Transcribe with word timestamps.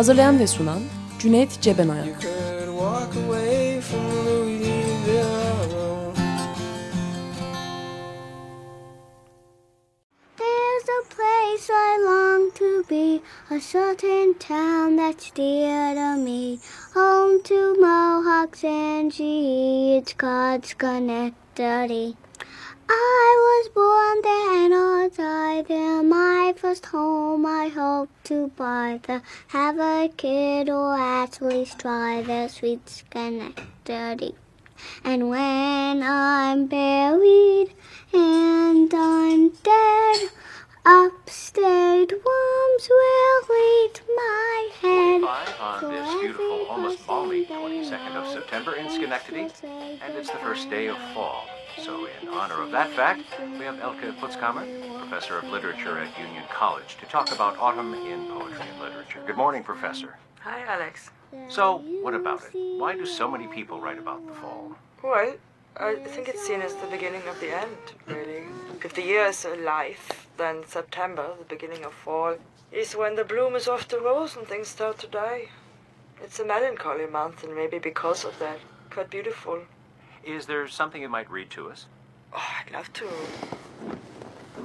Hazırlayan 0.00 0.38
ve 0.38 0.46
sunan 0.46 0.80
Cüneyt 1.18 1.60
Cebenayak. 1.60 2.26
A 13.50 13.60
certain 13.60 14.34
town 14.38 14.96
that's 14.96 15.30
dear 15.36 15.94
to 15.94 16.16
me, 16.16 16.58
home 16.94 17.42
to 17.42 17.74
Mohawks 17.80 18.64
and 18.64 19.12
GE, 19.12 19.98
it's 19.98 20.14
called 20.14 20.64
Schenectady. 20.64 22.19
I 22.92 23.28
was 23.48 23.68
born 23.68 24.22
there 24.22 24.64
and 24.64 24.74
I'll 24.74 25.10
die 25.10 25.62
there. 25.62 26.02
My 26.02 26.54
first 26.56 26.86
home 26.86 27.46
I 27.46 27.68
hope 27.68 28.10
to 28.24 28.48
buy 28.56 29.00
there. 29.06 29.22
Have 29.48 29.78
a 29.78 30.08
kid 30.16 30.68
or 30.68 30.96
at 30.96 31.40
least 31.40 31.78
try 31.78 32.22
the 32.22 32.48
sweet 32.48 32.88
Schenectady. 32.88 34.34
And 35.04 35.28
when 35.28 36.02
I'm 36.02 36.66
buried 36.66 37.72
and 38.12 38.92
I'm 38.92 39.50
dead, 39.50 40.30
Upstate 40.86 42.10
worms 42.10 42.88
will 42.88 43.56
eat 43.84 44.00
my 44.16 44.70
head. 44.80 45.22
on 45.60 45.92
this 45.92 46.20
beautiful, 46.20 46.66
almost 46.68 47.06
balmy 47.06 47.44
22nd 47.44 48.14
of 48.14 48.32
September 48.32 48.74
in 48.76 48.88
Schenectady, 48.88 49.48
and 49.62 50.14
it's 50.16 50.30
the 50.30 50.38
first 50.38 50.70
day 50.70 50.86
of 50.86 50.96
fall. 51.12 51.44
So, 51.78 52.08
in 52.22 52.28
honor 52.28 52.62
of 52.62 52.70
that 52.70 52.90
fact, 52.92 53.24
we 53.58 53.64
have 53.66 53.78
Elke 53.80 54.16
Putzkammer, 54.18 54.98
professor 55.00 55.36
of 55.36 55.44
literature 55.44 55.98
at 55.98 56.18
Union 56.18 56.44
College, 56.50 56.96
to 57.00 57.06
talk 57.06 57.30
about 57.30 57.58
autumn 57.58 57.92
in 57.92 58.26
poetry 58.28 58.64
and 58.72 58.80
literature. 58.80 59.22
Good 59.26 59.36
morning, 59.36 59.62
professor. 59.62 60.16
Hi, 60.40 60.62
Alex. 60.66 61.10
So, 61.50 61.78
what 62.00 62.14
about 62.14 62.42
it? 62.42 62.78
Why 62.78 62.94
do 62.94 63.04
so 63.04 63.30
many 63.30 63.46
people 63.48 63.80
write 63.82 63.98
about 63.98 64.26
the 64.26 64.32
fall? 64.32 64.72
Well, 65.02 65.34
I 65.76 65.96
think 66.06 66.28
it's 66.28 66.46
seen 66.46 66.62
as 66.62 66.74
the 66.76 66.86
beginning 66.86 67.22
of 67.28 67.38
the 67.38 67.54
end, 67.54 67.76
really. 68.06 68.39
If 68.82 68.94
the 68.94 69.02
year 69.02 69.26
is 69.26 69.44
a 69.44 69.56
life, 69.56 70.26
then 70.38 70.64
September, 70.66 71.34
the 71.38 71.44
beginning 71.44 71.84
of 71.84 71.92
fall, 71.92 72.36
is 72.72 72.96
when 72.96 73.14
the 73.14 73.24
bloom 73.24 73.54
is 73.54 73.68
off 73.68 73.86
the 73.86 74.00
rose 74.00 74.36
and 74.36 74.46
things 74.46 74.68
start 74.68 74.98
to 75.00 75.06
die. 75.06 75.48
It's 76.22 76.40
a 76.40 76.46
melancholy 76.46 77.06
month, 77.06 77.44
and 77.44 77.54
maybe 77.54 77.78
because 77.78 78.24
of 78.24 78.38
that, 78.38 78.58
quite 78.88 79.10
beautiful. 79.10 79.60
Is 80.24 80.46
there 80.46 80.66
something 80.66 81.02
you 81.02 81.10
might 81.10 81.30
read 81.30 81.50
to 81.50 81.70
us? 81.70 81.86
Oh, 82.32 82.42
I'd 82.58 82.72
love 82.72 82.90
to. 82.94 83.08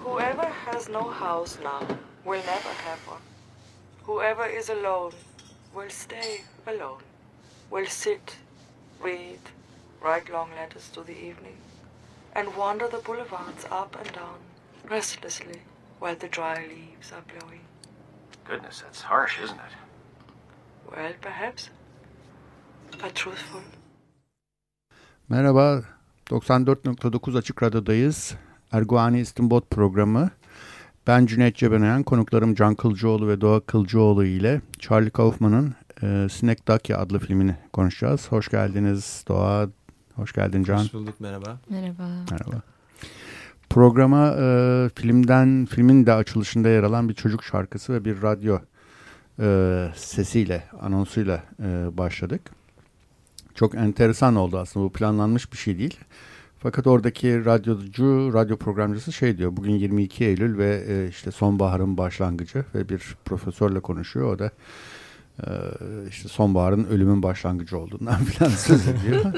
Whoever 0.04 0.46
has 0.46 0.88
no 0.88 1.10
house 1.10 1.58
now 1.62 1.86
will 2.24 2.44
never 2.46 2.70
have 2.70 3.00
one. 3.08 3.22
Whoever 4.04 4.46
is 4.46 4.70
alone 4.70 5.12
will 5.74 5.90
stay 5.90 6.42
alone, 6.66 7.02
will 7.70 7.88
sit, 7.88 8.38
read, 9.02 9.40
write 10.02 10.32
long 10.32 10.52
letters 10.56 10.90
to 10.94 11.02
the 11.02 11.18
evening, 11.18 11.58
and 12.36 12.48
wander 12.58 12.88
the 12.88 13.02
boulevards 13.08 13.66
up 13.72 13.96
and 14.00 14.14
down, 14.14 14.40
restlessly, 14.90 15.60
while 16.00 16.16
the 16.16 16.28
dry 16.28 16.58
leaves 16.68 17.12
are 17.14 17.24
blowing. 17.32 17.62
Goodness, 18.50 18.82
that's 18.82 19.02
harsh, 19.02 19.40
isn't 19.44 19.60
it? 19.68 19.74
Well, 20.92 21.14
perhaps, 21.22 21.70
but 23.02 23.16
truthful. 23.16 23.62
Merhaba, 25.30 25.84
94.9 26.30 27.38
Açık 27.38 27.64
Radyo'dayız. 27.64 28.36
Erguani 28.72 29.20
İstinbot 29.20 29.70
programı. 29.72 30.30
Ben 31.08 31.26
Cüneyt 31.26 31.56
Cebenayan, 31.56 32.04
konuklarım 32.04 32.56
Can 32.56 32.76
Kılcıoğlu 32.76 33.28
ve 33.28 33.42
Doğa 33.42 33.60
Kılcıoğlu 33.60 34.26
ile 34.26 34.62
Charlie 34.80 35.10
Kaufman'ın 35.10 35.76
e, 36.04 36.28
Sinek 36.30 36.68
Daki 36.68 36.96
adlı 36.96 37.20
filmini 37.20 37.56
konuşacağız. 37.74 38.32
Hoş 38.32 38.50
geldiniz 38.50 39.24
Doğa, 39.28 39.68
Hoş 40.16 40.34
geldin 40.34 40.64
Can. 40.64 40.78
Hoş 40.78 40.94
bulduk 40.94 41.20
merhaba. 41.20 41.58
Merhaba. 41.70 42.04
Merhaba. 42.32 42.62
Programa 43.70 44.36
e, 44.40 44.90
filmden 44.96 45.66
filmin 45.66 46.06
de 46.06 46.14
açılışında 46.14 46.70
yer 46.70 46.84
alan 46.84 47.10
bir 47.10 47.14
çocuk 47.14 47.44
şarkısı 47.44 47.94
ve 47.94 48.06
bir 48.06 48.22
radyo 48.22 48.60
e, 49.40 49.88
sesiyle, 49.96 50.64
anonsuyla 50.82 51.44
e, 51.60 51.98
başladık. 51.98 52.42
Çok 53.56 53.76
enteresan 53.76 54.36
oldu 54.36 54.58
aslında 54.58 54.86
bu 54.86 54.92
planlanmış 54.92 55.52
bir 55.52 55.58
şey 55.58 55.78
değil. 55.78 56.00
Fakat 56.60 56.88
oradaki 56.88 57.46
radyocu, 57.46 58.32
radyo 58.34 58.58
programcısı 58.58 59.14
şey 59.14 59.38
diyor. 59.38 59.58
Bugün 59.58 59.72
22 59.72 60.26
Eylül 60.26 60.58
ve 60.58 60.84
e, 60.88 61.10
işte 61.10 61.32
sonbaharın 61.32 61.98
başlangıcı 61.98 62.66
ve 62.76 62.90
bir 62.90 63.16
profesörle 63.26 63.80
konuşuyor. 63.80 64.36
O 64.36 64.40
da 64.40 64.52
işte 66.10 66.30
sonbaharın 66.30 66.84
ölümün 66.84 67.24
başlangıcı 67.24 67.78
olduğundan 67.78 68.16
falan 68.24 68.50
söz 68.50 68.88
ediyor. 68.88 69.34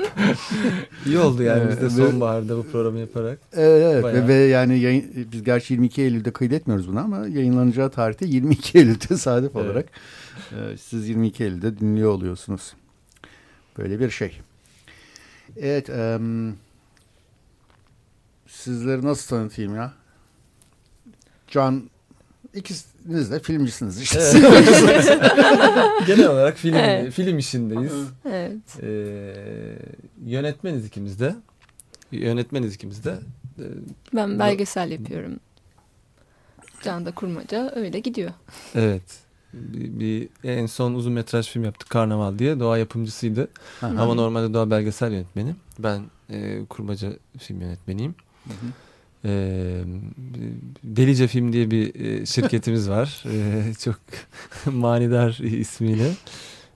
İyi 1.06 1.20
oldu 1.20 1.44
yani 1.44 1.70
biz 1.70 1.82
de 1.82 1.90
sonbaharda 1.90 2.58
bu 2.58 2.64
programı 2.64 3.00
yaparak. 3.00 3.40
Evet, 3.54 4.06
evet. 4.06 4.28
ve 4.28 4.34
yani 4.34 4.80
yayın, 4.80 5.28
biz 5.32 5.44
gerçi 5.44 5.74
22 5.74 6.02
Eylül'de 6.02 6.32
kaydetmiyoruz 6.32 6.88
bunu 6.88 7.00
ama 7.00 7.18
yayınlanacağı 7.18 7.90
tarihte 7.90 8.26
22 8.26 8.78
Eylül 8.78 8.96
tesadüf 8.96 9.56
evet. 9.56 9.66
olarak 9.66 9.86
e, 10.52 10.78
siz 10.78 11.10
22 11.10 11.44
Eylül'de 11.44 11.80
dinliyor 11.80 12.12
oluyorsunuz. 12.12 12.74
Böyle 13.78 14.00
bir 14.00 14.10
şey. 14.10 14.40
Evet, 15.58 15.90
um, 15.90 16.56
sizleri 18.48 19.06
nasıl 19.06 19.28
tanıtayım 19.30 19.76
ya? 19.76 19.94
Can 21.48 21.90
İkiniz 23.08 23.32
de 23.32 23.40
filmcisiniz 23.40 24.02
işte. 24.02 24.20
Evet. 24.20 25.20
Genel 26.08 26.28
olarak 26.28 26.58
film 26.58 26.76
evet. 26.76 27.14
film 27.14 27.38
işindeyiz. 27.38 27.94
Evet. 28.26 28.84
Ee, 28.84 29.80
yönetmeniz 30.26 30.86
ikimiz 30.86 31.20
de. 31.20 31.36
Yönetmeniz 32.12 32.76
ikimiz 32.76 33.04
de. 33.06 33.20
Ee, 33.60 33.64
ben 34.16 34.40
belgesel 34.40 34.92
yapıyorum. 34.92 35.40
Can 36.84 37.06
da 37.06 37.12
kurmaca 37.12 37.72
öyle 37.76 38.00
gidiyor. 38.00 38.32
Evet. 38.76 39.20
Bir, 39.54 40.00
bir 40.00 40.30
en 40.44 40.66
son 40.66 40.94
uzun 40.94 41.14
metraj 41.14 41.50
film 41.50 41.64
yaptık 41.64 41.90
Karnaval 41.90 42.40
diye. 42.40 42.60
Doğa 42.60 42.78
yapımcısıydı. 42.78 43.48
-hı. 43.82 44.00
Ama 44.00 44.14
normalde 44.14 44.54
Doğa 44.54 44.72
belgesel 44.72 45.12
yönetmeni. 45.12 45.56
Ben 45.80 46.02
e, 46.30 46.66
kurmaca 46.66 47.10
film 47.40 47.62
yönetmeniyim. 47.62 48.16
Hı 48.44 48.54
hı. 48.54 48.87
E, 49.26 49.30
Delice 50.84 51.28
Film 51.28 51.54
diye 51.54 51.72
bir 51.72 52.26
şirketimiz 52.26 52.90
var. 52.90 53.24
E, 53.34 53.74
çok 53.74 54.00
manidar 54.66 55.40
ismiyle. 55.44 56.12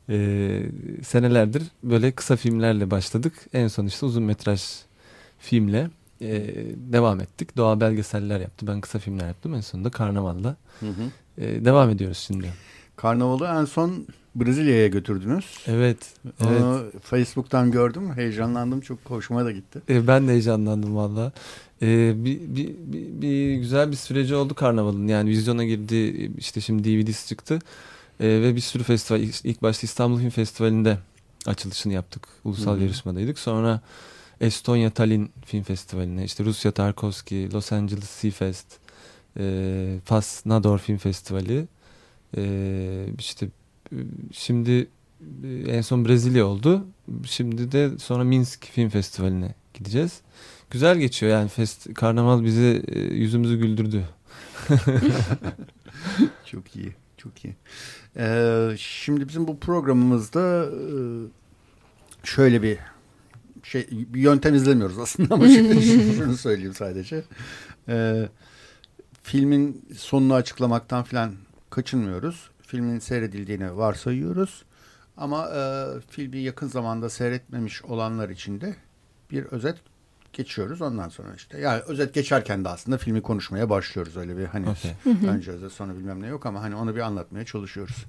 E, 0.10 0.60
senelerdir 1.04 1.64
böyle 1.84 2.12
kısa 2.12 2.36
filmlerle 2.36 2.92
başladık. 2.92 3.34
En 3.54 3.68
son 3.68 3.86
işte 3.86 4.06
uzun 4.06 4.24
metraj 4.24 4.62
filmle 5.40 5.90
e, 6.22 6.56
devam 6.76 7.22
ettik. 7.22 7.58
Doğa 7.58 7.80
belgeseller 7.82 8.40
yaptı. 8.40 8.68
Ben 8.68 8.82
kısa 8.82 9.00
filmler 9.00 9.28
yaptım. 9.28 9.54
En 9.54 9.62
sonunda 9.62 9.90
Karnaval'da. 9.90 10.56
Hı 10.80 10.86
hı. 10.86 11.04
E, 11.38 11.66
devam 11.66 11.90
ediyoruz 11.90 12.18
şimdi. 12.18 12.54
Karnavalı 12.96 13.48
en 13.48 13.66
son 13.66 14.08
Brezilya'ya 14.36 14.88
götürdünüz. 14.88 15.46
Evet. 15.68 15.98
Onu 16.44 16.82
evet. 16.84 17.04
Facebook'tan 17.04 17.72
gördüm. 17.72 18.14
Heyecanlandım. 18.14 18.82
Çok 18.82 19.00
hoşuma 19.06 19.46
da 19.46 19.52
gitti. 19.52 19.82
E, 19.90 20.08
ben 20.08 20.28
de 20.28 20.32
heyecanlandım 20.32 20.96
valla. 20.96 21.32
E, 21.82 22.14
bir, 22.26 22.40
bir, 22.42 22.68
bir, 22.68 23.22
bir 23.22 23.56
güzel 23.56 23.92
bir 23.92 23.96
süreci 23.96 24.36
oldu 24.36 24.54
karnavalın. 24.54 25.08
Yani 25.08 25.30
vizyona 25.30 25.64
girdi. 25.66 26.32
işte 26.38 26.62
şimdi 26.62 26.84
DVD'si 26.84 27.28
çıktı. 27.28 27.60
E, 28.20 28.28
ve 28.28 28.56
bir 28.56 28.62
sürü 28.62 28.84
festival. 28.84 29.22
ilk 29.22 29.62
başta 29.62 29.86
İstanbul 29.86 30.20
Film 30.20 30.30
Festivali'nde 30.30 30.98
açılışını 31.46 31.94
yaptık. 31.94 32.28
Ulusal 32.44 32.74
Hı-hı. 32.76 32.84
yarışmadaydık. 32.84 33.40
Sonra 33.40 33.82
Estonya 34.42 34.90
Tallinn 34.90 35.30
Film 35.46 35.64
Festivali'ne, 35.64 36.24
işte 36.24 36.44
Rusya 36.44 36.72
Tarkovski, 36.72 37.54
Los 37.54 37.72
Angeles 37.72 38.10
Sea 38.10 38.32
Fest, 38.32 38.66
e, 39.40 39.98
Fas 40.06 40.46
Nador 40.46 40.78
Film 40.78 40.98
Festivali, 40.98 41.68
e, 42.38 43.06
işte 43.20 43.48
şimdi 44.32 44.88
e, 45.44 45.48
en 45.68 45.82
son 45.82 46.06
Brezilya 46.06 46.46
oldu. 46.46 46.86
Şimdi 47.26 47.72
de 47.72 47.92
sonra 47.98 48.24
Minsk 48.24 48.66
Film 48.66 48.90
Festivali'ne 48.90 49.56
gideceğiz. 49.74 50.22
Güzel 50.72 50.98
geçiyor 50.98 51.32
yani 51.32 51.50
fest 51.50 51.94
karnaval 51.94 52.44
bizi 52.44 52.84
e, 52.88 53.00
yüzümüzü 53.00 53.58
güldürdü. 53.58 54.04
Çok 56.46 56.76
iyi. 56.76 56.96
Çok 57.18 57.46
iyi. 57.46 57.56
Ee, 58.18 58.70
şimdi 58.78 59.28
bizim 59.28 59.48
bu 59.48 59.60
programımızda 59.60 60.66
e, 60.66 60.92
şöyle 62.24 62.62
bir 62.62 62.78
şey 63.64 63.88
bir 63.92 64.22
yöntem 64.22 64.56
izlemiyoruz 64.56 65.00
aslında 65.00 65.34
ama 65.34 65.48
şunu 66.18 66.38
söyleyeyim 66.38 66.74
sadece. 66.74 67.24
Ee, 67.90 68.30
filmin 69.24 69.86
sonunu 69.98 70.34
açıklamaktan 70.34 71.04
falan 71.04 71.34
kaçınmıyoruz. 71.70 72.50
Filmin 72.62 73.00
seyredildiğini 73.00 73.78
varsayıyoruz. 73.78 74.64
Ama 75.18 75.50
e, 75.50 75.62
filmi 76.10 76.38
yakın 76.38 76.68
zamanda 76.68 77.10
seyretmemiş 77.10 77.84
olanlar 77.84 78.30
için 78.30 78.62
de 78.62 78.76
bir 79.32 79.44
özet 79.44 79.91
geçiyoruz 80.34 80.82
ondan 80.82 81.10
sonra 81.10 81.36
işte. 81.36 81.60
Yani 81.60 81.82
özet 81.82 82.14
geçerken 82.14 82.66
de 82.66 82.70
aslında 82.70 82.98
filmi 82.98 83.22
konuşmaya 83.22 83.70
başlıyoruz 83.70 84.18
öyle 84.18 84.38
bir 84.38 84.46
hani 84.46 84.66
okay. 84.70 85.30
önce 85.30 85.52
özet 85.52 85.72
sonra 85.72 85.96
bilmem 85.96 86.22
ne 86.22 86.28
yok 86.28 86.46
ama 86.46 86.62
hani 86.62 86.76
onu 86.76 86.96
bir 86.96 87.02
anlatmaya 87.02 87.46
çalışıyoruz. 87.46 88.06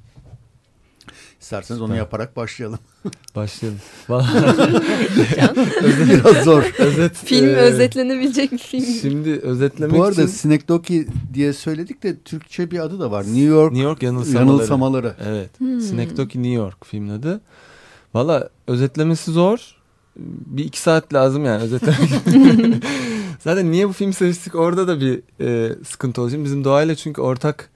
İsterseniz 1.41 1.81
onu 1.81 1.97
yaparak 1.97 2.37
başlayalım. 2.37 2.79
Başlayalım. 3.35 3.81
Biraz 6.09 6.45
zor. 6.45 6.63
Özet, 6.79 7.17
film 7.17 7.47
e, 7.47 7.53
özetlenebilecek 7.53 8.53
bir 8.53 8.59
film. 8.59 8.85
Şimdi 8.85 9.31
özetlemek 9.31 9.99
Bu 9.99 10.05
arada 10.05 10.23
için... 10.23 10.33
Synecdoche 10.33 11.07
diye 11.35 11.53
söyledik 11.53 12.03
de 12.03 12.19
Türkçe 12.19 12.71
bir 12.71 12.79
adı 12.79 13.01
da 13.01 13.11
var. 13.11 13.25
New 13.25 13.41
York, 13.41 13.73
New 13.73 13.89
York 13.89 14.03
yanılsamaları. 14.03 14.49
yanılsamaları. 14.49 15.15
Evet. 15.27 15.61
Hmm. 15.61 15.81
Synecdoche 15.81 16.43
New 16.43 16.63
York 16.63 16.87
filmin 16.87 17.11
adı. 17.11 17.41
Valla 18.15 18.49
özetlemesi 18.67 19.31
zor. 19.31 19.82
Bir 20.17 20.65
iki 20.65 20.81
saat 20.81 21.15
lazım 21.15 21.45
yani 21.45 21.63
özetlemek. 21.63 21.99
Zaten 23.39 23.73
niye 23.73 23.89
bu 23.89 23.93
film 23.93 24.13
seçtik 24.13 24.55
orada 24.55 24.89
da 24.89 25.01
bir 25.01 25.23
e, 25.41 25.75
sıkıntı 25.85 26.23
olacak. 26.23 26.45
Bizim 26.45 26.65
doğayla 26.65 26.95
çünkü 26.95 27.21
ortak 27.21 27.71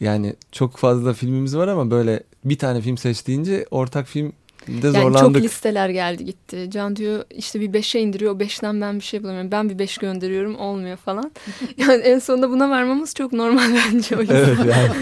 yani 0.00 0.34
çok 0.52 0.76
fazla 0.76 1.12
filmimiz 1.12 1.56
var 1.56 1.68
ama 1.68 1.90
böyle 1.90 2.22
bir 2.44 2.58
tane 2.58 2.80
film 2.80 2.98
seçtiğince 2.98 3.66
ortak 3.70 4.06
film 4.06 4.32
de 4.68 4.86
yani 4.86 4.92
zorlandık. 4.92 5.34
çok 5.34 5.44
listeler 5.44 5.88
geldi 5.88 6.24
gitti. 6.24 6.68
Can 6.70 6.96
diyor 6.96 7.24
işte 7.30 7.60
bir 7.60 7.72
beşe 7.72 8.00
indiriyor. 8.00 8.34
O 8.34 8.40
beşten 8.40 8.80
ben 8.80 8.98
bir 8.98 9.04
şey 9.04 9.22
bulamıyorum. 9.22 9.50
Ben 9.50 9.70
bir 9.70 9.78
beş 9.78 9.98
gönderiyorum 9.98 10.56
olmuyor 10.56 10.96
falan. 10.96 11.32
Yani 11.76 12.02
en 12.02 12.18
sonunda 12.18 12.50
buna 12.50 12.70
varmamız 12.70 13.14
çok 13.14 13.32
normal 13.32 13.70
bence 13.92 14.16
o 14.16 14.20
Evet 14.20 14.58
yani 14.58 14.92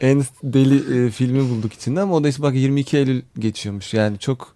en 0.00 0.24
deli 0.42 1.06
e, 1.06 1.10
filmi 1.10 1.50
bulduk 1.50 1.72
içinde 1.72 2.00
ama 2.00 2.14
o 2.14 2.24
da 2.24 2.28
işte 2.28 2.42
bak 2.42 2.54
22 2.54 2.96
Eylül 2.96 3.22
geçiyormuş. 3.38 3.94
Yani 3.94 4.18
çok 4.18 4.54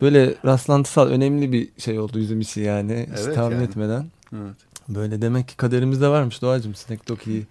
böyle 0.00 0.34
rastlantısal 0.44 1.08
önemli 1.08 1.52
bir 1.52 1.68
şey 1.78 1.98
oldu 1.98 2.18
yüzüm 2.18 2.40
içi 2.40 2.60
yani. 2.60 3.06
Evet, 3.08 3.28
Hiç 3.28 3.34
tahmin 3.34 3.56
yani. 3.56 3.64
etmeden. 3.64 4.06
Evet. 4.32 4.54
Böyle 4.88 5.22
demek 5.22 5.48
ki 5.48 5.56
kaderimizde 5.56 6.08
varmış 6.08 6.42
Doğacığım. 6.42 6.74
Sinek 6.74 7.08
Doki'yi 7.08 7.46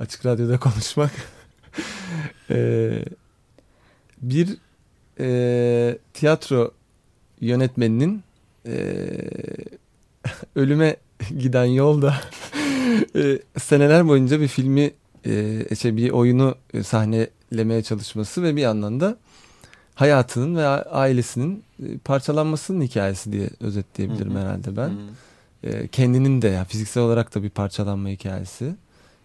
açık 0.00 0.26
radyoda 0.26 0.58
konuşmak. 0.60 1.10
ee, 2.50 3.04
bir 4.22 4.56
e, 5.20 5.98
tiyatro 6.14 6.70
yönetmeninin 7.40 8.22
e, 8.66 9.06
ölüme 10.56 10.96
giden 11.38 11.64
yolda 11.64 12.14
e, 13.16 13.38
seneler 13.58 14.08
boyunca 14.08 14.40
bir 14.40 14.48
filmi 14.48 14.90
e, 15.26 15.64
işte 15.70 15.96
bir 15.96 16.10
oyunu 16.10 16.54
sahnelemeye 16.84 17.82
çalışması 17.82 18.42
ve 18.42 18.56
bir 18.56 18.60
yandan 18.60 19.00
da 19.00 19.16
hayatının 19.96 20.56
ve 20.56 20.66
ailesinin 20.66 21.64
e, 21.82 21.98
parçalanmasının 21.98 22.82
hikayesi 22.82 23.32
diye 23.32 23.50
özetleyebilirim 23.60 24.34
Hı-hı. 24.34 24.40
herhalde 24.40 24.76
ben. 24.76 24.92
E, 25.62 25.88
kendinin 25.88 26.42
de 26.42 26.46
ya 26.46 26.52
yani 26.54 26.66
fiziksel 26.66 27.02
olarak 27.02 27.34
da 27.34 27.42
bir 27.42 27.50
parçalanma 27.50 28.08
hikayesi. 28.08 28.74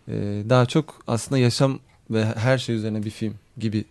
E, 0.07 0.13
daha 0.49 0.65
çok 0.65 1.03
aslında 1.07 1.39
yaşam 1.39 1.79
ve 2.11 2.25
her 2.25 2.57
şey 2.57 2.75
üzerine 2.75 3.03
bir 3.03 3.09
film 3.09 3.33
gibi 3.57 3.85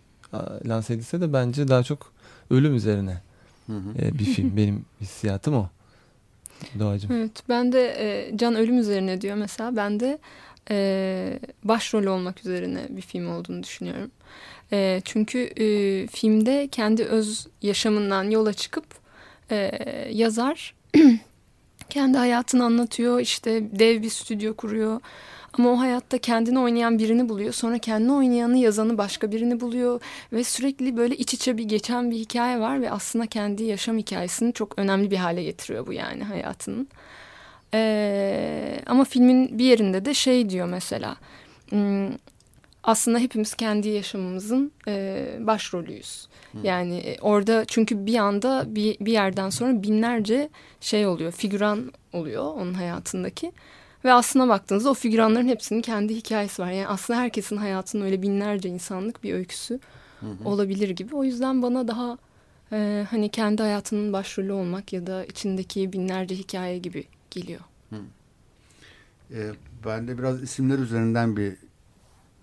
lanse 0.67 0.93
edilse 0.93 1.21
de 1.21 1.33
bence 1.33 1.67
daha 1.67 1.83
çok 1.83 2.11
ölüm 2.49 2.75
üzerine 2.75 3.21
hı 3.67 3.73
hı. 3.73 4.05
E, 4.05 4.19
bir 4.19 4.25
film. 4.25 4.57
Benim 4.57 4.85
hissiyatım 5.01 5.53
o. 5.53 5.69
Doğacığım. 6.79 7.11
Evet 7.11 7.31
ben 7.49 7.71
de 7.71 7.95
e, 7.99 8.37
Can 8.37 8.55
ölüm 8.55 8.77
üzerine 8.77 9.21
diyor 9.21 9.35
mesela. 9.35 9.75
Ben 9.75 9.99
de 9.99 10.19
e, 10.69 11.39
başrol 11.63 12.03
olmak 12.03 12.39
üzerine 12.39 12.87
bir 12.89 13.01
film 13.01 13.31
olduğunu 13.31 13.63
düşünüyorum. 13.63 14.11
E, 14.73 15.01
çünkü 15.05 15.39
e, 15.39 16.07
filmde 16.07 16.67
kendi 16.71 17.03
öz 17.03 17.47
yaşamından 17.61 18.29
yola 18.29 18.53
çıkıp 18.53 18.85
e, 19.51 19.71
yazar 20.11 20.75
kendi 21.89 22.17
hayatını 22.17 22.65
anlatıyor. 22.65 23.19
İşte 23.19 23.79
dev 23.79 24.01
bir 24.01 24.09
stüdyo 24.09 24.53
kuruyor. 24.53 25.01
Ama 25.53 25.69
o 25.69 25.79
hayatta 25.79 26.17
kendini 26.17 26.59
oynayan 26.59 26.99
birini 26.99 27.29
buluyor. 27.29 27.53
Sonra 27.53 27.77
kendini 27.77 28.11
oynayanı 28.11 28.57
yazanı 28.57 28.97
başka 28.97 29.31
birini 29.31 29.59
buluyor. 29.59 30.01
Ve 30.33 30.43
sürekli 30.43 30.97
böyle 30.97 31.15
iç 31.15 31.33
içe 31.33 31.57
bir 31.57 31.63
geçen 31.63 32.11
bir 32.11 32.15
hikaye 32.15 32.59
var. 32.59 32.81
Ve 32.81 32.91
aslında 32.91 33.27
kendi 33.27 33.63
yaşam 33.63 33.97
hikayesini 33.97 34.53
çok 34.53 34.79
önemli 34.79 35.11
bir 35.11 35.17
hale 35.17 35.43
getiriyor 35.43 35.87
bu 35.87 35.93
yani 35.93 36.23
hayatının. 36.23 36.87
Ee, 37.73 38.79
ama 38.85 39.03
filmin 39.03 39.59
bir 39.59 39.65
yerinde 39.65 40.05
de 40.05 40.13
şey 40.13 40.49
diyor 40.49 40.67
mesela. 40.67 41.15
Aslında 42.83 43.19
hepimiz 43.19 43.53
kendi 43.53 43.89
yaşamımızın 43.89 44.71
e, 44.87 45.25
başrolüyüz. 45.39 46.27
Hmm. 46.51 46.63
Yani 46.63 46.97
e, 46.97 47.19
orada 47.21 47.65
çünkü 47.65 48.05
bir 48.05 48.15
anda 48.15 48.65
bir, 48.67 48.99
bir 48.99 49.11
yerden 49.11 49.49
sonra 49.49 49.83
binlerce 49.83 50.49
şey 50.81 51.07
oluyor, 51.07 51.31
figüran 51.31 51.91
oluyor 52.13 52.43
onun 52.43 52.73
hayatındaki. 52.73 53.51
Ve 54.05 54.13
aslına 54.13 54.47
baktığınızda 54.47 54.89
o 54.89 54.93
figüranların 54.93 55.47
hepsinin 55.47 55.81
kendi 55.81 56.15
hikayesi 56.15 56.61
var. 56.61 56.71
Yani 56.71 56.87
aslında 56.87 57.19
herkesin 57.19 57.57
hayatının 57.57 58.05
öyle 58.05 58.21
binlerce 58.21 58.69
insanlık 58.69 59.23
bir 59.23 59.33
öyküsü 59.33 59.79
hı 60.19 60.25
hı. 60.25 60.49
olabilir 60.49 60.89
gibi. 60.89 61.15
O 61.15 61.23
yüzden 61.23 61.61
bana 61.61 61.87
daha 61.87 62.17
e, 62.71 63.05
hani 63.09 63.29
kendi 63.29 63.61
hayatının 63.61 64.13
başrolü 64.13 64.51
olmak 64.51 64.93
ya 64.93 65.07
da 65.07 65.25
içindeki 65.25 65.93
binlerce 65.93 66.35
hikaye 66.35 66.77
gibi 66.77 67.03
geliyor. 67.31 67.61
Hı. 67.89 67.95
E, 69.31 69.51
ben 69.85 70.07
de 70.07 70.17
biraz 70.17 70.43
isimler 70.43 70.79
üzerinden 70.79 71.37
bir 71.37 71.57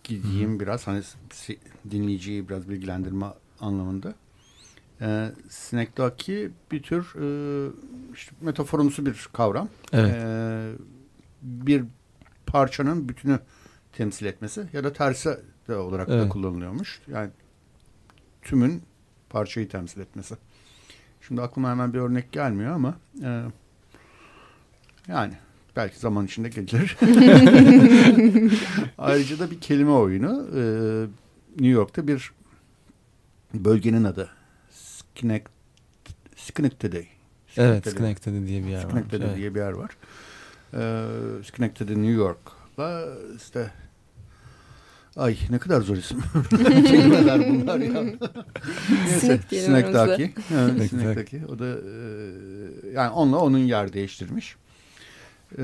gideyim 0.08 0.60
biraz. 0.60 0.86
Hani 0.86 1.02
dinleyiciyi 1.90 2.48
biraz 2.48 2.68
bilgilendirme 2.68 3.26
anlamında. 3.60 4.14
E, 5.00 5.32
Sinek'taki 5.48 6.50
bir 6.72 6.82
tür 6.82 7.14
e, 7.16 7.26
işte 8.14 8.32
metaforumsu 8.40 9.06
bir 9.06 9.28
kavram. 9.32 9.68
Evet. 9.92 10.14
E, 10.14 10.72
bir 11.42 11.84
parçanın 12.46 13.08
bütünü 13.08 13.40
temsil 13.92 14.26
etmesi 14.26 14.66
ya 14.72 14.84
da 14.84 14.92
tersi 14.92 15.38
de 15.68 15.76
olarak 15.76 16.08
evet. 16.08 16.24
da 16.24 16.28
kullanılıyormuş. 16.28 17.00
Yani 17.06 17.30
tümün 18.42 18.82
parçayı 19.30 19.68
temsil 19.68 20.00
etmesi. 20.00 20.34
Şimdi 21.20 21.42
aklıma 21.42 21.70
hemen 21.70 21.94
bir 21.94 21.98
örnek 21.98 22.32
gelmiyor 22.32 22.72
ama 22.72 22.94
e, 23.22 23.42
yani 25.08 25.34
belki 25.78 25.98
zaman 25.98 26.26
içinde 26.26 26.48
gelir. 26.48 26.96
Ayrıca 28.98 29.38
da 29.38 29.50
bir 29.50 29.60
kelime 29.60 29.90
oyunu. 29.90 30.48
E, 30.56 30.62
New 31.50 31.68
York'ta 31.68 32.08
bir 32.08 32.32
bölgenin 33.54 34.04
adı. 34.04 34.30
Schenectady. 35.14 35.52
Schenectady. 36.36 37.02
Evet, 37.56 37.90
Schenectady 37.90 38.46
diye 38.46 38.62
bir 38.62 38.68
yer 38.68 38.84
var. 38.84 38.90
Schenectady 38.90 39.24
evet. 39.24 39.36
diye 39.36 39.54
bir 39.54 39.60
yer 39.60 39.72
var 39.72 39.90
e, 40.74 40.78
Schenectady 41.42 41.92
New 41.92 42.12
York'la 42.12 43.04
işte 43.36 43.70
Ay 45.16 45.36
ne 45.50 45.58
kadar 45.58 45.80
zor 45.80 45.96
isim. 45.96 46.22
Kelimeler 46.86 47.48
bunlar 47.48 47.78
ya. 47.78 48.02
Neyse, 49.06 49.40
Sinek'taki. 49.50 50.34
Evet, 50.54 50.90
Sinek'taki. 50.90 51.42
O 51.48 51.58
da 51.58 51.66
e, 51.66 51.94
yani 52.92 53.10
onunla 53.10 53.38
onun 53.38 53.58
yer 53.58 53.92
değiştirmiş. 53.92 54.56
E, 55.58 55.62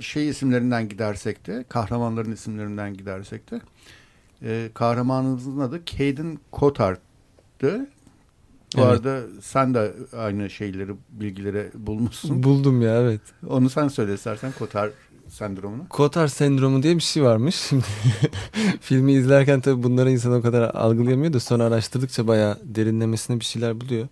şey 0.00 0.28
isimlerinden 0.28 0.88
gidersek 0.88 1.46
de 1.46 1.64
kahramanların 1.68 2.32
isimlerinden 2.32 2.94
gidersek 2.94 3.50
de 3.50 3.60
e, 4.42 4.70
kahramanımızın 4.74 5.60
adı 5.60 5.82
Caden 5.86 6.38
Cotard'dı. 6.52 7.86
Bu 8.76 8.80
evet. 8.80 8.88
arada 8.88 9.20
sen 9.40 9.74
de 9.74 9.92
aynı 10.16 10.50
şeyleri, 10.50 10.92
bilgileri 11.10 11.70
bulmuşsun. 11.74 12.42
Buldum 12.42 12.82
ya 12.82 12.96
evet. 13.00 13.20
Onu 13.48 13.70
sen 13.70 13.88
söyle 13.88 14.14
istersen 14.14 14.52
Kotar 14.58 14.90
sendromunu. 15.28 15.88
Kotar 15.88 16.28
sendromu 16.28 16.82
diye 16.82 16.96
bir 16.96 17.02
şey 17.02 17.22
varmış. 17.22 17.54
Şimdi 17.54 17.84
filmi 18.80 19.12
izlerken 19.12 19.60
tabii 19.60 19.82
bunları 19.82 20.10
insan 20.10 20.32
o 20.32 20.42
kadar 20.42 20.62
algılayamıyor 20.74 21.32
da 21.32 21.40
sonra 21.40 21.64
araştırdıkça 21.64 22.26
bayağı 22.26 22.58
derinlemesine 22.64 23.40
bir 23.40 23.44
şeyler 23.44 23.80
buluyor. 23.80 24.08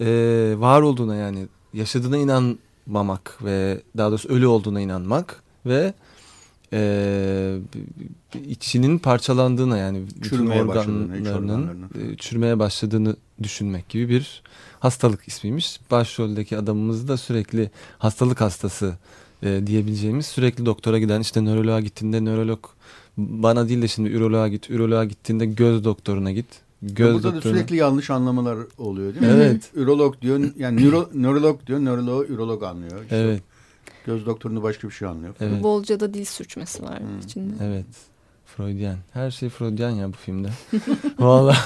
Ee, 0.00 0.54
var 0.60 0.82
olduğuna 0.82 1.16
yani 1.16 1.48
yaşadığına 1.72 2.16
inanmamak 2.90 3.38
ve 3.44 3.82
daha 3.96 4.10
doğrusu 4.10 4.28
ölü 4.28 4.46
olduğuna 4.46 4.80
inanmak 4.80 5.42
ve 5.66 5.94
e, 6.72 7.58
içinin 8.46 8.98
parçalandığına 8.98 9.78
yani 9.78 10.02
çürümeye 10.22 10.62
organlarının 10.62 11.90
e, 11.94 12.16
çürümeye 12.16 12.58
başladığını 12.58 13.16
düşünmek 13.42 13.88
gibi 13.88 14.08
bir 14.08 14.42
hastalık 14.80 15.28
ismiymiş. 15.28 15.80
Başroldeki 15.90 16.56
adamımız 16.58 17.08
da 17.08 17.16
sürekli 17.16 17.70
hastalık 17.98 18.40
hastası 18.40 18.94
e, 19.42 19.60
diyebileceğimiz 19.66 20.26
sürekli 20.26 20.66
doktora 20.66 20.98
giden 20.98 21.20
işte 21.20 21.40
nöroloğa 21.40 21.80
gittiğinde 21.80 22.20
nörolog 22.20 22.64
bana 23.16 23.68
değil 23.68 23.82
de 23.82 23.88
şimdi 23.88 24.10
üroloğa 24.10 24.48
git, 24.48 24.70
üroloğa 24.70 25.04
gittiğinde 25.04 25.46
göz 25.46 25.84
doktoruna 25.84 26.32
git. 26.32 26.46
Göz 26.82 27.14
Burada 27.14 27.34
da 27.36 27.40
sürekli 27.40 27.76
yanlış 27.76 28.10
anlamalar 28.10 28.58
oluyor 28.78 29.14
değil 29.14 29.26
mi? 29.26 29.32
Evet. 29.32 29.70
Ürolog 29.74 30.20
diyor, 30.20 30.40
yani 30.56 30.80
nöro, 30.84 31.08
nörolog 31.14 31.66
diyor, 31.66 31.80
nöroloğu 31.80 32.24
ürolog 32.24 32.62
anlıyor. 32.62 33.02
İşte 33.02 33.16
Evet. 33.16 33.42
Göz 34.06 34.26
doktorunu 34.26 34.62
başka 34.62 34.88
bir 34.88 34.92
şey 34.92 35.08
anlıyor. 35.08 35.34
Evet. 35.40 35.62
Bolca 35.62 36.00
da 36.00 36.14
dil 36.14 36.24
sürçmesi 36.24 36.82
var 36.82 37.00
Hmm. 37.00 37.18
içinde. 37.24 37.54
Evet. 37.64 37.86
Freudyen. 38.46 38.96
Her 39.12 39.30
şey 39.30 39.48
Freudyen 39.48 39.90
ya 39.90 40.08
bu 40.08 40.16
filmde. 40.16 40.48
Valla 41.18 41.56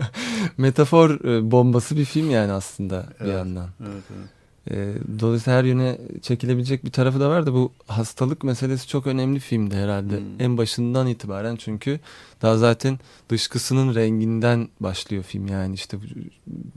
metafor 0.56 1.10
e, 1.24 1.50
bombası 1.50 1.96
bir 1.96 2.04
film 2.04 2.30
yani 2.30 2.52
aslında 2.52 3.06
bir 3.20 3.24
Evet. 3.24 3.34
yandan. 3.34 3.68
Evet, 3.80 4.02
evet. 4.18 4.28
E, 4.70 4.92
dolayısıyla 5.20 5.58
her 5.58 5.64
yöne 5.64 5.98
çekilebilecek 6.22 6.84
bir 6.84 6.90
tarafı 6.90 7.20
da 7.20 7.30
var 7.30 7.46
da 7.46 7.52
bu 7.54 7.72
hastalık 7.86 8.44
meselesi 8.44 8.88
çok 8.88 9.06
önemli 9.06 9.40
filmde 9.40 9.76
herhalde. 9.76 10.16
Hmm. 10.16 10.24
En 10.38 10.58
başından 10.58 11.06
itibaren 11.06 11.56
çünkü 11.56 12.00
daha 12.42 12.58
zaten 12.58 12.98
dışkısının 13.28 13.94
renginden 13.94 14.68
başlıyor 14.80 15.22
film 15.22 15.46
yani 15.46 15.74
işte 15.74 15.96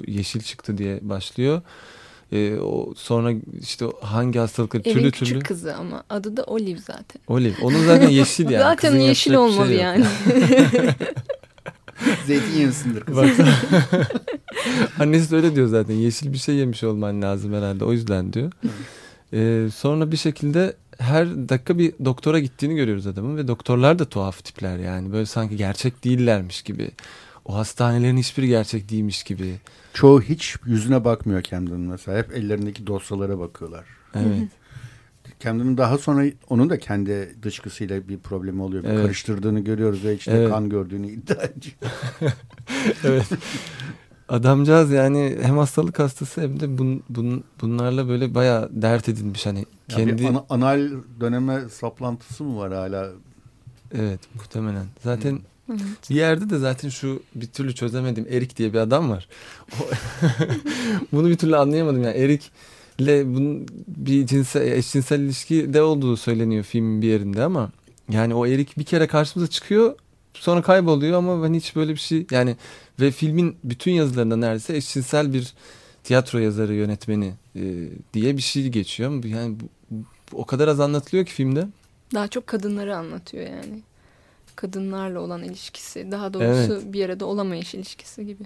yeşil 0.08 0.42
çıktı 0.42 0.78
diye 0.78 1.00
başlıyor. 1.02 1.62
E, 2.32 2.56
o 2.56 2.94
sonra 2.96 3.32
işte 3.62 3.86
hangi 4.02 4.40
hastalıkları 4.40 4.84
Evin 4.86 4.94
türlü 4.94 5.12
küçük 5.12 5.28
türlü. 5.28 5.40
kızı 5.40 5.76
ama 5.76 6.04
adı 6.10 6.38
da 6.38 6.44
Olive 6.44 6.80
zaten. 6.80 7.22
Olive. 7.28 7.56
Onun 7.62 7.86
zaten 7.86 8.10
yeşil 8.10 8.44
yani. 8.50 8.64
zaten 8.64 8.92
Kızın 8.92 9.04
yeşil 9.04 9.34
olmalı 9.34 9.68
şey 9.68 9.78
yani. 9.78 10.06
Zeytin 12.28 12.60
yemişsindir 12.60 13.02
kız. 13.02 13.16
Baksana. 13.16 13.50
Annesi 15.00 15.32
de 15.32 15.36
öyle 15.36 15.56
diyor 15.56 15.68
zaten. 15.68 15.94
Yeşil 15.94 16.34
bir 16.34 16.38
şey 16.38 16.56
yemiş 16.56 16.84
olman 16.84 17.22
lazım 17.22 17.54
herhalde. 17.54 17.86
O 17.86 17.92
yüzden 17.92 18.34
diyor. 18.34 18.52
Ee, 19.34 19.68
sonra 19.76 20.12
bir 20.12 20.18
şekilde 20.18 20.76
her 20.98 21.50
dakika 21.50 21.78
bir 21.78 21.94
doktora 22.06 22.40
gittiğini 22.40 22.76
görüyoruz 22.76 23.08
adamın 23.08 23.38
ve 23.38 23.48
doktorlar 23.48 24.00
da 24.00 24.06
tuhaf 24.06 24.44
tipler 24.44 24.78
yani. 24.78 25.12
Böyle 25.14 25.26
sanki 25.26 25.58
gerçek 25.58 26.04
değillermiş 26.04 26.62
gibi. 26.62 26.92
O 27.46 27.56
hastanelerin 27.56 28.18
hiçbiri 28.18 28.48
gerçek 28.48 28.90
değilmiş 28.90 29.24
gibi. 29.24 29.56
Çoğu 29.94 30.22
hiç 30.22 30.56
yüzüne 30.66 31.06
bakmıyor 31.06 31.42
Camden'ın 31.42 31.82
mesela. 31.82 32.18
Hep 32.18 32.32
ellerindeki 32.34 32.88
dosyalara 32.88 33.40
bakıyorlar. 33.40 33.86
Evet. 34.16 34.50
Camden'ın 35.40 35.78
daha 35.78 35.98
sonra 35.98 36.26
onun 36.50 36.70
da 36.70 36.80
kendi 36.80 37.36
dışkısıyla 37.44 38.08
bir 38.08 38.18
problemi 38.18 38.62
oluyor. 38.62 38.84
Bir 38.84 38.90
Evet. 38.90 39.02
Karıştırdığını 39.02 39.60
görüyoruz 39.60 40.04
ve 40.06 40.14
içinde 40.16 40.36
Evet. 40.36 40.50
kan 40.50 40.70
gördüğünü 40.70 41.12
iddia 41.12 41.44
ediyor. 41.44 41.76
evet. 43.04 43.26
Adamcağız 44.32 44.92
yani 44.92 45.38
hem 45.42 45.58
hastalık 45.58 46.00
hastası 46.00 46.42
hem 46.42 46.60
de 46.60 46.78
bun, 46.78 47.04
bun, 47.10 47.44
bunlarla 47.62 48.08
böyle 48.08 48.36
bayağı 48.36 48.70
dert 48.72 49.10
edinmiş 49.10 49.46
hani 49.46 49.66
kendi 49.90 50.18
Bir 50.18 50.26
ana- 50.26 50.46
anal 50.50 50.90
döneme 51.22 51.70
saplantısı 51.70 52.44
mı 52.44 52.58
var 52.58 52.74
hala? 52.74 53.10
Evet 53.96 54.20
muhtemelen. 54.36 54.86
Zaten 55.04 55.40
bir 56.10 56.16
yerde 56.16 56.50
de 56.50 56.58
zaten 56.58 56.90
şu 56.90 57.24
bir 57.36 57.46
türlü 57.48 57.76
çözemedim 57.76 58.26
Erik 58.30 58.58
diye 58.58 58.74
bir 58.74 58.78
adam 58.80 59.10
var. 59.10 59.28
O- 59.82 59.90
Bunu 61.12 61.30
bir 61.30 61.38
türlü 61.38 61.56
anlayamadım 61.58 62.04
yani 62.04 62.18
Erik 62.18 62.52
ile 63.00 63.26
bunun 63.36 63.68
bir 63.88 64.26
cinsel 64.28 64.72
eşcinsel 64.72 65.20
ilişki 65.20 65.74
de 65.74 65.82
olduğu 65.82 66.18
söyleniyor 66.18 66.64
filmin 66.64 67.02
bir 67.02 67.08
yerinde 67.08 67.44
ama 67.44 67.72
yani 68.12 68.36
o 68.36 68.46
Erik 68.48 68.78
bir 68.78 68.84
kere 68.84 69.08
karşımıza 69.08 69.50
çıkıyor 69.52 69.96
sonra 70.34 70.62
kayboluyor 70.62 71.18
ama 71.18 71.44
ben 71.44 71.54
hiç 71.54 71.76
böyle 71.76 71.92
bir 71.92 72.00
şey 72.00 72.28
yani 72.32 72.56
ve 73.00 73.12
filmin 73.12 73.58
bütün 73.64 73.92
yazılarında 73.92 74.36
neredeyse 74.36 74.76
eşcinsel 74.76 75.34
bir 75.34 75.54
tiyatro 76.04 76.40
yazarı 76.40 76.74
yönetmeni 76.74 77.34
e, 77.56 77.90
diye 78.14 78.38
bir 78.38 78.42
şey 78.42 78.68
geçiyor 78.68 79.12
ama 79.12 79.28
yani 79.28 79.60
bu, 79.60 79.66
bu 79.92 80.04
o 80.34 80.46
kadar 80.46 80.68
az 80.68 80.80
anlatılıyor 80.80 81.26
ki 81.26 81.32
filmde. 81.32 81.68
Daha 82.14 82.28
çok 82.28 82.48
kadınları 82.48 82.98
anlatıyor 82.98 83.44
yani. 83.44 83.82
Kadınlarla 84.56 85.20
olan 85.20 85.44
ilişkisi. 85.44 86.12
Daha 86.12 86.34
doğrusu 86.34 86.94
bir 86.94 87.06
arada 87.06 87.26
olamayış 87.26 87.74
ilişkisi 87.74 88.26
gibi. 88.26 88.44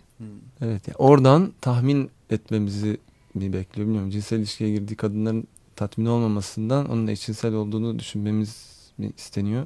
Evet 0.62 0.88
yani 0.88 0.98
oradan 0.98 1.54
tahmin 1.62 2.10
etmemizi 2.30 2.98
mi 3.34 3.54
bekliyor 3.54 3.88
bilmiyorum. 3.88 4.10
Cinsel 4.10 4.40
ilişkiye 4.40 4.72
girdiği 4.72 4.96
kadınların 4.96 5.48
tatmin 5.76 6.06
olmamasından 6.06 6.90
onun 6.90 7.08
eşcinsel 7.08 7.54
olduğunu 7.54 8.00
düşünmemiz 8.00 8.66
mi 8.98 9.12
isteniyor? 9.18 9.66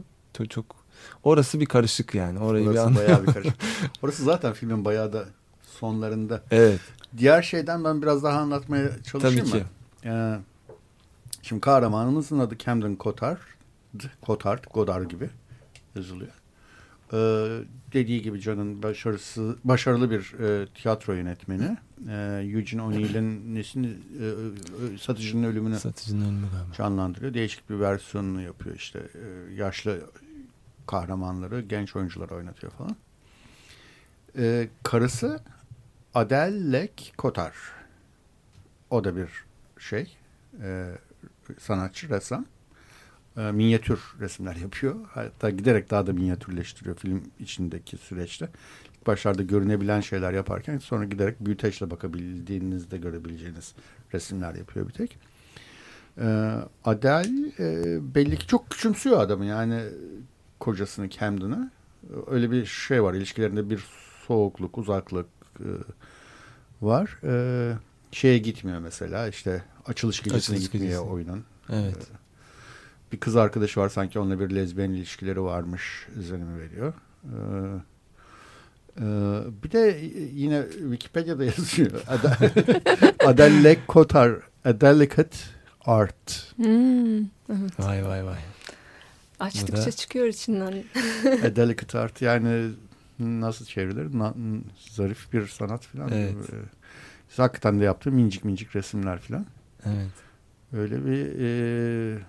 Çok 0.50 0.79
orası 1.24 1.60
bir 1.60 1.66
karışık 1.66 2.16
yani. 2.16 2.40
Orayı 2.40 2.66
bir 2.66 2.70
Orası 2.70 2.84
an. 2.88 2.96
bayağı 2.96 3.28
bir 3.28 3.34
karışık. 3.34 3.54
Orası 4.02 4.24
zaten 4.24 4.54
filmin 4.54 4.86
bayağı 4.86 5.14
da 5.14 5.26
sonlarında. 5.80 6.44
Evet. 6.52 6.80
Diğer 7.18 7.42
şeyden 7.42 7.84
ben 7.84 8.02
biraz 8.02 8.24
daha 8.24 8.40
anlatmaya 8.40 8.90
çalışayım 9.04 9.46
Tabii 9.46 9.58
mı? 9.58 9.64
ki. 9.64 9.66
Ee, 10.06 10.36
şimdi 11.42 11.62
kahramanımızın 11.62 12.40
adı 12.40 12.58
Camden 12.58 12.98
Cotard. 13.00 13.38
Cotard, 14.26 14.64
Godard 14.74 15.10
gibi 15.12 15.30
yazılıyor. 15.96 16.32
Ee, 17.14 17.18
dediği 17.94 18.22
gibi 18.22 18.40
John'ın 18.40 18.84
başarısı, 18.84 19.56
başarılı 19.64 20.12
bir 20.12 20.34
e, 20.40 20.68
tiyatro 20.68 21.14
yönetmeni. 21.14 21.78
Ee, 22.10 22.42
Eugene 22.56 22.82
O'Neill'in 22.82 23.56
nesini, 23.56 23.88
e, 23.88 24.26
e, 24.94 24.98
satıcının 24.98 25.44
ölümünü 25.44 25.80
Satıcının 25.80 26.40
galiba. 26.42 26.74
canlandırıyor. 26.78 27.34
Değişik 27.34 27.70
bir 27.70 27.80
versiyonunu 27.80 28.42
yapıyor 28.42 28.76
işte. 28.76 29.00
Ee, 29.00 29.54
yaşlı 29.54 30.02
kahramanları 30.90 31.62
genç 31.62 31.96
oyuncular 31.96 32.30
oynatıyor 32.30 32.72
falan. 32.72 32.96
Ee, 34.38 34.68
karısı 34.84 35.40
Adele 36.14 36.90
Kotar. 37.18 37.54
O 38.90 39.04
da 39.04 39.16
bir 39.16 39.30
şey. 39.80 40.18
e, 40.64 40.92
sanatçı, 41.60 42.10
ressam. 42.10 42.46
E, 43.38 43.42
minyatür 43.42 44.00
resimler 44.20 44.56
yapıyor. 44.56 44.96
Hatta 45.12 45.50
giderek 45.50 45.92
daha 45.92 46.08
da 46.08 46.14
minyatürleştiriyor 46.14 46.96
film 46.96 47.24
içindeki 47.40 47.98
süreçte. 47.98 48.50
İlk 48.96 49.08
başlarda 49.08 49.44
görünebilen 49.44 50.02
şeyler 50.02 50.34
yaparken 50.34 50.78
sonra 50.78 51.06
giderek 51.06 51.40
büyüteçle 51.40 51.92
bakabildiğinizde 51.92 52.98
görebileceğiniz 52.98 53.74
resimler 54.14 54.56
yapıyor 54.56 54.88
bir 54.88 54.94
tek. 54.94 55.18
Ee, 56.18 56.56
Adele 56.86 57.52
e, 57.60 58.16
belli 58.16 58.38
ki 58.38 58.48
çok 58.48 58.70
küçümsüyor 58.70 59.20
adamı 59.20 59.46
yani 59.46 59.82
kocasını 60.60 61.10
Camden'ı. 61.10 61.72
Öyle 62.28 62.52
bir 62.52 62.66
şey 62.66 63.04
var 63.04 63.14
ilişkilerinde 63.14 63.70
bir 63.70 63.84
soğukluk, 64.28 64.78
uzaklık 64.78 65.26
e, 65.60 65.68
var. 66.82 67.20
E, 67.24 67.74
şeye 68.12 68.38
gitmiyor 68.38 68.80
mesela 68.80 69.28
işte 69.28 69.64
açılış 69.86 70.20
gecesine 70.24 70.38
Açılış 70.56 70.72
gitmiyor 70.72 70.86
gecesi. 70.88 71.00
oyunun. 71.14 71.44
Evet. 71.70 72.08
Bir 73.12 73.20
kız 73.20 73.36
arkadaşı 73.36 73.80
var 73.80 73.90
sanki 73.90 74.20
onunla 74.20 74.40
bir 74.40 74.56
lezbiyen 74.56 74.90
ilişkileri 74.92 75.42
varmış 75.44 76.08
izlenimi 76.20 76.60
veriyor. 76.60 76.94
Ee, 77.24 77.36
e, 78.98 79.04
bir 79.64 79.72
de 79.72 80.00
yine 80.34 80.64
Wikipedia'da 80.72 81.44
yazıyor. 81.58 81.92
Ad- 82.08 82.54
Adele 83.26 83.78
Kotar 83.88 84.32
A 84.66 84.82
Delicate 84.82 85.38
Art. 85.86 86.54
Hmm, 86.56 87.18
evet. 87.50 87.80
Vay 87.80 88.06
vay 88.06 88.26
vay. 88.26 88.38
Açtıkça 89.40 89.86
da- 89.86 89.92
çıkıyor 89.92 90.26
içinden. 90.26 90.84
A 91.44 91.56
Delicate 91.56 92.00
Art 92.00 92.22
yani 92.22 92.70
nasıl 93.20 93.66
çevrilir? 93.66 94.20
Na- 94.20 94.34
zarif 94.90 95.34
bir 95.34 95.48
sanat 95.48 95.86
falan. 95.86 96.10
Evet. 96.12 96.36
Ee, 96.54 96.56
hakikaten 97.38 97.80
de 97.80 97.84
yaptığı 97.84 98.12
mincik 98.12 98.46
mincik 98.46 98.76
resimler 98.76 99.20
falan. 99.20 99.46
Evet. 99.86 100.12
Öyle 100.74 101.06
bir 101.06 101.26
e, 101.40 102.20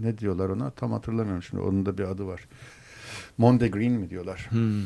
ne 0.00 0.18
diyorlar 0.18 0.48
ona 0.48 0.70
tam 0.70 0.92
hatırlamıyorum 0.92 1.42
şimdi. 1.42 1.62
Onun 1.62 1.86
da 1.86 1.98
bir 1.98 2.04
adı 2.04 2.26
var. 2.26 2.48
Monde 3.38 3.68
Green 3.68 3.92
mi 3.92 4.10
diyorlar? 4.10 4.46
Hmm. 4.50 4.82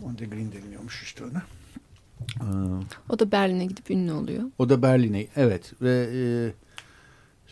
Monde 0.00 0.24
Green 0.26 0.52
deniliyormuş 0.52 1.02
işte 1.02 1.24
ona. 1.24 1.42
Ee, 2.40 2.84
O 3.08 3.18
da 3.18 3.32
Berlin'e 3.32 3.66
gidip 3.66 3.90
ünlü 3.90 4.12
oluyor. 4.12 4.42
o 4.58 4.68
da 4.68 4.82
Berlin'e 4.82 5.26
evet 5.36 5.72
ve 5.82 6.08
e, 6.14 6.20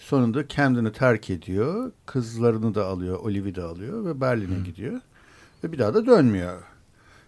sonunda 0.01 0.49
Camden'ı 0.49 0.93
terk 0.93 1.31
ediyor. 1.31 1.93
Kızlarını 2.07 2.75
da 2.75 2.87
alıyor, 2.87 3.19
Olive'i 3.19 3.55
de 3.55 3.63
alıyor 3.63 4.05
ve 4.05 4.21
Berlin'e 4.21 4.65
gidiyor. 4.65 5.01
Ve 5.65 5.73
bir 5.73 5.79
daha 5.79 5.95
da 5.95 6.07
dönmüyor. 6.07 6.63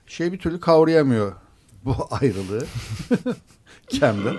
Şey 0.07 0.33
bir 0.33 0.39
türlü 0.39 0.61
kavrayamıyor 0.61 1.33
bu 1.85 1.95
ayrılığı. 2.11 2.67
Camden. 3.89 4.37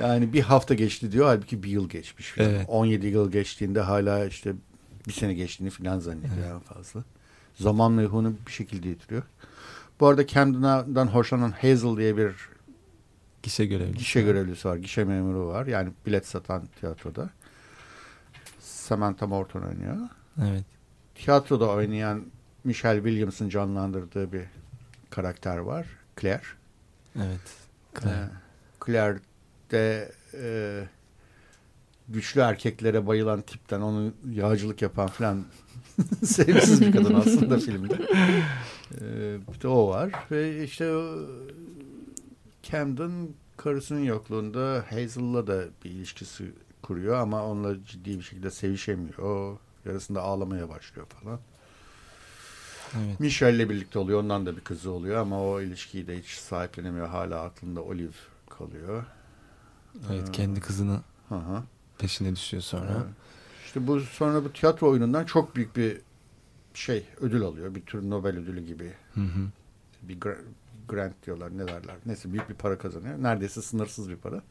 Yani 0.00 0.32
bir 0.32 0.40
hafta 0.40 0.74
geçti 0.74 1.12
diyor 1.12 1.26
halbuki 1.26 1.62
bir 1.62 1.68
yıl 1.70 1.88
geçmiş. 1.88 2.30
falan. 2.32 2.50
Evet. 2.50 2.64
17 2.68 3.06
yıl 3.06 3.32
geçtiğinde 3.32 3.80
hala 3.80 4.24
işte 4.26 4.52
bir 5.08 5.12
sene 5.12 5.34
geçtiğini 5.34 5.70
falan 5.70 5.98
zannediyor 5.98 6.54
en 6.54 6.60
fazla. 6.60 7.04
Zaman 7.54 7.92
mevhunu 7.92 8.34
bir 8.46 8.52
şekilde 8.52 8.88
yitiriyor. 8.88 9.22
Bu 10.00 10.06
arada 10.06 10.26
Camden'dan 10.26 11.06
hoşlanan 11.06 11.50
Hazel 11.50 11.96
diye 11.96 12.16
bir 12.16 12.32
Gişe 13.42 13.66
görevlisi. 13.66 13.98
gişe 13.98 14.22
görevlisi 14.22 14.68
var, 14.68 14.76
gişe 14.76 15.04
memuru 15.04 15.46
var. 15.46 15.66
Yani 15.66 15.90
bilet 16.06 16.26
satan 16.26 16.68
tiyatroda. 16.80 17.30
Samantha 18.82 19.26
Morton 19.26 19.62
oynuyor. 19.62 19.96
Evet. 20.42 20.64
Tiyatroda 21.14 21.70
oynayan 21.70 22.24
Michelle 22.64 23.02
Williams'ın 23.02 23.48
canlandırdığı 23.48 24.32
bir 24.32 24.44
karakter 25.10 25.56
var. 25.56 25.86
Claire. 26.20 26.42
Evet. 27.16 27.40
Claire. 28.00 28.28
Claire 28.86 29.18
de 29.70 30.12
e, 30.34 30.84
güçlü 32.08 32.40
erkeklere 32.40 33.06
bayılan 33.06 33.40
tipten 33.40 33.80
onu 33.80 34.12
yağcılık 34.30 34.82
yapan 34.82 35.08
falan 35.08 35.44
sevimsiz 36.24 36.80
bir 36.80 36.92
kadın 36.92 37.14
aslında 37.14 37.58
filmde. 37.58 37.94
Ee, 39.00 39.36
bir 39.54 39.60
de 39.60 39.68
o 39.68 39.88
var 39.88 40.12
ve 40.30 40.64
işte 40.64 41.02
Camden 42.62 43.28
karısının 43.56 44.04
yokluğunda 44.04 44.84
Hazel'la 44.90 45.46
da 45.46 45.64
bir 45.84 45.90
ilişkisi 45.90 46.52
kuruyor 46.82 47.16
ama 47.16 47.46
onunla 47.46 47.84
ciddi 47.84 48.18
bir 48.18 48.22
şekilde 48.22 48.50
sevişemiyor. 48.50 49.18
O 49.18 49.58
yarısında 49.84 50.22
ağlamaya 50.22 50.68
başlıyor 50.68 51.06
falan. 51.06 51.40
Evet. 52.96 53.20
Michelle'le 53.20 53.70
birlikte 53.70 53.98
oluyor. 53.98 54.20
Ondan 54.20 54.46
da 54.46 54.56
bir 54.56 54.60
kızı 54.60 54.90
oluyor 54.90 55.16
ama 55.16 55.42
o 55.42 55.60
ilişkiyi 55.60 56.06
de 56.06 56.18
hiç 56.18 56.28
sahiplenemiyor. 56.30 57.08
Hala 57.08 57.40
aklında 57.40 57.82
Olive 57.82 58.12
kalıyor. 58.50 59.04
Evet 60.10 60.28
ee, 60.28 60.32
kendi 60.32 60.60
kızını 60.60 61.00
hı 61.28 61.34
hı. 61.34 61.62
peşine 61.98 62.36
düşüyor 62.36 62.62
sonra. 62.62 62.92
Evet. 62.92 63.06
İşte 63.64 63.86
bu 63.86 64.00
sonra 64.00 64.44
bu 64.44 64.52
tiyatro 64.52 64.90
oyunundan 64.90 65.24
çok 65.24 65.56
büyük 65.56 65.76
bir 65.76 66.00
şey 66.74 67.06
ödül 67.20 67.42
alıyor. 67.42 67.74
Bir 67.74 67.82
tür 67.82 68.10
Nobel 68.10 68.38
ödülü 68.38 68.66
gibi. 68.66 68.92
Hı 69.14 69.20
hı. 69.20 69.48
Bir 70.02 70.18
grant 70.88 71.26
diyorlar 71.26 71.58
ne 71.58 71.68
derler. 71.68 71.96
Neyse 72.06 72.32
büyük 72.32 72.48
bir 72.48 72.54
para 72.54 72.78
kazanıyor. 72.78 73.22
Neredeyse 73.22 73.62
sınırsız 73.62 74.10
bir 74.10 74.16
para. 74.16 74.42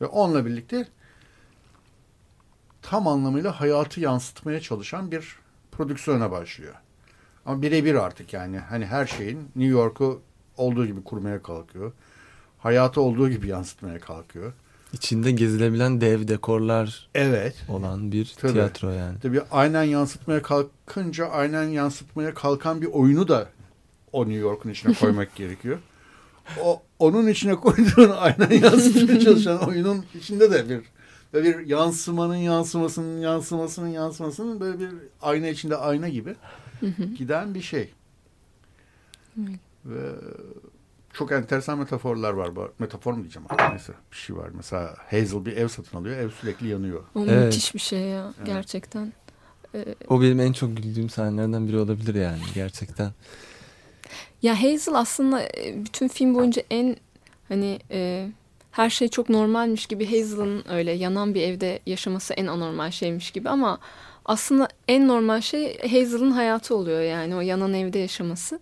Ve 0.00 0.06
onunla 0.06 0.46
birlikte 0.46 0.88
tam 2.82 3.08
anlamıyla 3.08 3.60
hayatı 3.60 4.00
yansıtmaya 4.00 4.60
çalışan 4.60 5.10
bir 5.10 5.36
prodüksiyona 5.72 6.30
başlıyor. 6.30 6.74
Ama 7.46 7.62
birebir 7.62 7.94
artık 7.94 8.32
yani. 8.32 8.58
Hani 8.58 8.86
her 8.86 9.06
şeyin 9.06 9.38
New 9.38 9.72
York'u 9.72 10.20
olduğu 10.56 10.86
gibi 10.86 11.04
kurmaya 11.04 11.42
kalkıyor. 11.42 11.92
Hayatı 12.58 13.00
olduğu 13.00 13.28
gibi 13.28 13.48
yansıtmaya 13.48 14.00
kalkıyor. 14.00 14.52
İçinde 14.92 15.30
gezilebilen 15.30 16.00
dev 16.00 16.28
dekorlar 16.28 17.08
evet. 17.14 17.54
olan 17.68 18.12
bir 18.12 18.34
tabii, 18.40 18.52
tiyatro 18.52 18.90
yani. 18.90 19.18
Tabii 19.22 19.40
aynen 19.50 19.82
yansıtmaya 19.82 20.42
kalkınca 20.42 21.26
aynen 21.26 21.64
yansıtmaya 21.64 22.34
kalkan 22.34 22.82
bir 22.82 22.86
oyunu 22.86 23.28
da 23.28 23.48
o 24.12 24.24
New 24.24 24.40
York'un 24.40 24.70
içine 24.70 24.94
koymak 25.00 25.34
gerekiyor. 25.34 25.78
O 26.62 26.82
onun 26.98 27.26
içine 27.26 27.54
koyduğun 27.54 28.10
aynen 28.18 28.50
yansıtmaya 28.50 29.20
çalışan 29.20 29.68
oyunun 29.68 30.04
içinde 30.14 30.50
de 30.50 30.68
bir 30.68 30.80
ve 31.36 31.44
bir 31.44 31.66
yansımanın 31.66 32.36
yansımasının 32.36 33.20
yansımasının 33.20 33.88
yansımasının 33.88 34.60
böyle 34.60 34.78
bir 34.78 34.90
ayna 35.22 35.48
içinde 35.48 35.76
ayna 35.76 36.08
gibi 36.08 36.34
giden 37.18 37.54
bir 37.54 37.62
şey. 37.62 37.92
Ve 39.84 40.10
çok 41.12 41.32
enteresan 41.32 41.78
metaforlar 41.78 42.32
var. 42.32 42.50
Metafor 42.78 43.12
mu 43.12 43.22
diyeceğim 43.22 43.46
artık 43.50 43.70
neyse 43.70 43.92
bir 44.12 44.16
şey 44.16 44.36
var. 44.36 44.50
Mesela 44.54 44.96
Hazel 45.10 45.44
bir 45.44 45.56
ev 45.56 45.68
satın 45.68 45.98
alıyor. 45.98 46.16
Ev 46.16 46.30
sürekli 46.30 46.68
yanıyor. 46.68 47.04
O 47.14 47.24
evet. 47.24 47.44
müthiş 47.44 47.74
bir 47.74 47.80
şey 47.80 48.00
ya 48.00 48.32
evet. 48.36 48.46
gerçekten. 48.46 49.12
Ee, 49.74 49.94
o 50.08 50.22
benim 50.22 50.40
en 50.40 50.52
çok 50.52 50.76
güldüğüm 50.76 51.10
sahnelerden 51.10 51.68
biri 51.68 51.78
olabilir 51.78 52.14
yani 52.14 52.38
gerçekten. 52.54 53.12
Ya 54.42 54.62
Hazel 54.62 54.94
aslında 54.94 55.42
e, 55.42 55.84
bütün 55.84 56.08
film 56.08 56.34
boyunca 56.34 56.62
en 56.70 56.96
hani 57.48 57.80
e, 57.90 58.30
her 58.76 58.90
şey 58.90 59.08
çok 59.08 59.28
normalmiş 59.28 59.86
gibi 59.86 60.06
Hazel'ın 60.06 60.64
öyle 60.68 60.92
yanan 60.92 61.34
bir 61.34 61.42
evde 61.42 61.80
yaşaması 61.86 62.34
en 62.34 62.46
anormal 62.46 62.90
şeymiş 62.90 63.30
gibi 63.30 63.48
ama 63.48 63.78
aslında 64.24 64.68
en 64.88 65.08
normal 65.08 65.40
şey 65.40 65.78
Hazel'ın 65.78 66.30
hayatı 66.30 66.76
oluyor 66.76 67.00
yani 67.00 67.36
o 67.36 67.40
yanan 67.40 67.74
evde 67.74 67.98
yaşaması. 67.98 68.60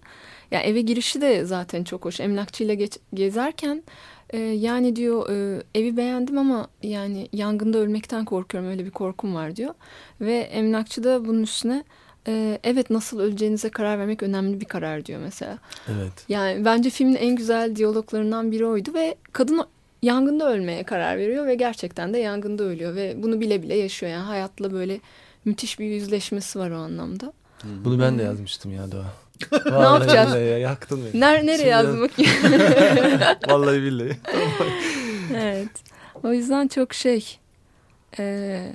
Ya 0.50 0.60
eve 0.60 0.80
girişi 0.80 1.20
de 1.20 1.44
zaten 1.44 1.84
çok 1.84 2.04
hoş. 2.04 2.20
Emlakçıyla 2.20 2.74
geç, 2.74 2.98
gezerken 3.14 3.82
e, 4.30 4.38
yani 4.38 4.96
diyor 4.96 5.30
e, 5.30 5.62
evi 5.74 5.96
beğendim 5.96 6.38
ama 6.38 6.68
yani 6.82 7.28
yangında 7.32 7.78
ölmekten 7.78 8.24
korkuyorum 8.24 8.70
öyle 8.70 8.84
bir 8.84 8.90
korkum 8.90 9.34
var 9.34 9.56
diyor. 9.56 9.74
Ve 10.20 10.38
emlakçı 10.38 11.04
da 11.04 11.24
bunun 11.24 11.42
üstüne 11.42 11.84
e, 12.28 12.58
evet 12.64 12.90
nasıl 12.90 13.20
öleceğinize 13.20 13.68
karar 13.68 13.98
vermek 13.98 14.22
önemli 14.22 14.60
bir 14.60 14.64
karar 14.64 15.06
diyor 15.06 15.20
mesela. 15.20 15.58
Evet. 15.88 16.24
Yani 16.28 16.64
bence 16.64 16.90
filmin 16.90 17.14
en 17.14 17.36
güzel 17.36 17.76
diyaloglarından 17.76 18.52
biri 18.52 18.66
oydu 18.66 18.94
ve 18.94 19.14
kadın 19.32 19.60
yangında 20.04 20.52
ölmeye 20.52 20.82
karar 20.82 21.18
veriyor 21.18 21.46
ve 21.46 21.54
gerçekten 21.54 22.14
de 22.14 22.18
yangında 22.18 22.62
ölüyor 22.64 22.94
ve 22.94 23.22
bunu 23.22 23.40
bile 23.40 23.62
bile 23.62 23.76
yaşıyor 23.76 24.12
yani 24.12 24.24
hayatla 24.24 24.72
böyle 24.72 25.00
müthiş 25.44 25.78
bir 25.78 25.84
yüzleşmesi 25.84 26.58
var 26.58 26.70
o 26.70 26.76
anlamda. 26.76 27.32
Bunu 27.84 28.00
ben 28.00 28.18
de 28.18 28.22
yazmıştım 28.22 28.72
ya 28.72 28.92
Doğa. 28.92 29.12
ne 29.80 29.84
yapacağız? 29.84 30.34
Ya, 30.34 30.58
yaktın 30.58 31.00
beni. 31.04 31.20
Ner 31.20 31.46
nereye 31.46 31.68
yazmak? 31.68 32.10
Vallahi 33.48 33.82
billahi. 33.82 34.16
evet. 35.34 35.68
O 36.22 36.32
yüzden 36.32 36.68
çok 36.68 36.94
şey. 36.94 37.38
Ee... 38.18 38.72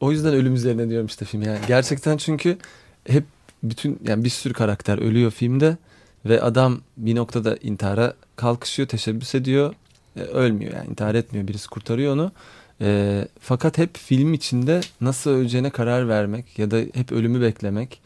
O 0.00 0.12
yüzden 0.12 0.34
ölüm 0.34 0.54
üzerine 0.54 0.88
diyorum 0.88 1.06
işte 1.06 1.24
film 1.24 1.42
yani. 1.42 1.58
Gerçekten 1.66 2.16
çünkü 2.16 2.58
hep 3.06 3.24
bütün 3.62 3.98
yani 4.08 4.24
bir 4.24 4.30
sürü 4.30 4.54
karakter 4.54 4.98
ölüyor 4.98 5.30
filmde 5.30 5.76
ve 6.24 6.42
adam 6.42 6.80
bir 6.96 7.16
noktada 7.16 7.56
intihara 7.56 8.14
kalkışıyor, 8.36 8.88
teşebbüs 8.88 9.34
ediyor. 9.34 9.74
E, 10.16 10.20
ölmüyor 10.20 10.72
yani 10.72 10.90
intihar 10.90 11.14
etmiyor. 11.14 11.48
Birisi 11.48 11.68
kurtarıyor 11.68 12.12
onu. 12.12 12.32
E, 12.80 13.28
fakat 13.40 13.78
hep 13.78 13.96
film 13.96 14.34
içinde 14.34 14.80
nasıl 15.00 15.30
öleceğine 15.30 15.70
karar 15.70 16.08
vermek 16.08 16.58
ya 16.58 16.70
da 16.70 16.76
hep 16.76 17.12
ölümü 17.12 17.40
beklemek 17.40 18.00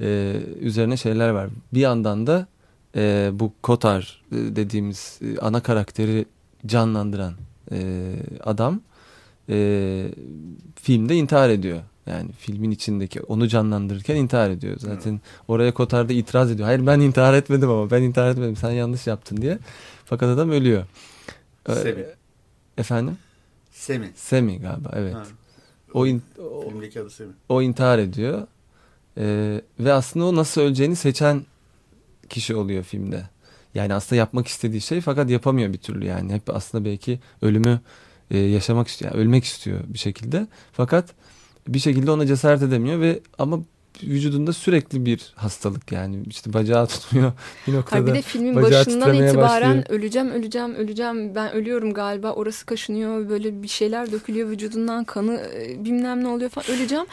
e, 0.00 0.36
üzerine 0.60 0.96
şeyler 0.96 1.28
var. 1.28 1.48
Bir 1.74 1.80
yandan 1.80 2.26
da 2.26 2.46
e, 2.96 3.30
bu 3.32 3.52
Kotar 3.62 4.22
e, 4.32 4.36
dediğimiz 4.36 5.20
e, 5.22 5.38
ana 5.38 5.60
karakteri 5.60 6.24
canlandıran 6.66 7.34
e, 7.72 8.12
adam 8.44 8.80
e, 9.48 10.08
filmde 10.76 11.16
intihar 11.16 11.50
ediyor. 11.50 11.80
Yani 12.06 12.32
filmin 12.38 12.70
içindeki 12.70 13.20
onu 13.20 13.48
canlandırırken 13.48 14.16
intihar 14.16 14.50
ediyor. 14.50 14.76
Zaten 14.78 15.10
evet. 15.10 15.20
oraya 15.48 15.74
Kotar 15.74 16.08
da 16.08 16.12
itiraz 16.12 16.50
ediyor. 16.50 16.66
Hayır 16.66 16.86
ben 16.86 17.00
intihar 17.00 17.34
etmedim 17.34 17.70
ama 17.70 17.90
ben 17.90 18.02
intihar 18.02 18.30
etmedim 18.30 18.56
sen 18.56 18.70
yanlış 18.70 19.06
yaptın 19.06 19.36
diye. 19.36 19.58
Fakat 20.04 20.28
adam 20.28 20.50
ölüyor. 20.50 20.84
Semi. 21.66 22.00
Ee, 22.00 22.14
efendim? 22.78 23.18
Semi. 23.72 24.12
Semi 24.14 24.58
galiba 24.58 24.90
evet. 24.94 25.14
Ha. 25.14 25.24
O, 25.94 26.06
in, 26.06 26.22
o, 26.38 26.68
Filmdeki 26.68 27.00
adı 27.00 27.10
Semi. 27.10 27.32
O 27.48 27.62
intihar 27.62 27.98
ediyor. 27.98 28.46
Ee, 29.18 29.60
ve 29.80 29.92
aslında 29.92 30.26
o 30.26 30.36
nasıl 30.36 30.60
öleceğini 30.60 30.96
seçen 30.96 31.42
kişi 32.28 32.56
oluyor 32.56 32.82
filmde. 32.84 33.28
Yani 33.74 33.94
aslında 33.94 34.18
yapmak 34.18 34.48
istediği 34.48 34.80
şey 34.80 35.00
fakat 35.00 35.30
yapamıyor 35.30 35.72
bir 35.72 35.78
türlü 35.78 36.06
yani. 36.06 36.32
Hep 36.32 36.50
aslında 36.50 36.84
belki 36.84 37.20
ölümü 37.42 37.80
e, 38.30 38.38
yaşamak 38.38 38.88
istiyor. 38.88 39.12
Yani 39.12 39.22
ölmek 39.22 39.44
istiyor 39.44 39.80
bir 39.86 39.98
şekilde. 39.98 40.46
Fakat 40.72 41.10
bir 41.68 41.78
şekilde 41.78 42.10
ona 42.10 42.26
cesaret 42.26 42.62
edemiyor 42.62 43.00
ve 43.00 43.20
ama 43.38 43.60
vücudunda 44.02 44.52
sürekli 44.52 45.06
bir 45.06 45.32
hastalık 45.34 45.92
yani 45.92 46.22
işte 46.26 46.52
bacağı 46.52 46.86
tutmuyor 46.86 47.32
bir 47.66 47.74
noktada. 47.74 47.96
Hayır 47.96 48.06
bir 48.06 48.14
de 48.14 48.22
filmin 48.22 48.56
başından 48.62 49.14
itibaren 49.14 49.78
başlıyor. 49.78 49.84
öleceğim 49.88 50.30
öleceğim 50.30 50.74
öleceğim 50.74 51.34
ben 51.34 51.52
ölüyorum 51.52 51.94
galiba 51.94 52.32
orası 52.32 52.66
kaşınıyor 52.66 53.28
böyle 53.28 53.62
bir 53.62 53.68
şeyler 53.68 54.12
dökülüyor 54.12 54.50
vücudundan 54.50 55.04
kanı 55.04 55.40
e, 55.54 55.84
bilmem 55.84 56.24
ne 56.24 56.28
oluyor 56.28 56.50
falan 56.50 56.70
öleceğim. 56.70 57.06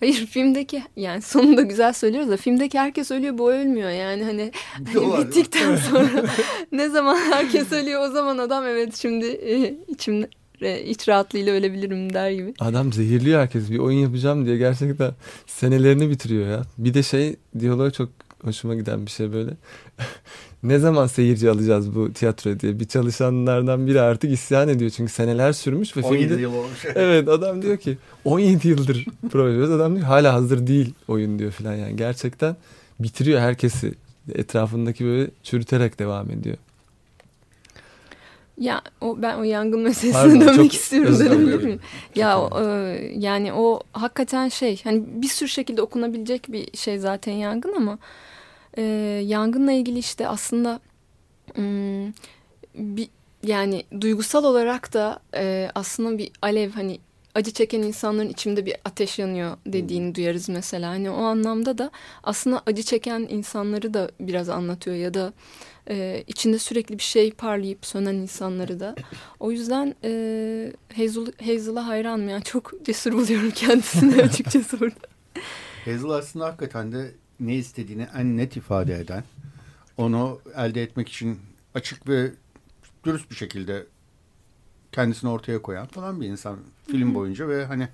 Hayır 0.00 0.26
filmdeki 0.26 0.82
yani 0.96 1.22
sonunda 1.22 1.62
güzel 1.62 1.92
söylüyoruz 1.92 2.30
da 2.30 2.36
filmdeki 2.36 2.78
herkes 2.78 3.10
ölüyor 3.10 3.38
bu 3.38 3.52
ölmüyor 3.52 3.90
yani 3.90 4.24
hani, 4.24 4.52
hani 4.94 5.18
bittikten 5.18 5.76
sonra 5.76 6.24
ne 6.72 6.88
zaman 6.88 7.16
herkes 7.16 7.72
ölüyor 7.72 8.08
o 8.08 8.12
zaman 8.12 8.38
adam 8.38 8.66
evet 8.66 8.96
şimdi 8.96 9.26
e, 9.26 9.74
içimde 9.88 10.28
iç 10.60 11.08
rahatlığıyla 11.08 11.52
ölebilirim 11.52 12.14
der 12.14 12.30
gibi. 12.30 12.54
Adam 12.58 12.92
zehirliyor 12.92 13.40
herkes 13.40 13.70
bir 13.70 13.78
oyun 13.78 13.98
yapacağım 13.98 14.46
diye 14.46 14.56
gerçekten 14.56 15.12
senelerini 15.46 16.10
bitiriyor 16.10 16.48
ya. 16.48 16.62
Bir 16.78 16.94
de 16.94 17.02
şey 17.02 17.36
diyaloğu 17.58 17.92
çok 17.92 18.08
hoşuma 18.44 18.74
giden 18.74 19.06
bir 19.06 19.10
şey 19.10 19.32
böyle. 19.32 19.50
ne 20.62 20.78
zaman 20.78 21.06
seyirci 21.06 21.50
alacağız 21.50 21.94
bu 21.94 22.12
tiyatro 22.12 22.60
diye 22.60 22.80
bir 22.80 22.84
çalışanlardan 22.84 23.86
biri 23.86 24.00
artık 24.00 24.32
isyan 24.32 24.68
ediyor 24.68 24.90
çünkü 24.90 25.12
seneler 25.12 25.52
sürmüş 25.52 25.96
ve 25.96 26.00
17 26.00 26.28
filmde, 26.28 26.40
yıl 26.40 26.54
olmuş. 26.54 26.84
evet 26.94 27.28
adam 27.28 27.62
diyor 27.62 27.76
ki 27.76 27.98
17 28.24 28.68
yıldır 28.68 29.06
proje 29.30 29.72
adam 29.72 29.96
diyor 29.96 30.06
hala 30.06 30.34
hazır 30.34 30.66
değil 30.66 30.94
oyun 31.08 31.38
diyor 31.38 31.50
filan 31.50 31.74
yani 31.74 31.96
gerçekten 31.96 32.56
bitiriyor 33.00 33.40
herkesi 33.40 33.94
etrafındaki 34.34 35.04
böyle 35.04 35.30
çürüterek 35.42 35.98
devam 35.98 36.30
ediyor. 36.30 36.56
Ya 38.58 38.82
o 39.00 39.22
ben 39.22 39.38
o 39.38 39.42
yangın 39.42 39.80
meselesine 39.80 40.22
Pardon, 40.22 40.40
dönmek 40.40 40.74
istiyorum 40.74 41.18
dönebilir 41.18 41.64
miyim? 41.64 41.80
Ya 42.14 42.40
o, 42.40 42.60
e, 42.62 42.64
yani 43.16 43.52
o 43.52 43.80
hakikaten 43.92 44.48
şey 44.48 44.80
hani 44.84 45.04
bir 45.06 45.28
sürü 45.28 45.48
şekilde 45.48 45.82
okunabilecek 45.82 46.52
bir 46.52 46.76
şey 46.76 46.98
zaten 46.98 47.32
yangın 47.32 47.72
ama 47.76 47.98
e, 48.76 48.82
yangınla 49.26 49.72
ilgili 49.72 49.98
işte 49.98 50.28
aslında 50.28 50.80
bir 52.74 53.08
yani 53.42 53.84
duygusal 54.00 54.44
olarak 54.44 54.92
da 54.94 55.20
e, 55.34 55.70
aslında 55.74 56.18
bir 56.18 56.30
alev 56.42 56.70
hani 56.70 56.98
acı 57.36 57.52
çeken 57.52 57.82
insanların 57.82 58.28
içimde 58.28 58.66
bir 58.66 58.74
ateş 58.84 59.18
yanıyor 59.18 59.56
dediğini 59.66 60.14
duyarız 60.14 60.48
mesela. 60.48 60.90
Hani 60.90 61.10
o 61.10 61.22
anlamda 61.22 61.78
da 61.78 61.90
aslında 62.22 62.62
acı 62.66 62.82
çeken 62.82 63.26
insanları 63.30 63.94
da 63.94 64.10
biraz 64.20 64.48
anlatıyor 64.48 64.96
ya 64.96 65.14
da 65.14 65.32
e, 65.90 66.24
içinde 66.26 66.58
sürekli 66.58 66.98
bir 66.98 67.02
şey 67.02 67.30
parlayıp 67.30 67.86
sönen 67.86 68.14
insanları 68.14 68.80
da. 68.80 68.94
O 69.40 69.50
yüzden 69.50 69.94
e, 70.04 70.72
Hazel'a 71.44 71.86
hayranım 71.86 72.28
yani 72.28 72.44
çok 72.44 72.84
cesur 72.84 73.12
buluyorum 73.12 73.50
kendisini 73.50 74.22
açıkçası 74.22 74.80
burada. 74.80 75.06
Hazel 75.84 76.10
aslında 76.10 76.46
hakikaten 76.46 76.92
de 76.92 77.10
ne 77.40 77.54
istediğini 77.54 78.06
en 78.18 78.36
net 78.36 78.56
ifade 78.56 78.94
eden, 78.94 79.24
onu 79.96 80.40
elde 80.56 80.82
etmek 80.82 81.08
için 81.08 81.38
açık 81.74 82.08
ve 82.08 82.30
dürüst 83.04 83.30
bir 83.30 83.36
şekilde 83.36 83.86
kendisini 84.96 85.30
ortaya 85.30 85.62
koyan 85.62 85.86
falan 85.86 86.20
bir 86.20 86.26
insan 86.26 86.56
film 86.90 87.14
boyunca 87.14 87.48
ve 87.48 87.66
hani 87.66 87.88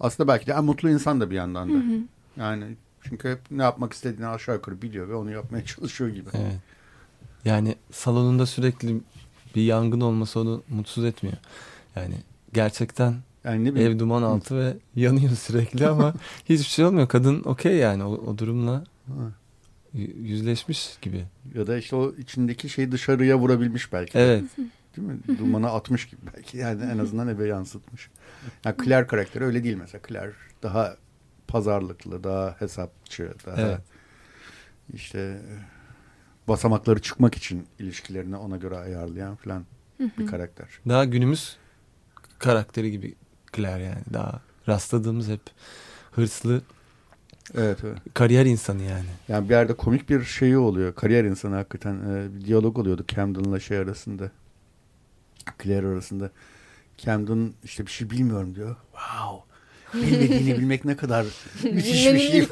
aslında 0.00 0.28
belki 0.28 0.46
de 0.46 0.52
en 0.52 0.64
mutlu 0.64 0.90
insan 0.90 1.20
da 1.20 1.30
bir 1.30 1.34
yandan 1.34 1.74
da. 1.74 1.78
Yani 2.36 2.64
çünkü 3.02 3.30
hep 3.30 3.40
ne 3.50 3.62
yapmak 3.62 3.92
istediğini 3.92 4.26
aşağı 4.26 4.54
yukarı 4.54 4.82
biliyor 4.82 5.08
ve 5.08 5.14
onu 5.14 5.30
yapmaya 5.30 5.64
çalışıyor 5.64 6.10
gibi. 6.10 6.28
Evet. 6.34 6.56
Yani 7.44 7.76
salonunda 7.92 8.46
sürekli 8.46 9.00
bir 9.56 9.62
yangın 9.62 10.00
olması 10.00 10.40
onu 10.40 10.62
mutsuz 10.68 11.04
etmiyor. 11.04 11.36
Yani 11.96 12.14
gerçekten 12.52 13.14
yani 13.44 13.74
ne 13.74 13.82
ev 13.82 13.98
duman 13.98 14.22
altı 14.22 14.58
ve 14.58 14.76
yanıyor 15.00 15.32
sürekli 15.32 15.86
ama 15.86 16.14
hiçbir 16.48 16.70
şey 16.70 16.84
olmuyor. 16.84 17.08
Kadın 17.08 17.42
okey 17.44 17.76
yani 17.76 18.04
o, 18.04 18.12
o 18.12 18.38
durumla 18.38 18.84
yüzleşmiş 20.22 20.98
gibi. 21.02 21.24
Ya 21.54 21.66
da 21.66 21.78
işte 21.78 21.96
o 21.96 22.14
içindeki 22.18 22.68
şeyi 22.68 22.92
dışarıya 22.92 23.38
vurabilmiş 23.38 23.92
belki. 23.92 24.18
Evet. 24.18 24.44
Değil 25.08 25.20
mi? 25.28 25.38
Dumanı 25.38 25.70
atmış 25.70 26.06
gibi 26.06 26.20
belki. 26.36 26.58
Yani 26.58 26.82
en 26.82 26.98
azından 26.98 27.28
eve 27.28 27.46
yansıtmış. 27.46 28.10
Yani 28.64 28.76
Claire 28.84 29.06
karakteri 29.06 29.44
öyle 29.44 29.64
değil 29.64 29.76
mesela. 29.76 30.02
Claire 30.08 30.32
daha 30.62 30.96
pazarlıklı, 31.48 32.24
daha 32.24 32.56
hesapçı, 32.58 33.34
daha 33.46 33.60
evet. 33.60 33.80
işte 34.92 35.42
basamakları 36.48 37.02
çıkmak 37.02 37.34
için 37.34 37.66
ilişkilerini 37.78 38.36
ona 38.36 38.56
göre 38.56 38.76
ayarlayan 38.76 39.36
falan 39.36 39.66
bir 40.18 40.26
karakter. 40.26 40.68
Daha 40.88 41.04
günümüz 41.04 41.56
karakteri 42.38 42.90
gibi 42.90 43.14
Claire 43.56 43.84
yani. 43.84 44.02
Daha 44.12 44.40
rastladığımız 44.68 45.28
hep 45.28 45.42
hırslı 46.12 46.62
Evet, 47.54 47.78
evet. 47.84 47.98
Kariyer 48.14 48.46
insanı 48.46 48.82
yani. 48.82 49.06
Yani 49.28 49.48
bir 49.48 49.54
yerde 49.54 49.74
komik 49.74 50.10
bir 50.10 50.24
şeyi 50.24 50.58
oluyor. 50.58 50.94
Kariyer 50.94 51.24
insanı 51.24 51.54
hakikaten. 51.54 51.94
E, 51.94 52.34
bir 52.34 52.44
diyalog 52.44 52.78
oluyordu 52.78 53.04
Camden'la 53.08 53.60
şey 53.60 53.78
arasında. 53.78 54.30
Claire 55.62 55.86
arasında. 55.86 56.30
Camden 56.98 57.52
işte 57.64 57.86
bir 57.86 57.90
şey 57.90 58.10
bilmiyorum 58.10 58.54
diyor. 58.54 58.76
Wow. 58.92 59.50
Bilmediğini 59.94 60.58
bilmek 60.58 60.84
ne 60.84 60.96
kadar 60.96 61.26
müthiş 61.62 62.06
bir 62.06 62.18
şey. 62.18 62.38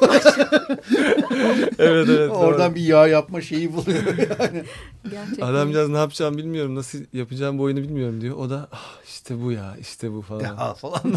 evet 1.79 2.09
evet. 2.09 2.31
Oradan 2.31 2.71
doğru. 2.71 2.75
bir 2.75 2.81
yağ 2.81 3.07
yapma 3.07 3.41
şeyi 3.41 3.73
buluyor 3.73 4.19
yani. 4.19 4.65
Gerçekten. 5.11 5.47
Adamcağız 5.47 5.89
ne 5.89 5.99
yapacağım 5.99 6.37
bilmiyorum. 6.37 6.75
Nasıl 6.75 6.99
yapacağım 7.13 7.59
bu 7.59 7.63
oyunu 7.63 7.83
bilmiyorum 7.83 8.21
diyor. 8.21 8.37
O 8.37 8.51
da 8.51 8.69
ah, 8.73 9.03
işte 9.05 9.43
bu 9.43 9.53
ya 9.53 9.77
işte 9.81 10.13
bu 10.13 10.23
falan. 10.23 10.43
Ya 10.43 10.75
falan. 10.75 11.15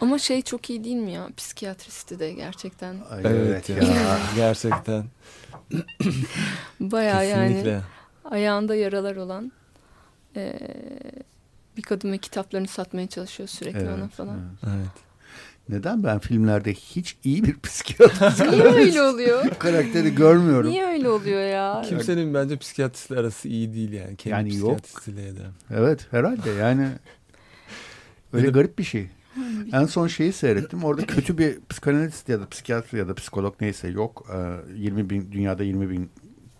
Ama 0.00 0.18
şey 0.18 0.42
çok 0.42 0.70
iyi 0.70 0.84
değil 0.84 0.96
mi 0.96 1.12
ya? 1.12 1.28
Psikiyatristi 1.36 2.18
de 2.18 2.32
gerçekten. 2.32 2.96
Ay, 3.10 3.22
evet, 3.24 3.68
ya. 3.68 3.76
gerçekten. 4.36 5.04
Baya 6.80 7.22
yani 7.22 7.80
ayağında 8.24 8.74
yaralar 8.74 9.16
olan 9.16 9.52
e, 10.36 10.58
bir 11.76 11.82
kadın 11.82 12.12
ve 12.12 12.18
kitaplarını 12.18 12.68
satmaya 12.68 13.06
çalışıyor 13.06 13.48
sürekli 13.48 13.78
evet, 13.78 13.98
ona 13.98 14.08
falan. 14.08 14.38
Evet. 14.62 14.74
evet. 14.76 15.12
Neden 15.68 16.04
ben 16.04 16.18
filmlerde 16.18 16.74
hiç 16.74 17.16
iyi 17.24 17.44
bir 17.44 17.60
psikiyatrist 17.62 18.40
Niye 18.40 18.64
öyle 18.64 19.02
oluyor? 19.02 19.50
karakteri 19.58 20.14
görmüyorum. 20.14 20.70
Niye 20.70 20.86
öyle 20.86 21.08
oluyor 21.08 21.40
ya? 21.40 21.82
Kimsenin 21.88 22.34
bence 22.34 22.56
psikiyatristle 22.56 23.18
arası 23.18 23.48
iyi 23.48 23.74
değil 23.74 23.92
yani. 23.92 24.16
Kendi 24.16 24.54
yani 24.54 24.56
yok. 24.56 24.78
De. 25.06 25.32
Evet 25.70 26.06
herhalde 26.10 26.50
yani 26.50 26.88
öyle 28.32 28.50
garip 28.50 28.78
bir 28.78 28.84
şey. 28.84 29.08
En 29.72 29.84
son 29.84 30.06
şeyi 30.06 30.32
seyrettim. 30.32 30.84
Orada 30.84 31.06
kötü 31.06 31.38
bir 31.38 31.58
psikanalist 31.68 32.28
ya 32.28 32.40
da 32.40 32.48
psikiyatr 32.48 32.96
ya 32.96 33.08
da 33.08 33.14
psikolog 33.14 33.54
neyse 33.60 33.88
yok. 33.88 34.26
20 34.76 35.00
ee, 35.00 35.10
bin, 35.10 35.32
dünyada 35.32 35.62
20 35.64 35.90
bin 35.90 36.10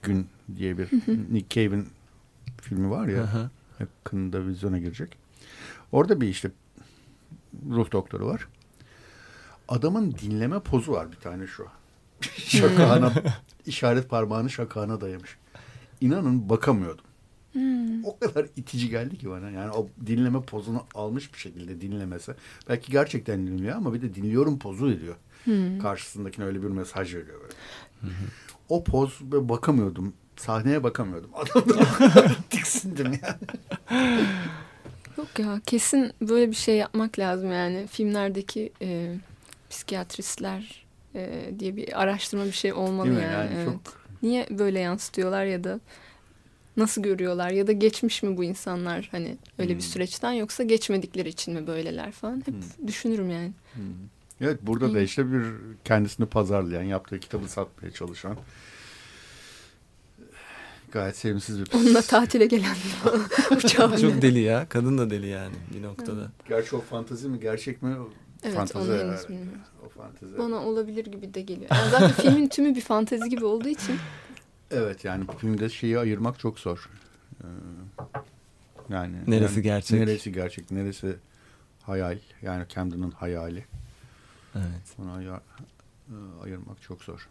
gün 0.03 0.27
diye 0.57 0.79
bir 0.79 0.89
Nick 1.33 1.61
Cave'in 1.61 1.89
filmi 2.61 2.91
var 2.91 3.09
ya. 3.09 3.51
yakında 3.81 4.47
vizyona 4.47 4.79
girecek. 4.79 5.17
Orada 5.93 6.21
bir 6.21 6.29
işte 6.29 6.51
ruh 7.71 7.93
doktoru 7.93 8.27
var. 8.27 8.49
Adamın 9.69 10.15
dinleme 10.23 10.61
pozu 10.61 10.93
var 10.93 11.13
bir 11.13 11.17
tane 11.17 11.47
şu. 11.47 11.67
şakağına 12.37 13.13
işaret 13.67 14.09
parmağını 14.09 14.51
şakağına 14.51 15.01
dayamış. 15.01 15.37
İnanın 16.01 16.49
bakamıyordum. 16.49 17.05
Hmm. 17.53 18.05
O 18.05 18.19
kadar 18.19 18.47
itici 18.57 18.89
geldi 18.89 19.19
ki 19.19 19.31
bana. 19.31 19.51
Yani 19.51 19.71
o 19.71 19.89
dinleme 20.07 20.43
pozunu 20.43 20.85
almış 20.95 21.35
bir 21.35 21.39
şekilde 21.39 21.81
dinlemese. 21.81 22.37
Belki 22.69 22.93
gerçekten 22.93 23.47
dinliyor 23.47 23.77
ama 23.77 23.95
bir 23.95 24.03
de 24.03 24.15
dinliyorum 24.15 24.59
pozu 24.59 24.91
ediyor. 24.91 25.17
Hmm. 25.45 25.79
Karşısındakine 25.79 26.45
öyle 26.45 26.63
bir 26.63 26.69
mesaj 26.69 27.15
veriyor 27.15 27.41
böyle. 27.41 27.55
Hmm. 28.01 28.11
O 28.69 28.85
poz 28.85 29.21
ve 29.23 29.49
bakamıyordum. 29.49 30.13
Sahneye 30.37 30.83
bakamıyordum. 30.83 31.31
Adamdan 31.35 31.87
tiksindim 32.51 33.07
yani. 33.07 33.39
Yok 35.19 35.39
ya 35.39 35.61
kesin 35.67 36.13
böyle 36.21 36.51
bir 36.51 36.57
şey 36.57 36.77
yapmak 36.77 37.19
lazım 37.19 37.53
yani. 37.53 37.87
Filmlerdeki 37.87 38.73
e, 38.83 39.15
psikiyatristler 39.71 40.85
e, 41.15 41.51
diye 41.59 41.77
bir 41.77 42.03
araştırma 42.03 42.45
bir 42.45 42.53
şey 42.53 42.73
olmalı 42.73 43.09
yani. 43.09 43.23
yani 43.23 43.51
evet. 43.55 43.67
çok... 43.67 44.03
Niye 44.23 44.47
böyle 44.51 44.81
yansıtıyorlar 44.81 45.45
ya 45.45 45.65
da 45.65 45.81
nasıl 46.77 47.03
görüyorlar 47.03 47.51
ya 47.51 47.67
da 47.67 47.73
geçmiş 47.73 48.23
mi 48.23 48.37
bu 48.37 48.45
insanlar 48.45 49.09
hani 49.13 49.37
öyle 49.59 49.71
hmm. 49.71 49.79
bir 49.79 49.83
süreçten 49.83 50.33
yoksa 50.33 50.63
geçmedikleri 50.63 51.29
için 51.29 51.55
mi 51.55 51.67
böyleler 51.67 52.13
falan 52.13 52.37
hep 52.37 52.55
hmm. 52.55 52.89
düşünürüm 52.89 53.31
yani. 53.31 53.53
Hmm. 53.75 53.83
Evet 54.41 54.59
burada 54.63 54.87
hmm. 54.87 54.95
da 54.95 55.01
işte 55.01 55.33
bir 55.33 55.45
kendisini 55.85 56.27
pazarlayan 56.27 56.83
yaptığı 56.83 57.21
kitabı 57.21 57.49
satmaya 57.49 57.91
çalışan 57.91 58.37
gayet 60.93 61.17
sevimsiz 61.17 61.61
bir 61.61 61.69
Onunla 61.75 62.03
tatile 62.03 62.47
gelen 62.47 62.77
uçağı. 63.51 64.01
Çok 64.01 64.23
deli 64.23 64.41
ya. 64.41 64.67
Kadın 64.69 64.99
da 64.99 65.11
deli 65.11 65.27
yani 65.27 65.55
bir 65.75 65.83
noktada. 65.83 66.31
Gerçi 66.49 66.77
o 66.77 66.81
fantazi 66.81 67.29
mi 67.29 67.41
gerçek 67.41 67.83
mi? 67.83 67.97
Evet 68.43 68.55
fantezi, 68.55 68.93
onu 68.93 68.99
henüz 68.99 69.29
bilmiyorum. 69.29 69.61
O 69.87 69.89
fantezi. 69.89 70.39
Bana 70.39 70.57
olabilir 70.57 71.07
gibi 71.07 71.35
de 71.35 71.41
geliyor. 71.41 71.71
Yani 71.71 71.91
zaten 71.91 72.11
filmin 72.11 72.49
tümü 72.49 72.75
bir 72.75 72.81
fantezi 72.81 73.29
gibi 73.29 73.45
olduğu 73.45 73.69
için. 73.69 73.97
Evet 74.75 75.05
yani 75.05 75.25
filmde 75.39 75.69
şeyi 75.69 75.99
ayırmak 75.99 76.39
çok 76.39 76.59
zor. 76.59 76.91
Ee, 77.41 77.47
yani 78.91 79.17
neresi 79.27 79.55
yani, 79.55 79.63
gerçek? 79.63 80.01
Neresi 80.01 80.33
gerçek? 80.33 80.71
Neresi 80.71 81.17
hayal? 81.83 82.19
Yani 82.43 82.65
Camden'ın 82.69 83.11
hayali. 83.11 83.65
Evet. 84.55 84.97
Onu 84.99 85.13
ayır, 85.13 85.29
e, 85.29 85.41
ayırmak 86.43 86.83
çok 86.83 87.05
zor. 87.05 87.29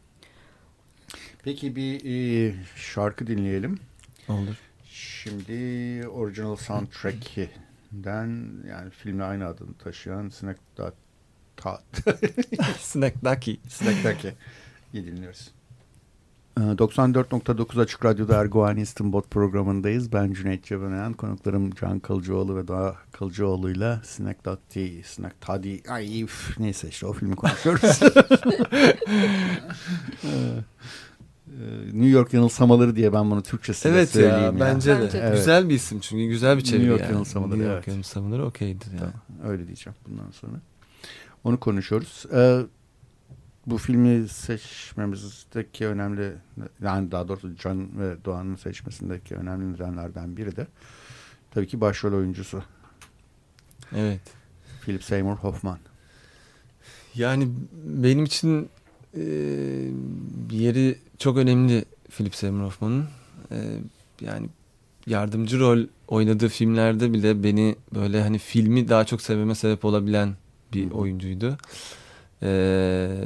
Peki 1.43 1.75
bir 1.75 2.05
e, 2.05 2.53
şarkı 2.75 3.27
dinleyelim. 3.27 3.79
Olur. 4.27 4.55
Şimdi 4.85 6.07
original 6.07 6.55
soundtrack'den 6.55 8.49
yani 8.69 8.89
filmle 8.89 9.23
aynı 9.23 9.47
adını 9.47 9.73
taşıyan 9.73 10.29
Snack 10.29 10.59
Snack 12.79 13.15
Ducky. 13.25 13.57
Snack 13.67 14.03
Ducky. 14.03 14.33
İyi 14.93 15.05
dinliyoruz. 15.05 15.51
94.9 16.57 17.77
ee, 17.77 17.81
Açık 17.81 18.05
Radyo'da 18.05 18.37
Erguvan 18.37 18.77
İstinbot 18.77 19.31
programındayız. 19.31 20.13
Ben 20.13 20.33
Cüneyt 20.33 20.63
Cebenayan, 20.63 21.13
konuklarım 21.13 21.71
Can 21.71 21.99
Kılıcıoğlu 21.99 22.55
ve 22.55 22.67
Doğa 22.67 22.95
Kılıcıoğlu'yla 23.11 24.01
Sinek 24.03 24.45
Dati, 24.45 25.01
Sinek 25.05 25.41
Tadi, 25.41 25.81
ay 25.89 26.21
üf, 26.21 26.59
neyse 26.59 26.87
işte 26.87 27.05
o 27.05 27.13
filmi 27.13 27.35
konuşuyoruz. 27.35 27.99
Ee, 31.51 31.85
New 31.85 32.07
York 32.07 32.33
yanılsamaları 32.33 32.95
diye 32.95 33.13
ben 33.13 33.31
bunu 33.31 33.43
Türkçesiyle 33.43 33.95
evet 33.95 34.09
söyleyeyim. 34.09 34.57
Ya, 34.57 34.59
bence 34.59 34.99
de. 34.99 35.09
Evet. 35.13 35.37
Güzel 35.37 35.69
bir 35.69 35.75
isim 35.75 35.99
çünkü 35.99 36.27
güzel 36.27 36.57
bir 36.57 36.63
çeviri 36.63 36.79
New 36.79 36.91
York 36.91 37.01
yani. 37.01 37.13
yanılsamaları. 37.13 37.59
New 37.59 37.73
York 37.73 37.83
evet. 37.83 37.87
yanılsamaları 37.87 38.45
okeydir 38.45 38.87
yani. 38.87 38.99
Tamam, 38.99 39.51
öyle 39.51 39.67
diyeceğim 39.67 39.97
bundan 40.07 40.31
sonra. 40.31 40.53
Onu 41.43 41.59
konuşuyoruz. 41.59 42.25
Ee, 42.33 42.61
bu 43.65 43.77
filmi 43.77 44.27
seçmemizdeki 44.27 45.87
önemli 45.87 46.33
yani 46.83 47.11
daha 47.11 47.27
doğrusu 47.27 47.55
Can 47.55 47.99
ve 47.99 48.25
Doğan'ın 48.25 48.55
seçmesindeki 48.55 49.35
önemli 49.35 49.73
nedenlerden 49.73 50.37
biri 50.37 50.55
de 50.55 50.67
tabii 51.51 51.67
ki 51.67 51.81
başrol 51.81 52.13
oyuncusu. 52.13 52.63
Evet. 53.95 54.21
Philip 54.81 55.03
Seymour 55.03 55.35
Hoffman. 55.35 55.79
Yani 57.15 57.49
benim 57.85 58.23
için 58.23 58.69
e, 59.17 59.23
yeri 60.51 60.97
çok 61.17 61.37
önemli 61.37 61.85
Philip 62.09 62.35
Seymour 62.35 62.63
Hoffman'ın. 62.63 63.05
E, 63.51 63.57
yani 64.21 64.47
yardımcı 65.07 65.59
rol 65.59 65.79
oynadığı 66.07 66.49
filmlerde 66.49 67.13
bile 67.13 67.43
beni 67.43 67.75
böyle 67.95 68.21
hani 68.21 68.37
filmi 68.37 68.89
daha 68.89 69.05
çok 69.05 69.21
sevmeme 69.21 69.55
sebep 69.55 69.85
olabilen 69.85 70.35
bir 70.73 70.91
oyuncuydu. 70.91 71.57
Ee, 72.43 73.25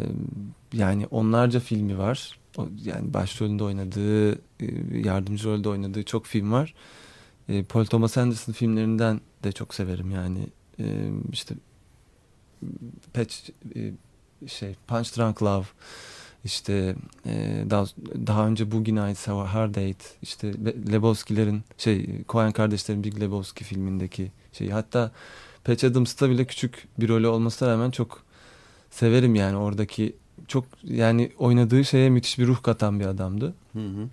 yani 0.73 1.07
onlarca 1.11 1.59
filmi 1.59 1.97
var. 1.97 2.39
Yani 2.83 3.13
başrolünde 3.13 3.63
oynadığı, 3.63 4.31
e, 4.35 4.37
yardımcı 5.03 5.49
rolde 5.49 5.69
oynadığı 5.69 6.03
çok 6.03 6.25
film 6.25 6.51
var. 6.51 6.73
E, 7.49 7.63
Paul 7.63 7.85
Thomas 7.85 8.17
Anderson 8.17 8.53
filmlerinden 8.53 9.21
de 9.43 9.51
çok 9.51 9.73
severim 9.73 10.11
yani. 10.11 10.47
E, 10.79 10.85
işte 11.31 11.55
Patch, 13.13 13.35
şey 14.47 14.75
Punch 14.87 15.17
Drunk 15.17 15.43
Love 15.43 15.65
işte 16.43 16.95
daha, 17.69 17.85
daha 18.27 18.47
önce 18.47 18.71
Boogie 18.71 18.95
Nights, 18.95 19.27
Hard 19.27 19.75
Eight 19.75 19.97
işte 20.21 20.53
Lebowski'lerin 20.91 21.63
şey 21.77 22.09
Coen 22.29 22.51
kardeşlerin 22.51 23.03
Big 23.03 23.19
Lebowski 23.19 23.63
filmindeki 23.63 24.31
şey 24.53 24.69
hatta 24.69 25.11
Patch 25.63 25.83
Adams'ta 25.83 26.29
bile 26.29 26.45
küçük 26.45 26.87
bir 26.99 27.09
rolü 27.09 27.27
olmasına 27.27 27.69
rağmen 27.69 27.91
çok 27.91 28.23
severim 28.91 29.35
yani 29.35 29.57
oradaki 29.57 30.15
çok 30.47 30.65
yani 30.83 31.31
oynadığı 31.37 31.85
şeye 31.85 32.09
müthiş 32.09 32.39
bir 32.39 32.47
ruh 32.47 32.63
katan 32.63 32.99
bir 32.99 33.05
adamdı. 33.05 33.53
Hı 33.73 33.79
hı. 33.79 34.09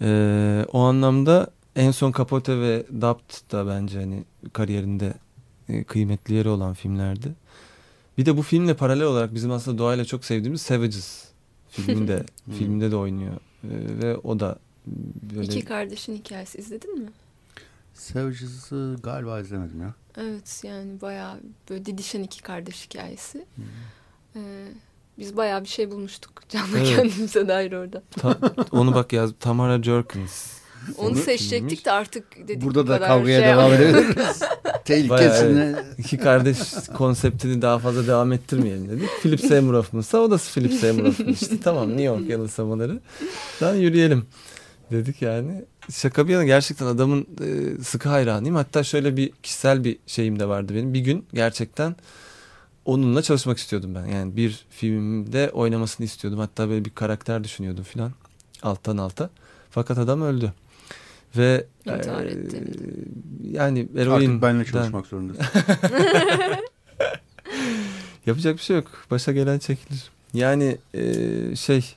Ee, 0.00 0.66
o 0.72 0.80
anlamda 0.80 1.50
en 1.76 1.90
son 1.90 2.12
Capote 2.12 2.60
ve 2.60 2.86
Dapt 3.00 3.52
da 3.52 3.66
bence 3.66 3.98
hani 3.98 4.24
kariyerinde 4.52 5.14
e, 5.68 5.84
kıymetli 5.84 6.34
yeri 6.34 6.48
olan 6.48 6.74
filmlerdi. 6.74 7.34
Bir 8.18 8.26
de 8.26 8.36
bu 8.36 8.42
filmle 8.42 8.74
paralel 8.74 9.04
olarak 9.04 9.34
bizim 9.34 9.50
aslında 9.50 9.78
doğayla 9.78 10.04
çok 10.04 10.24
sevdiğimiz 10.24 10.62
Savages 10.62 11.24
filminde 11.70 12.24
filminde 12.58 12.90
de 12.90 12.96
oynuyor. 12.96 13.34
Ee, 13.64 13.68
ve 14.02 14.16
o 14.16 14.40
da 14.40 14.58
böyle... 15.34 15.46
İki 15.46 15.64
kardeşin 15.64 16.16
hikayesi 16.16 16.58
izledin 16.58 16.98
mi? 16.98 17.08
Savages'ı 17.94 18.96
galiba 19.02 19.40
izlemedim 19.40 19.80
ya. 19.80 19.94
Evet 20.16 20.60
yani 20.64 21.00
bayağı 21.00 21.40
böyle 21.70 21.86
didişen 21.86 22.22
iki 22.22 22.42
kardeş 22.42 22.86
hikayesi. 22.86 23.46
Hmm. 23.54 23.64
Ee, 24.36 24.68
biz 25.18 25.36
bayağı 25.36 25.62
bir 25.62 25.68
şey 25.68 25.90
bulmuştuk 25.90 26.42
Can'la 26.48 26.78
evet. 26.78 26.96
kendimize 26.96 27.48
dair 27.48 27.72
orada. 27.72 28.02
Ta, 28.10 28.38
onu 28.70 28.94
bak 28.94 29.12
yaz 29.12 29.32
Tamara 29.40 29.82
Jerkins. 29.82 30.61
Onu 30.98 31.16
seçecektik 31.16 31.84
de 31.84 31.92
artık 31.92 32.48
dedik 32.48 32.62
Burada 32.62 32.88
da 32.88 33.06
kavgaya 33.06 33.40
şey 33.40 33.48
devam 33.48 33.72
edebiliriz. 33.72 34.42
Tehlikesine. 34.84 35.74
iki 35.98 36.18
kardeş 36.18 36.58
konseptini 36.94 37.62
daha 37.62 37.78
fazla 37.78 38.06
devam 38.06 38.32
ettirmeyelim 38.32 38.88
dedik. 38.88 39.08
Philip 39.22 39.40
Seymour 39.40 39.74
Hoffman'sa 39.74 40.18
o 40.18 40.30
da 40.30 40.36
Philip 40.36 40.72
Seymour 40.72 41.04
Hoffman 41.04 41.28
işte. 41.28 41.60
Tamam 41.60 41.88
New 41.88 42.02
York 42.02 42.28
yanılsamaları. 42.28 43.00
Daha 43.60 43.74
yürüyelim 43.74 44.26
dedik 44.90 45.22
yani. 45.22 45.64
Şaka 45.90 46.28
bir 46.28 46.32
yana 46.32 46.44
gerçekten 46.44 46.86
adamın 46.86 47.26
e, 47.40 47.82
sıkı 47.82 48.08
hayranıyım. 48.08 48.56
Hatta 48.56 48.84
şöyle 48.84 49.16
bir 49.16 49.32
kişisel 49.42 49.84
bir 49.84 49.98
şeyim 50.06 50.38
de 50.38 50.48
vardı 50.48 50.74
benim. 50.74 50.94
Bir 50.94 51.00
gün 51.00 51.24
gerçekten 51.34 51.96
onunla 52.84 53.22
çalışmak 53.22 53.58
istiyordum 53.58 53.94
ben. 53.94 54.06
Yani 54.06 54.36
bir 54.36 54.64
filmde 54.70 55.50
oynamasını 55.52 56.06
istiyordum. 56.06 56.40
Hatta 56.40 56.68
böyle 56.68 56.84
bir 56.84 56.90
karakter 56.90 57.44
düşünüyordum 57.44 57.84
filan. 57.84 58.12
Alttan 58.62 58.96
alta. 58.96 59.30
Fakat 59.70 59.98
adam 59.98 60.22
öldü. 60.22 60.52
Ve 61.36 61.66
İntihar 61.84 62.24
e, 62.24 62.30
etti. 62.30 62.62
Yani 63.50 63.88
eroin 63.96 64.28
Artık 64.30 64.42
benimle 64.42 64.64
çalışmak 64.64 65.06
zorundasın. 65.06 65.44
Yapacak 68.26 68.56
bir 68.56 68.62
şey 68.62 68.76
yok. 68.76 68.86
Başa 69.10 69.32
gelen 69.32 69.58
çekilir. 69.58 70.10
Yani 70.34 70.78
e, 70.94 71.56
şey 71.56 71.94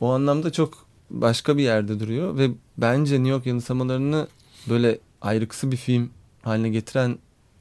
o 0.00 0.12
anlamda 0.12 0.52
çok 0.52 0.86
başka 1.10 1.56
bir 1.56 1.62
yerde 1.62 2.00
duruyor 2.00 2.38
ve 2.38 2.50
bence 2.78 3.14
New 3.14 3.28
York 3.28 3.46
yanılsamalarını 3.46 4.26
böyle 4.68 4.98
ayrıksı 5.20 5.72
bir 5.72 5.76
film 5.76 6.10
haline 6.42 6.68
getiren 6.68 7.18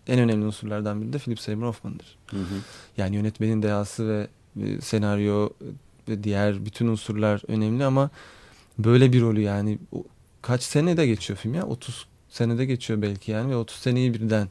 en 0.07 0.19
önemli 0.19 0.45
unsurlardan 0.45 1.01
biri 1.01 1.13
de 1.13 1.17
Philip 1.17 1.39
Seymour 1.39 1.67
Hoffman'dır. 1.67 2.17
Hı 2.27 2.37
hı. 2.37 2.55
Yani 2.97 3.15
yönetmenin 3.15 3.61
deyası 3.63 4.07
ve 4.07 4.27
senaryo 4.81 5.49
ve 6.09 6.23
diğer 6.23 6.65
bütün 6.65 6.87
unsurlar 6.87 7.41
önemli 7.47 7.85
ama 7.85 8.09
böyle 8.77 9.13
bir 9.13 9.21
rolü 9.21 9.41
yani 9.41 9.79
kaç 10.45 10.63
senede 10.63 11.07
geçiyor 11.07 11.39
film 11.39 11.53
ya 11.53 11.65
30 11.65 12.07
senede 12.29 12.65
geçiyor 12.65 13.01
belki 13.01 13.31
yani 13.31 13.49
ve 13.49 13.55
30 13.55 13.77
seneyi 13.77 14.13
birden 14.13 14.49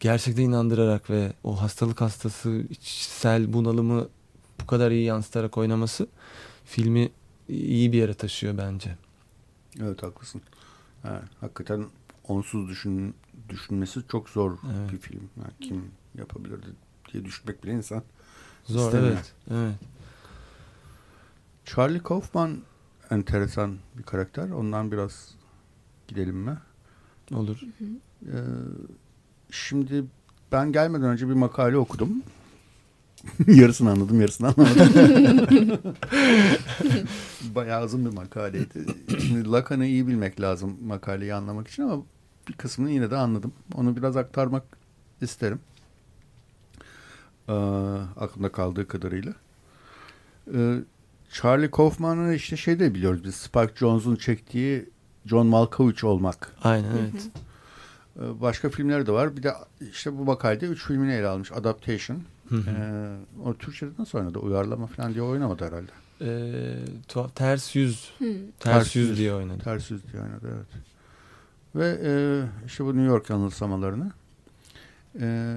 gerçekten 0.00 0.42
inandırarak 0.42 1.10
ve 1.10 1.32
o 1.44 1.60
hastalık 1.60 2.00
hastası 2.00 2.64
içsel 2.70 3.52
bunalımı 3.52 4.08
bu 4.60 4.66
kadar 4.66 4.90
iyi 4.90 5.04
yansıtarak 5.04 5.58
oynaması 5.58 6.06
filmi 6.64 7.10
iyi 7.48 7.92
bir 7.92 7.98
yere 7.98 8.14
taşıyor 8.14 8.58
bence. 8.58 8.96
Evet 9.80 10.02
haklısın. 10.02 10.42
Ha, 11.02 11.22
hakikaten 11.40 11.86
onsuz 12.28 12.68
düşün, 12.68 13.14
düşünmesi 13.48 14.00
çok 14.08 14.28
zor 14.28 14.50
evet. 14.50 14.92
bir 14.92 14.98
film. 14.98 15.30
Yani 15.36 15.52
kim 15.60 15.84
yapabilirdi 16.18 16.66
diye 17.12 17.24
düşünmek 17.24 17.64
bile 17.64 17.72
insan 17.72 18.02
zor. 18.64 18.86
Istemiyor. 18.86 19.12
Evet, 19.12 19.32
evet. 19.50 19.74
Charlie 21.64 22.02
Kaufman 22.02 22.58
enteresan 23.10 23.76
bir 23.98 24.02
karakter. 24.02 24.50
Ondan 24.50 24.92
biraz 24.92 25.34
gidelim 26.08 26.36
mi? 26.36 26.58
Olur. 27.34 27.60
Ee, 28.22 28.36
şimdi 29.50 30.04
ben 30.52 30.72
gelmeden 30.72 31.08
önce 31.08 31.28
bir 31.28 31.34
makale 31.34 31.76
okudum. 31.76 32.22
yarısını 33.46 33.90
anladım, 33.90 34.20
yarısını 34.20 34.46
anlamadım. 34.46 35.78
Bayağı 37.54 37.84
uzun 37.84 38.04
bir 38.04 38.12
makaleydi. 38.12 38.84
Şimdi 39.20 39.50
Lacan'ı 39.50 39.86
iyi 39.86 40.06
bilmek 40.06 40.40
lazım 40.40 40.78
makaleyi 40.84 41.34
anlamak 41.34 41.68
için 41.68 41.82
ama 41.82 42.02
bir 42.48 42.52
kısmını 42.52 42.90
yine 42.90 43.10
de 43.10 43.16
anladım. 43.16 43.52
Onu 43.74 43.96
biraz 43.96 44.16
aktarmak 44.16 44.64
isterim. 45.20 45.60
Ee, 47.48 47.52
aklımda 48.16 48.52
kaldığı 48.52 48.88
kadarıyla. 48.88 49.34
Ee, 50.54 50.78
Charlie 51.34 51.70
Kaufman'ı 51.70 52.34
işte 52.34 52.56
şey 52.56 52.78
de 52.78 52.94
biliyoruz 52.94 53.24
biz. 53.24 53.34
Spike 53.34 53.72
Jonze'un 53.76 54.16
çektiği 54.16 54.90
John 55.26 55.46
Malkovich 55.46 56.04
olmak. 56.04 56.52
Aynen 56.62 56.88
evet. 56.90 57.28
Ee, 58.16 58.40
başka 58.40 58.70
filmleri 58.70 59.06
de 59.06 59.12
var. 59.12 59.36
Bir 59.36 59.42
de 59.42 59.54
işte 59.92 60.18
bu 60.18 60.24
makalede 60.24 60.66
üç 60.66 60.86
filmini 60.86 61.12
ele 61.12 61.26
almış. 61.26 61.52
Adaptation. 61.52 62.18
Ee, 62.52 63.16
o 63.44 63.54
Türkçe'de 63.54 63.90
nasıl 63.98 64.18
oynadı? 64.18 64.38
Uyarlama 64.38 64.86
falan 64.86 65.14
diye 65.14 65.22
oynamadı 65.22 65.64
herhalde. 65.64 65.90
Ee, 66.20 66.76
tuhaf, 67.08 67.36
ters 67.36 67.76
yüz. 67.76 68.10
Ters, 68.18 68.38
ters 68.60 68.96
yüz, 68.96 69.08
yüz 69.08 69.18
diye 69.18 69.34
oynadı. 69.34 69.58
Ters 69.64 69.90
yüz 69.90 70.12
diye 70.12 70.22
oynadı 70.22 70.48
evet. 70.54 70.82
Ve 71.74 71.98
e, 72.04 72.12
işte 72.66 72.84
bu 72.84 72.88
New 72.88 73.06
York 73.06 73.30
yanılsamalarını. 73.30 74.12
E, 75.20 75.56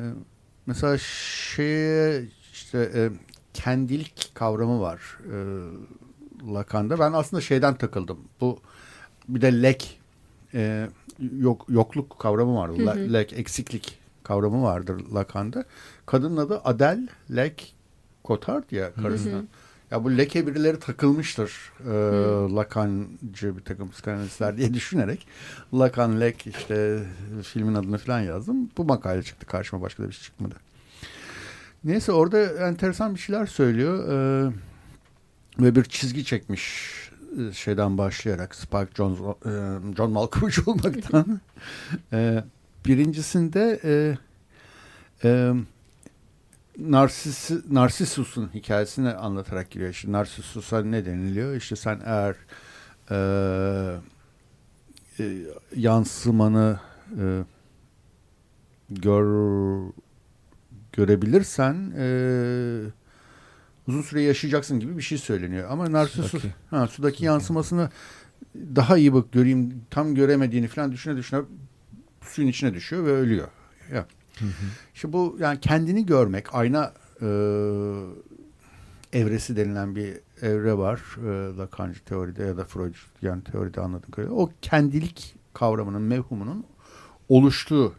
mesela 0.65 0.97
şeye 0.97 2.23
işte 2.53 2.91
e, 2.95 3.09
kendilik 3.57 4.31
kavramı 4.33 4.81
var 4.81 5.17
e, 5.33 5.35
Lacan'da. 6.53 6.99
Ben 6.99 7.13
aslında 7.13 7.41
şeyden 7.41 7.75
takıldım. 7.75 8.19
Bu 8.41 8.59
bir 9.27 9.41
de 9.41 9.61
lek 9.61 9.99
e, 10.53 10.89
yok 11.39 11.65
yokluk 11.69 12.19
kavramı 12.19 12.55
var. 12.55 12.69
Hı 12.69 12.91
hı. 12.91 13.13
Lek 13.13 13.33
eksiklik 13.33 13.99
kavramı 14.23 14.63
vardır 14.63 15.01
Lacan'da. 15.13 15.65
Kadının 16.05 16.37
adı 16.37 16.61
Adel 16.63 17.07
Lek 17.35 17.75
Cotard 18.25 18.71
ya. 18.71 18.91
Hı 18.95 19.07
hı. 19.07 19.43
Ya 19.91 20.03
bu 20.03 20.17
leke 20.17 20.47
birileri 20.47 20.79
takılmıştır. 20.79 21.71
E, 21.79 21.83
hmm. 21.83 22.57
Lacancı 22.57 23.57
bir 23.57 23.63
takım 23.63 23.91
psikanalistler 23.91 24.57
diye 24.57 24.73
düşünerek. 24.73 25.27
Lacan 25.73 26.21
Lek 26.21 26.47
işte 26.47 27.03
filmin 27.43 27.75
adını 27.75 27.97
falan 27.97 28.19
yazdım. 28.19 28.69
Bu 28.77 28.85
makale 28.85 29.23
çıktı 29.23 29.45
karşıma 29.45 29.81
başka 29.81 30.03
da 30.03 30.07
bir 30.07 30.13
şey 30.13 30.23
çıkmadı. 30.23 30.55
Neyse 31.87 32.11
orada 32.11 32.67
enteresan 32.67 33.15
bir 33.15 33.19
şeyler 33.19 33.45
söylüyor. 33.45 34.09
E, 34.09 34.51
ve 35.59 35.75
bir 35.75 35.83
çizgi 35.83 36.25
çekmiş 36.25 36.93
e, 37.37 37.53
şeyden 37.53 37.97
başlayarak 37.97 38.55
Spike 38.55 38.95
Jones, 38.95 39.19
e, 39.19 39.51
John 39.97 40.11
Malkovich 40.11 40.67
olmaktan. 40.67 41.41
e, 42.13 42.43
birincisinde 42.85 43.79
e, 43.83 44.17
e, 45.23 45.53
Narsis, 46.79 47.51
Narsisus'un 47.69 48.49
hikayesini 48.53 49.09
anlatarak 49.09 49.71
giriyor. 49.71 49.89
İşte 49.89 50.11
Narsisus'a 50.11 50.81
ne 50.81 51.05
deniliyor? 51.05 51.55
İşte 51.55 51.75
sen 51.75 52.01
eğer 52.05 52.35
e, 53.11 53.15
e, 55.19 55.37
yansımanı 55.75 56.79
e, 57.19 57.43
gör 58.89 59.25
görebilirsen 60.97 61.93
e, 61.97 62.07
uzun 63.87 64.01
süre 64.01 64.21
yaşayacaksın 64.21 64.79
gibi 64.79 64.97
bir 64.97 65.01
şey 65.01 65.17
söyleniyor. 65.17 65.69
Ama 65.71 65.91
Narsisus 65.91 66.31
sudaki, 66.31 66.53
ha, 66.69 66.87
sudaki 66.87 67.25
yansımasını 67.25 67.89
daha 68.55 68.97
iyi 68.97 69.13
bak 69.13 69.31
göreyim 69.31 69.81
tam 69.89 70.15
göremediğini 70.15 70.67
falan 70.67 70.91
düşüne 70.91 71.17
düşüne 71.17 71.41
suyun 72.21 72.47
içine 72.47 72.73
düşüyor 72.73 73.05
ve 73.05 73.11
ölüyor. 73.11 73.47
Ya. 73.93 74.07
Hı 74.39 74.45
hı. 74.45 74.65
İşte 74.95 75.13
bu 75.13 75.37
yani 75.39 75.59
kendini 75.59 76.05
görmek, 76.05 76.55
ayna 76.55 76.93
e, 77.21 77.27
evresi 79.13 79.55
denilen 79.55 79.95
bir 79.95 80.17
evre 80.41 80.77
var. 80.77 81.01
E, 81.17 81.57
Lacancı 81.57 81.99
teoride 81.99 82.43
ya 82.43 82.57
da 82.57 82.65
Freud 82.65 82.95
yani 83.21 83.43
teoride 83.43 83.81
anladığım 83.81 84.11
kadarıyla. 84.11 84.35
O 84.35 84.51
kendilik 84.61 85.35
kavramının, 85.53 86.01
mevhumunun 86.01 86.65
oluştuğu 87.29 87.93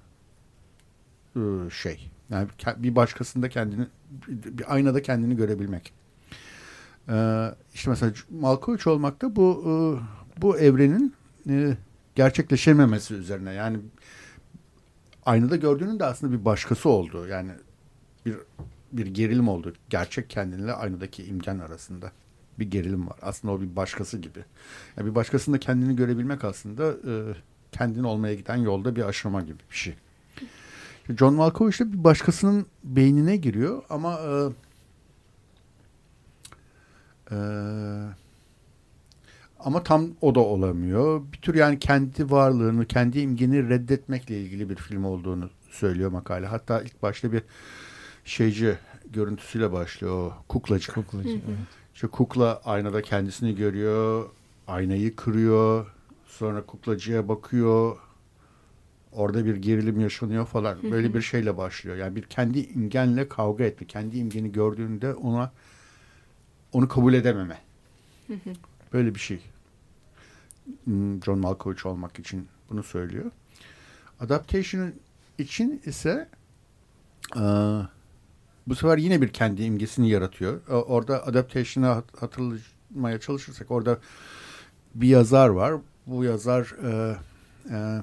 e, 1.37 1.40
şey. 1.70 2.11
Yani 2.31 2.49
bir 2.77 2.97
başkasında 2.97 3.49
kendini, 3.49 3.87
bir 4.29 4.75
aynada 4.75 5.03
kendini 5.03 5.37
görebilmek. 5.37 5.93
Ee, 7.09 7.49
işte 7.75 7.91
mesela 7.91 8.12
Malkovich 8.31 8.87
olmakta 8.87 9.37
bu 9.37 9.62
e, 9.67 9.73
bu 10.43 10.59
evrenin 10.59 11.14
e, 11.49 11.77
gerçekleşememesi 12.14 13.14
üzerine. 13.14 13.53
Yani 13.53 13.79
aynada 15.27 15.57
gördüğünün 15.57 15.99
de 15.99 16.05
aslında 16.05 16.41
bir 16.41 16.45
başkası 16.45 16.88
oldu. 16.88 17.27
Yani 17.27 17.51
bir 18.27 18.37
bir 18.93 19.07
gerilim 19.07 19.49
oldu. 19.49 19.75
Gerçek 19.91 20.31
kendinle 20.31 20.73
aynadaki 20.73 21.25
imgen 21.25 21.59
arasında 21.59 22.12
bir 22.59 22.71
gerilim 22.71 23.09
var. 23.09 23.17
Aslında 23.23 23.55
o 23.55 23.61
bir 23.61 23.77
başkası 23.77 24.19
gibi. 24.19 24.45
Yani 24.97 25.11
bir 25.11 25.14
başkasında 25.14 25.59
kendini 25.59 25.97
görebilmek 25.97 26.45
aslında 26.45 26.91
e, 26.91 27.35
kendin 27.73 28.05
olmaya 28.05 28.35
giden 28.35 28.57
yolda 28.57 28.97
bir 28.97 29.03
aşama 29.03 29.41
gibi 29.41 29.59
bir 29.71 29.77
şey. 29.77 29.95
John 31.16 31.35
Malkovich 31.35 31.81
de 31.81 31.92
bir 31.92 32.05
başkasının 32.05 32.66
beynine 32.85 33.37
giriyor 33.37 33.83
ama 33.90 34.18
e, 34.18 34.49
e, 37.31 37.38
ama 39.61 39.83
tam 39.83 40.07
o 40.21 40.35
da 40.35 40.40
olamıyor. 40.40 41.23
Bir 41.33 41.38
tür 41.38 41.55
yani 41.55 41.79
kendi 41.79 42.31
varlığını, 42.31 42.87
kendi 42.87 43.21
imgeni 43.21 43.68
reddetmekle 43.68 44.40
ilgili 44.40 44.71
bir 44.71 44.77
film 44.77 45.05
olduğunu 45.05 45.51
söylüyor 45.71 46.11
makale. 46.11 46.47
Hatta 46.47 46.83
ilk 46.83 47.03
başta 47.03 47.33
bir 47.33 47.42
şeyci 48.25 48.79
görüntüsüyle 49.11 49.73
başlıyor 49.73 50.12
o 50.12 50.33
kuklacı. 50.49 50.92
Kuklacı. 50.92 51.29
Evet. 51.29 51.59
İşte 51.94 52.07
kukla 52.07 52.61
aynada 52.64 53.03
kendisini 53.03 53.55
görüyor, 53.55 54.29
aynayı 54.68 55.16
kırıyor, 55.16 55.87
sonra 56.27 56.66
kuklacıya 56.66 57.29
bakıyor, 57.29 57.97
orada 59.18 59.44
bir 59.44 59.57
gerilim 59.57 60.00
yaşanıyor 60.00 60.46
falan. 60.46 60.78
Böyle 60.83 61.14
bir 61.14 61.22
şeyle 61.22 61.57
başlıyor. 61.57 61.96
Yani 61.96 62.16
bir 62.16 62.22
kendi 62.22 62.59
imgenle 62.59 63.28
kavga 63.28 63.64
etme, 63.64 63.87
kendi 63.87 64.18
imgeni 64.18 64.52
gördüğünde 64.52 65.14
ona 65.14 65.52
onu 66.72 66.88
kabul 66.88 67.14
edememe. 67.14 67.59
Böyle 68.92 69.14
bir 69.14 69.20
şey. 69.20 69.40
Hmm, 70.85 71.22
John 71.22 71.38
Malkovich 71.38 71.87
olmak 71.87 72.18
için 72.18 72.48
bunu 72.70 72.83
söylüyor. 72.83 73.31
Adaptation 74.20 74.92
için 75.38 75.83
ise 75.87 76.28
uh, 77.37 77.87
bu 78.66 78.74
sefer 78.74 78.98
yine 78.98 79.22
bir 79.22 79.28
kendi 79.28 79.62
imgesini 79.62 80.11
yaratıyor. 80.11 80.66
Orada 80.68 81.26
adaptation'ı 81.26 82.02
hatırlamaya 82.16 83.20
çalışırsak 83.20 83.70
orada 83.70 83.98
bir 84.94 85.09
yazar 85.09 85.48
var. 85.48 85.74
Bu 86.07 86.24
yazar 86.24 86.74
e, 86.85 87.16
e, 87.70 88.00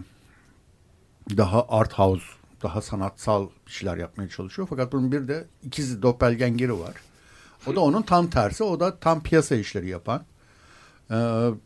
daha 1.29 1.65
art 1.69 1.93
house, 1.93 2.25
daha 2.63 2.81
sanatsal 2.81 3.47
bir 3.67 3.71
şeyler 3.71 3.97
yapmaya 3.97 4.29
çalışıyor. 4.29 4.67
Fakat 4.69 4.91
bunun 4.91 5.11
bir 5.11 5.27
de 5.27 5.45
ikizi 5.63 6.01
doppelgangeri 6.01 6.79
var. 6.79 6.93
O 7.67 7.75
da 7.75 7.79
onun 7.79 8.01
tam 8.01 8.29
tersi. 8.29 8.63
O 8.63 8.79
da 8.79 8.99
tam 8.99 9.23
piyasa 9.23 9.55
işleri 9.55 9.89
yapan. 9.89 10.23
E, 11.11 11.15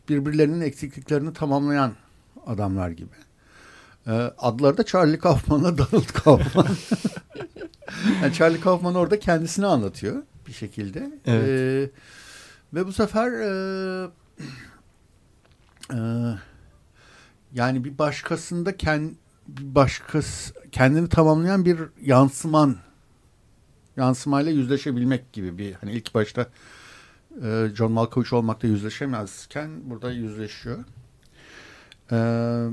birbirlerinin 0.08 0.60
eksikliklerini 0.60 1.32
tamamlayan 1.32 1.92
adamlar 2.46 2.90
gibi. 2.90 3.16
E, 4.06 4.12
adları 4.38 4.78
da 4.78 4.84
Charlie 4.84 5.18
Kaufman'la 5.18 5.78
Donald 5.78 6.12
Kaufman. 6.12 6.66
yani 8.22 8.32
Charlie 8.34 8.60
Kaufman 8.60 8.94
orada 8.94 9.18
kendisini 9.18 9.66
anlatıyor 9.66 10.22
bir 10.46 10.52
şekilde. 10.52 11.10
Evet. 11.26 11.48
Ee, 11.48 11.90
ve 12.74 12.86
bu 12.86 12.92
sefer 12.92 13.32
e, 13.32 14.10
e, 15.92 15.98
yani 17.54 17.84
bir 17.84 17.98
başkasında 17.98 18.76
kend, 18.76 19.10
bir 19.10 19.16
başkası 19.60 20.54
kendini 20.72 21.08
tamamlayan 21.08 21.64
bir 21.64 21.78
yansıman 22.02 22.76
yansımayla 23.96 24.52
yüzleşebilmek 24.52 25.32
gibi 25.32 25.58
bir 25.58 25.72
hani 25.72 25.92
ilk 25.92 26.14
başta 26.14 26.46
e, 27.42 27.68
John 27.74 27.92
Malkovich 27.92 28.32
olmakta 28.32 28.66
yüzleşemezken 28.66 29.90
burada 29.90 30.12
yüzleşiyor. 30.12 30.84
Eee 32.12 32.68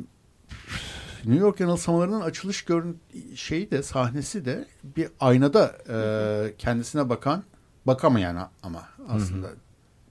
New 1.26 1.46
York 1.46 1.60
yanılsamalarının 1.60 2.22
açılış 2.22 2.66
görün 2.66 3.00
şeyi 3.36 3.72
de 3.72 3.84
sahnesi 3.84 4.46
de 4.46 4.68
bir 4.84 5.10
aynada 5.20 5.78
e, 5.90 6.58
kendisine 6.58 7.10
bakan 7.10 7.44
bakamayan 7.88 8.50
ama 8.64 8.84
aslında 9.10 9.48
hı 9.48 9.52
hı. 9.52 9.56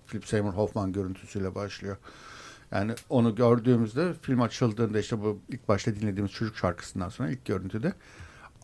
Philip 0.06 0.26
Seymour 0.26 0.52
Hoffman 0.52 0.92
görüntüsüyle 0.92 1.54
başlıyor. 1.54 1.96
Yani 2.72 2.94
onu 3.08 3.34
gördüğümüzde 3.34 4.14
film 4.22 4.40
açıldığında 4.40 4.98
işte 5.00 5.20
bu 5.20 5.38
ilk 5.48 5.68
başta 5.68 5.94
dinlediğimiz 5.94 6.32
çocuk 6.32 6.56
şarkısından 6.56 7.08
sonra 7.08 7.30
ilk 7.30 7.44
görüntüde 7.44 7.92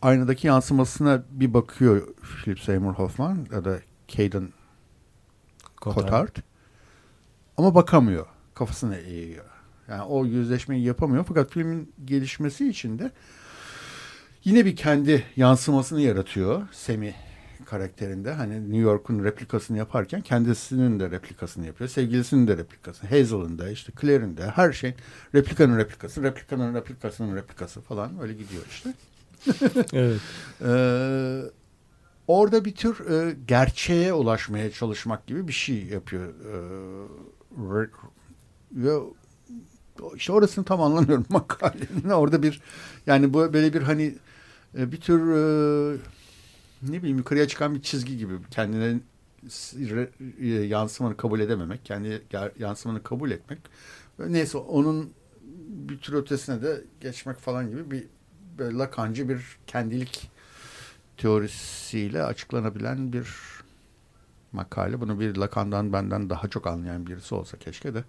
aynadaki 0.01 0.47
yansımasına 0.47 1.23
bir 1.31 1.53
bakıyor 1.53 2.07
Philip 2.15 2.59
Seymour 2.59 2.93
Hoffman 2.93 3.47
ya 3.51 3.65
da 3.65 3.79
Caden 4.07 4.53
Cotard. 5.81 6.35
Ama 7.57 7.75
bakamıyor. 7.75 8.25
Kafasını 8.53 8.95
eğiyor. 8.95 9.45
Yani 9.87 10.01
o 10.01 10.25
yüzleşmeyi 10.25 10.83
yapamıyor. 10.83 11.25
Fakat 11.27 11.51
filmin 11.51 11.93
gelişmesi 12.05 12.69
için 12.69 12.99
de 12.99 13.11
yine 14.43 14.65
bir 14.65 14.75
kendi 14.75 15.23
yansımasını 15.35 16.01
yaratıyor 16.01 16.67
Semi 16.71 17.15
karakterinde. 17.73 18.31
Hani 18.31 18.63
New 18.63 18.77
York'un 18.77 19.23
replikasını 19.23 19.77
yaparken 19.77 20.21
kendisinin 20.21 20.99
de 20.99 21.11
replikasını 21.11 21.65
yapıyor. 21.65 21.89
Sevgilisinin 21.89 22.47
de 22.47 22.57
replikasını. 22.57 23.09
Hazel'ın 23.09 23.59
da 23.59 23.69
işte 23.69 23.93
Claire'in 24.01 24.37
de 24.37 24.47
her 24.47 24.71
şey 24.71 24.93
replikanın 25.35 25.77
replikası, 25.77 26.23
replikanın 26.23 26.75
replikasının 26.75 27.35
replikası 27.35 27.81
falan 27.81 28.21
öyle 28.21 28.33
gidiyor 28.33 28.63
işte. 28.69 28.93
evet. 29.93 30.21
Ee, 30.65 31.41
orada 32.27 32.65
bir 32.65 32.75
tür 32.75 33.09
e, 33.09 33.35
gerçeğe 33.47 34.13
ulaşmaya 34.13 34.71
çalışmak 34.71 35.27
gibi 35.27 35.47
bir 35.47 35.53
şey 35.53 35.83
yapıyor. 35.83 36.27
Ee, 36.27 37.87
ve 38.71 38.91
işte 40.15 40.33
orasını 40.33 40.65
tam 40.65 40.81
anlamıyorum 40.81 41.25
makalenin. 41.29 42.09
Orada 42.09 42.43
bir 42.43 42.61
yani 43.07 43.33
bu 43.33 43.53
böyle 43.53 43.73
bir 43.73 43.81
hani 43.81 44.15
e, 44.77 44.91
bir 44.91 45.01
tür 45.01 45.19
e, 45.31 45.97
ne 46.89 46.99
bileyim 46.99 47.17
yukarıya 47.17 47.47
çıkan 47.47 47.75
bir 47.75 47.81
çizgi 47.81 48.17
gibi 48.17 48.33
kendine 48.51 48.99
e, 50.39 50.47
yansımanı 50.47 51.17
kabul 51.17 51.39
edememek, 51.39 51.85
kendi 51.85 52.21
yansımanı 52.59 53.03
kabul 53.03 53.31
etmek. 53.31 53.59
Neyse 54.19 54.57
onun 54.57 55.13
bir 55.67 55.99
tür 55.99 56.13
ötesine 56.13 56.61
de 56.61 56.81
geçmek 57.01 57.37
falan 57.37 57.69
gibi 57.69 57.91
bir 57.91 58.07
böyle 58.57 58.77
lakancı 58.77 59.29
bir 59.29 59.41
kendilik 59.67 60.31
teorisiyle 61.17 62.23
açıklanabilen 62.23 63.13
bir 63.13 63.27
makale. 64.51 65.01
Bunu 65.01 65.19
bir 65.19 65.35
Lacan'dan 65.35 65.93
benden 65.93 66.29
daha 66.29 66.47
çok 66.47 66.67
anlayan 66.67 67.07
birisi 67.07 67.35
olsa 67.35 67.57
keşke 67.57 67.93
de. 67.93 68.03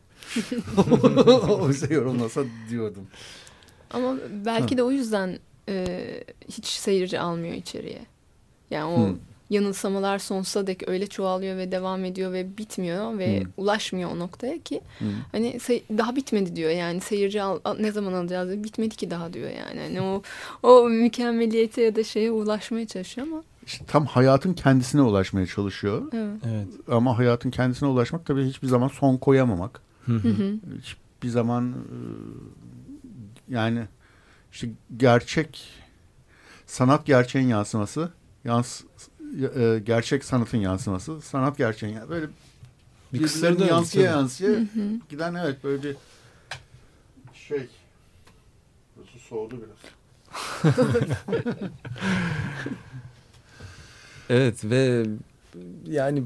Oysa 1.48 1.94
yorumlasa 1.94 2.44
diyordum. 2.70 3.06
Ama 3.90 4.16
belki 4.44 4.76
de 4.76 4.82
o 4.82 4.90
yüzden 4.90 5.38
e, 5.68 6.24
hiç 6.48 6.66
seyirci 6.66 7.20
almıyor 7.20 7.54
içeriye. 7.54 8.06
Yani 8.74 8.92
o 8.92 9.08
hmm. 9.08 9.16
yanılsamalar 9.50 10.18
sonsuza 10.18 10.66
dek 10.66 10.88
öyle 10.88 11.06
çoğalıyor 11.06 11.56
ve 11.56 11.72
devam 11.72 12.04
ediyor 12.04 12.32
ve 12.32 12.58
bitmiyor 12.58 13.18
ve 13.18 13.40
hmm. 13.40 13.50
ulaşmıyor 13.56 14.10
o 14.10 14.18
noktaya 14.18 14.58
ki 14.58 14.80
hmm. 14.98 15.08
hani 15.32 15.60
daha 15.98 16.16
bitmedi 16.16 16.56
diyor 16.56 16.70
yani 16.70 17.00
seyirci 17.00 17.42
al, 17.42 17.60
al, 17.64 17.76
ne 17.80 17.92
zaman 17.92 18.12
alacağız 18.12 18.64
bitmedi 18.64 18.96
ki 18.96 19.10
daha 19.10 19.32
diyor 19.32 19.50
yani 19.50 19.80
hani 19.80 20.00
o 20.00 20.22
o 20.62 20.88
mükemmeliyete 20.88 21.82
ya 21.82 21.96
da 21.96 22.04
şeye 22.04 22.30
ulaşmaya 22.30 22.86
çalışıyor 22.86 23.26
ama 23.26 23.42
işte 23.66 23.84
tam 23.86 24.06
hayatın 24.06 24.52
kendisine 24.52 25.02
ulaşmaya 25.02 25.46
çalışıyor. 25.46 26.02
Evet. 26.12 26.36
evet. 26.46 26.68
Ama 26.88 27.18
hayatın 27.18 27.50
kendisine 27.50 27.88
ulaşmak 27.88 28.26
tabii 28.26 28.46
hiçbir 28.46 28.68
zaman 28.68 28.88
son 28.88 29.16
koyamamak. 29.16 29.80
hiçbir 30.82 31.28
zaman 31.28 31.74
yani 33.48 33.82
işte 34.52 34.68
gerçek 34.96 35.68
sanat 36.66 37.06
gerçeğin 37.06 37.48
yansıması, 37.48 38.12
yans 38.44 38.80
e, 39.56 39.78
gerçek 39.84 40.24
sanatın 40.24 40.58
yansıması, 40.58 41.20
sanat 41.20 41.58
gerçeğin 41.58 41.94
yani 41.94 42.08
böyle 42.08 42.26
bir 43.12 43.18
birbirlerine 43.20 43.66
yansıya 43.66 44.04
yansıya 44.04 44.60
giden 45.08 45.34
evet 45.34 45.64
böyle 45.64 45.82
bir 45.82 45.96
şey. 47.34 47.68
Burası 48.96 49.18
soğudu 49.28 49.56
biraz. 49.62 49.94
Evet 54.30 54.64
ve 54.64 55.06
yani 55.86 56.22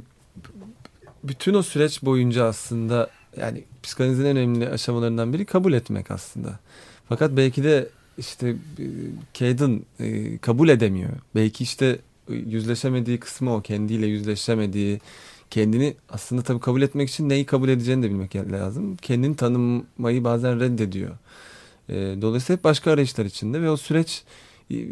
bütün 1.25 1.55
o 1.55 1.63
süreç 1.63 2.03
boyunca 2.03 2.45
aslında 2.45 3.11
yani 3.37 3.65
psikanalizin 3.83 4.25
en 4.25 4.37
önemli 4.37 4.69
aşamalarından 4.69 5.33
biri 5.33 5.45
kabul 5.45 5.73
etmek 5.73 6.11
aslında. 6.11 6.59
Fakat 7.09 7.37
belki 7.37 7.65
de 7.65 7.89
işte 8.19 8.57
Caden 9.35 9.83
e, 10.01 10.39
kabul 10.39 10.69
edemiyor. 10.69 11.11
Belki 11.35 11.65
işte 11.65 11.99
yüzleşemediği 12.31 13.21
kısmı 13.21 13.55
o 13.55 13.61
kendiyle 13.61 14.07
yüzleşemediği 14.07 15.01
kendini 15.51 15.97
aslında 16.09 16.43
tabii 16.43 16.61
kabul 16.61 16.83
etmek 16.83 17.11
için 17.11 17.29
neyi 17.29 17.47
kabul 17.47 17.69
edeceğini 17.69 18.03
de 18.03 18.11
bilmek 18.11 18.37
lazım. 18.37 18.97
Kendini 18.97 19.37
tanımayı 19.37 20.25
bazen 20.25 20.61
reddediyor. 20.61 21.11
E, 21.89 21.95
dolayısıyla 21.95 22.57
hep 22.57 22.65
başka 22.65 22.91
arayışlar 22.91 23.25
içinde 23.25 23.63
ve 23.63 23.71
o 23.71 23.77
süreç 23.77 24.25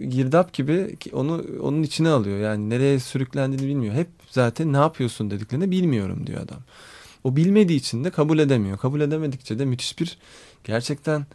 girdap 0.09 0.53
gibi 0.53 0.97
onu 1.12 1.45
onun 1.62 1.82
içine 1.82 2.09
alıyor. 2.09 2.39
Yani 2.39 2.70
nereye 2.70 3.01
sürüklendiğini 3.01 3.68
bilmiyor. 3.68 3.95
Hep 3.95 4.09
zaten 4.30 4.72
ne 4.72 4.76
yapıyorsun 4.76 5.30
dediklerinde 5.30 5.70
bilmiyorum 5.70 6.26
diyor 6.26 6.41
adam. 6.41 6.61
O 7.24 7.37
bilmediği 7.37 7.76
için 7.76 8.05
de 8.05 8.11
kabul 8.11 8.39
edemiyor. 8.39 8.78
Kabul 8.78 9.01
edemedikçe 9.01 9.59
de 9.59 9.64
müthiş 9.64 9.99
bir 9.99 10.18
gerçekten 10.64 11.26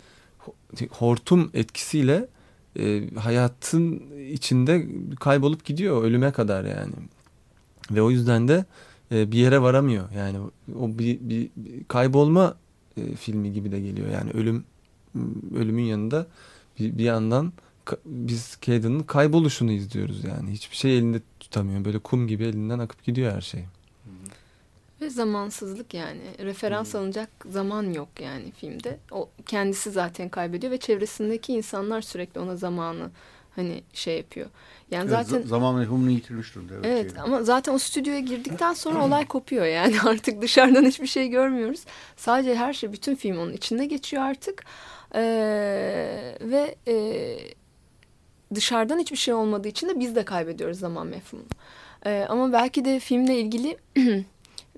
hortum 0.91 1.51
etkisiyle 1.53 2.27
e, 2.79 3.09
hayatın 3.15 4.03
içinde 4.31 4.87
kaybolup 5.19 5.65
gidiyor 5.65 6.03
ölüme 6.03 6.31
kadar 6.31 6.65
yani. 6.65 6.93
Ve 7.91 8.01
o 8.01 8.11
yüzden 8.11 8.47
de 8.47 8.65
e, 9.11 9.31
bir 9.31 9.37
yere 9.37 9.61
varamıyor. 9.61 10.11
Yani 10.11 10.37
o 10.79 10.99
bir, 10.99 11.19
bir, 11.19 11.49
bir 11.55 11.83
kaybolma 11.83 12.55
e, 12.97 13.15
filmi 13.15 13.53
gibi 13.53 13.71
de 13.71 13.79
geliyor. 13.79 14.07
Yani 14.09 14.31
ölüm 14.31 14.63
ölümün 15.55 15.83
yanında 15.83 16.27
bir, 16.79 16.97
bir 16.97 17.03
yandan 17.03 17.53
biz 18.05 18.57
Caden'ın 18.61 19.03
kayboluşunu 19.03 19.71
izliyoruz 19.71 20.23
yani. 20.23 20.51
Hiçbir 20.51 20.75
şey 20.75 20.97
elinde 20.97 21.21
tutamıyor. 21.39 21.85
Böyle 21.85 21.99
kum 21.99 22.27
gibi 22.27 22.43
elinden 22.43 22.79
akıp 22.79 23.03
gidiyor 23.03 23.31
her 23.31 23.41
şey. 23.41 23.65
Ve 25.01 25.09
zamansızlık 25.09 25.93
yani. 25.93 26.21
Referans 26.39 26.93
hmm. 26.93 26.99
alınacak 26.99 27.29
zaman 27.49 27.93
yok 27.93 28.09
yani 28.19 28.51
filmde. 28.51 28.99
O 29.11 29.29
kendisi 29.45 29.91
zaten 29.91 30.29
kaybediyor 30.29 30.71
ve 30.71 30.77
çevresindeki 30.77 31.53
insanlar 31.53 32.01
sürekli 32.01 32.39
ona 32.39 32.55
zamanı 32.55 33.11
hani 33.55 33.83
şey 33.93 34.17
yapıyor. 34.17 34.47
Yani 34.91 35.11
evet, 35.11 35.27
zaten 35.27 35.47
zaman 35.47 35.75
mefhumunu 35.75 36.09
yitirmiş 36.09 36.55
durumda. 36.55 36.73
Evet, 36.73 36.85
evet 36.87 37.13
ama 37.19 37.43
zaten 37.43 37.73
o 37.73 37.77
stüdyoya 37.77 38.19
girdikten 38.19 38.73
sonra 38.73 39.05
olay 39.05 39.25
kopuyor 39.25 39.65
yani 39.65 39.95
artık 40.05 40.41
dışarıdan 40.41 40.85
hiçbir 40.85 41.07
şey 41.07 41.27
görmüyoruz. 41.27 41.83
Sadece 42.15 42.55
her 42.55 42.73
şey 42.73 42.93
bütün 42.93 43.15
film 43.15 43.37
onun 43.37 43.53
içinde 43.53 43.85
geçiyor 43.85 44.23
artık. 44.23 44.63
Ee, 45.15 46.37
ve 46.41 46.75
e, 46.87 46.95
dışarıdan 48.55 48.99
hiçbir 48.99 49.17
şey 49.17 49.33
olmadığı 49.33 49.67
için 49.67 49.89
de 49.89 49.99
biz 49.99 50.15
de 50.15 50.25
kaybediyoruz 50.25 50.79
zaman 50.79 51.07
mefhumunu. 51.07 51.47
Ee, 52.05 52.25
ama 52.29 52.53
belki 52.53 52.85
de 52.85 52.99
filmle 52.99 53.39
ilgili 53.39 53.77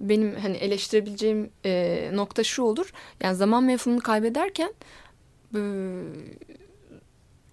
benim 0.10 0.36
hani 0.36 0.58
eleştirebileceğim 0.58 1.50
e, 1.66 2.10
nokta 2.14 2.44
şu 2.44 2.64
olur. 2.64 2.94
Yani 3.22 3.36
zaman 3.36 3.64
mefhumunu 3.64 4.02
kaybederken 4.02 4.74
e, 5.56 5.62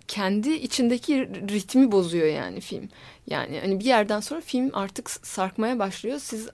kendi 0.08 0.50
içindeki 0.50 1.28
ritmi 1.28 1.92
bozuyor 1.92 2.26
yani 2.26 2.60
film. 2.60 2.88
Yani 3.26 3.60
hani 3.60 3.80
bir 3.80 3.84
yerden 3.84 4.20
sonra 4.20 4.40
film 4.40 4.70
artık 4.72 5.10
sarkmaya 5.10 5.78
başlıyor. 5.78 6.18
Siz 6.18 6.48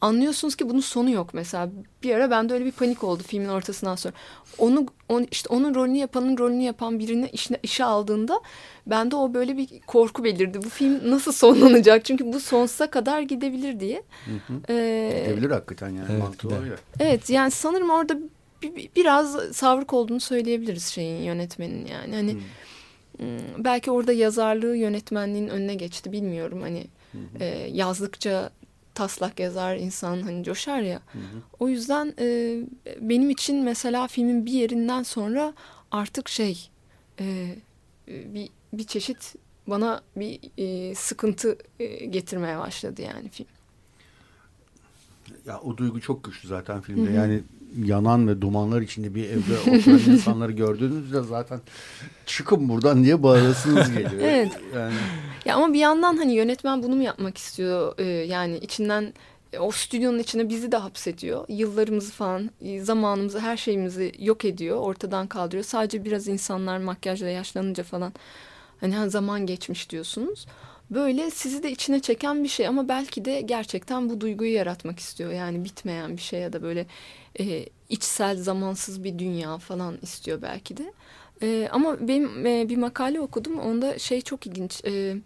anlıyorsunuz 0.00 0.56
ki 0.56 0.68
bunun 0.68 0.80
sonu 0.80 1.10
yok 1.10 1.34
mesela. 1.34 1.70
Bir 2.02 2.14
ara 2.14 2.30
bende 2.30 2.54
öyle 2.54 2.64
bir 2.64 2.72
panik 2.72 3.04
oldu 3.04 3.22
filmin 3.26 3.48
ortasından 3.48 3.96
sonra. 3.96 4.14
Onu 4.58 4.86
on, 5.08 5.26
işte 5.30 5.48
onun 5.48 5.74
rolünü 5.74 5.96
yapanın 5.96 6.38
rolünü 6.38 6.62
yapan 6.62 6.98
birini 6.98 7.28
işine, 7.28 7.58
işe 7.62 7.84
aldığında 7.84 8.40
bende 8.86 9.16
o 9.16 9.34
böyle 9.34 9.56
bir 9.56 9.80
korku 9.86 10.24
belirdi. 10.24 10.58
Bu 10.62 10.68
film 10.68 11.10
nasıl 11.10 11.32
sonlanacak? 11.32 12.04
Çünkü 12.04 12.32
bu 12.32 12.40
sonsuza 12.40 12.90
kadar 12.90 13.20
gidebilir 13.20 13.80
diye. 13.80 14.02
Hı 14.24 14.52
hı. 14.52 14.72
Ee, 14.72 15.24
gidebilir 15.26 15.50
hakikaten 15.50 15.88
yani 15.88 16.06
evet, 16.10 16.22
mantığı 16.22 16.48
ya. 16.48 16.60
Evet 17.00 17.30
yani 17.30 17.50
sanırım 17.50 17.90
orada 17.90 18.18
bir, 18.62 18.90
biraz 18.96 19.32
savruk 19.56 19.92
olduğunu 19.92 20.20
söyleyebiliriz 20.20 20.86
şeyin 20.86 21.22
yönetmenin 21.22 21.86
yani. 21.86 22.14
Hani 22.14 22.36
hmm. 23.18 23.64
belki 23.64 23.90
orada 23.90 24.12
yazarlığı 24.12 24.76
yönetmenliğin 24.76 25.48
önüne 25.48 25.74
geçti 25.74 26.12
bilmiyorum 26.12 26.60
hani. 26.62 26.86
Hı 27.12 27.18
hı. 27.18 27.44
E, 27.44 27.68
yazdıkça 27.72 28.50
taslak 28.94 29.40
yazar 29.40 29.76
insan 29.76 30.22
hani 30.22 30.44
coşar 30.44 30.80
ya. 30.80 31.00
Hı 31.12 31.18
hı. 31.18 31.42
O 31.60 31.68
yüzden 31.68 32.14
e, 32.18 32.58
benim 33.00 33.30
için 33.30 33.64
mesela 33.64 34.06
filmin 34.06 34.46
bir 34.46 34.52
yerinden 34.52 35.02
sonra 35.02 35.54
artık 35.90 36.28
şey 36.28 36.70
e, 37.20 37.56
bir 38.08 38.48
bir 38.72 38.84
çeşit 38.84 39.34
bana 39.66 40.02
bir 40.16 40.40
e, 40.58 40.94
sıkıntı 40.94 41.58
e, 41.78 42.06
getirmeye 42.06 42.58
başladı 42.58 43.02
yani 43.02 43.28
film. 43.28 43.48
Ya 45.46 45.60
o 45.60 45.76
duygu 45.76 46.00
çok 46.00 46.24
güçlü 46.24 46.48
zaten 46.48 46.80
filmde. 46.80 47.08
Hı 47.08 47.12
hı. 47.12 47.16
Yani 47.16 47.42
yanan 47.84 48.28
ve 48.28 48.40
dumanlar 48.40 48.80
içinde 48.80 49.14
bir 49.14 49.24
evde 49.24 49.76
oturan 49.76 49.98
insanları 50.12 50.52
gördüğünüzde 50.52 51.22
zaten 51.22 51.60
çıkın 52.26 52.68
buradan 52.68 53.04
diye 53.04 53.22
bağırasınız 53.22 53.92
geliyor. 53.92 54.22
evet. 54.22 54.52
Yani. 54.74 54.94
Ya 55.44 55.56
ama 55.56 55.72
bir 55.72 55.78
yandan 55.78 56.16
hani 56.16 56.34
yönetmen 56.34 56.82
bunu 56.82 56.96
mu 56.96 57.02
yapmak 57.02 57.38
istiyor? 57.38 57.94
Ee, 57.98 58.04
yani 58.04 58.58
içinden 58.58 59.12
o 59.58 59.70
stüdyonun 59.70 60.18
içine 60.18 60.48
bizi 60.48 60.72
de 60.72 60.76
hapsediyor. 60.76 61.44
Yıllarımızı 61.48 62.12
falan, 62.12 62.50
e, 62.60 62.80
zamanımızı, 62.80 63.40
her 63.40 63.56
şeyimizi 63.56 64.12
yok 64.18 64.44
ediyor, 64.44 64.76
ortadan 64.76 65.26
kaldırıyor. 65.26 65.64
Sadece 65.64 66.04
biraz 66.04 66.28
insanlar 66.28 66.78
makyajla 66.78 67.28
yaşlanınca 67.28 67.84
falan 67.84 68.12
hani 68.80 69.10
zaman 69.10 69.46
geçmiş 69.46 69.90
diyorsunuz. 69.90 70.46
Böyle 70.90 71.30
sizi 71.30 71.62
de 71.62 71.70
içine 71.70 72.00
çeken 72.00 72.44
bir 72.44 72.48
şey 72.48 72.66
ama 72.66 72.88
belki 72.88 73.24
de 73.24 73.40
gerçekten 73.40 74.10
bu 74.10 74.20
duyguyu 74.20 74.52
yaratmak 74.52 74.98
istiyor. 74.98 75.32
Yani 75.32 75.64
bitmeyen 75.64 76.16
bir 76.16 76.22
şey 76.22 76.40
ya 76.40 76.52
da 76.52 76.62
böyle 76.62 76.86
e, 77.40 77.66
içsel 77.88 78.36
zamansız 78.36 79.04
bir 79.04 79.18
dünya 79.18 79.58
falan 79.58 79.98
istiyor 80.02 80.42
belki 80.42 80.76
de. 80.76 80.92
E, 81.42 81.68
ama 81.72 82.08
benim 82.08 82.46
e, 82.46 82.68
bir 82.68 82.76
makale 82.76 83.20
okudum 83.20 83.58
onda 83.58 83.98
şey 83.98 84.20
çok 84.20 84.46
ilginç. 84.46 84.84
E, 84.84 85.16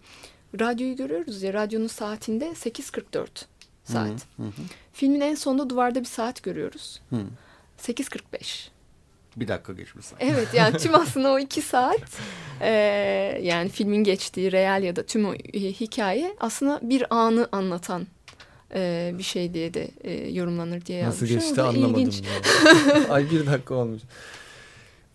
radyoyu 0.59 0.95
görüyoruz 0.95 1.43
ya 1.43 1.53
radyonun 1.53 1.87
saatinde 1.87 2.49
8.44 2.49 3.27
saat. 3.83 4.27
Hı 4.37 4.43
hı. 4.43 4.51
Filmin 4.93 5.21
en 5.21 5.35
sonunda 5.35 5.69
duvarda 5.69 5.99
bir 5.99 6.05
saat 6.05 6.43
görüyoruz. 6.43 7.01
8.45. 7.79 8.74
Bir 9.35 9.47
dakika 9.47 9.73
geçmiş. 9.73 10.05
Evet 10.19 10.47
yani 10.53 10.77
tüm 10.77 10.95
aslında 11.01 11.31
o 11.31 11.39
iki 11.39 11.61
saat 11.61 12.19
e, 12.61 12.69
yani 13.41 13.69
filmin 13.69 14.03
geçtiği 14.03 14.51
real 14.51 14.83
ya 14.83 14.95
da 14.95 15.03
tüm 15.03 15.25
o 15.25 15.33
hikaye 15.53 16.35
aslında 16.39 16.79
bir 16.83 17.15
anı 17.15 17.49
anlatan 17.51 18.07
e, 18.73 19.13
bir 19.17 19.23
şey 19.23 19.53
diye 19.53 19.73
de 19.73 19.91
e, 20.03 20.29
yorumlanır 20.29 20.85
diye 20.85 20.97
yazmışlar. 20.97 21.37
Nasıl 21.37 21.47
geçti 21.47 21.61
anlamadım. 21.61 22.11
Ay 23.09 23.31
bir 23.31 23.45
dakika 23.45 23.75
olmuş. 23.75 24.01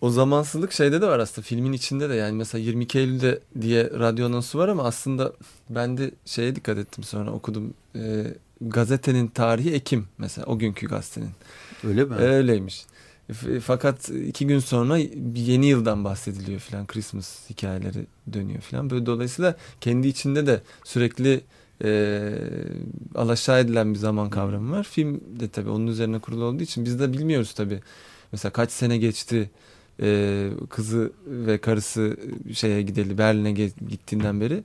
O 0.01 0.11
zamansızlık 0.11 0.73
şeyde 0.73 1.01
de 1.01 1.07
var 1.07 1.18
aslında 1.18 1.47
filmin 1.47 1.73
içinde 1.73 2.11
de 2.11 2.14
yani 2.14 2.37
mesela 2.37 2.64
22 2.64 2.99
Eylül'de 2.99 3.41
diye 3.61 3.85
radyo 3.85 4.27
anonsu 4.27 4.59
var 4.59 4.68
ama 4.68 4.85
aslında 4.85 5.33
ben 5.71 5.99
de 5.99 6.11
şeye 6.25 6.57
dikkat 6.57 6.79
ettim 6.79 7.05
sonra 7.05 7.31
okudum. 7.31 7.75
E, 7.97 8.25
gazetenin 8.61 9.27
tarihi 9.27 9.75
Ekim 9.75 10.09
mesela 10.18 10.47
o 10.47 10.59
günkü 10.59 10.87
gazetenin. 10.87 11.31
Öyle 11.85 12.05
mi? 12.05 12.14
Öyleymiş. 12.14 12.87
Fakat 13.62 14.09
iki 14.09 14.47
gün 14.47 14.59
sonra 14.59 14.99
yeni 15.35 15.66
yıldan 15.66 16.05
bahsediliyor 16.05 16.61
falan. 16.61 16.87
Christmas 16.87 17.51
hikayeleri 17.51 18.07
dönüyor 18.33 18.61
falan. 18.61 18.91
Böyle 18.91 19.07
dolayısıyla 19.07 19.57
kendi 19.81 20.09
içinde 20.09 20.47
de 20.47 20.61
sürekli 20.85 21.41
e, 21.85 22.33
alaşağı 23.14 23.61
edilen 23.61 23.95
bir 23.95 23.99
zaman 23.99 24.31
kavramı 24.31 24.72
var. 24.76 24.85
Film 24.85 25.20
de 25.41 25.49
tabii 25.49 25.70
onun 25.70 25.87
üzerine 25.87 26.18
kurulu 26.18 26.45
olduğu 26.45 26.62
için 26.62 26.85
biz 26.85 27.01
de 27.01 27.12
bilmiyoruz 27.12 27.55
tabii. 27.55 27.81
Mesela 28.33 28.53
kaç 28.53 28.70
sene 28.72 28.99
geçti 28.99 29.51
e, 30.03 30.51
kızı 30.70 31.12
ve 31.26 31.59
karısı 31.59 32.16
şeye 32.53 32.83
gideli 32.83 33.18
Berlin'e 33.18 33.53
gittiğinden 33.89 34.41
beri 34.41 34.62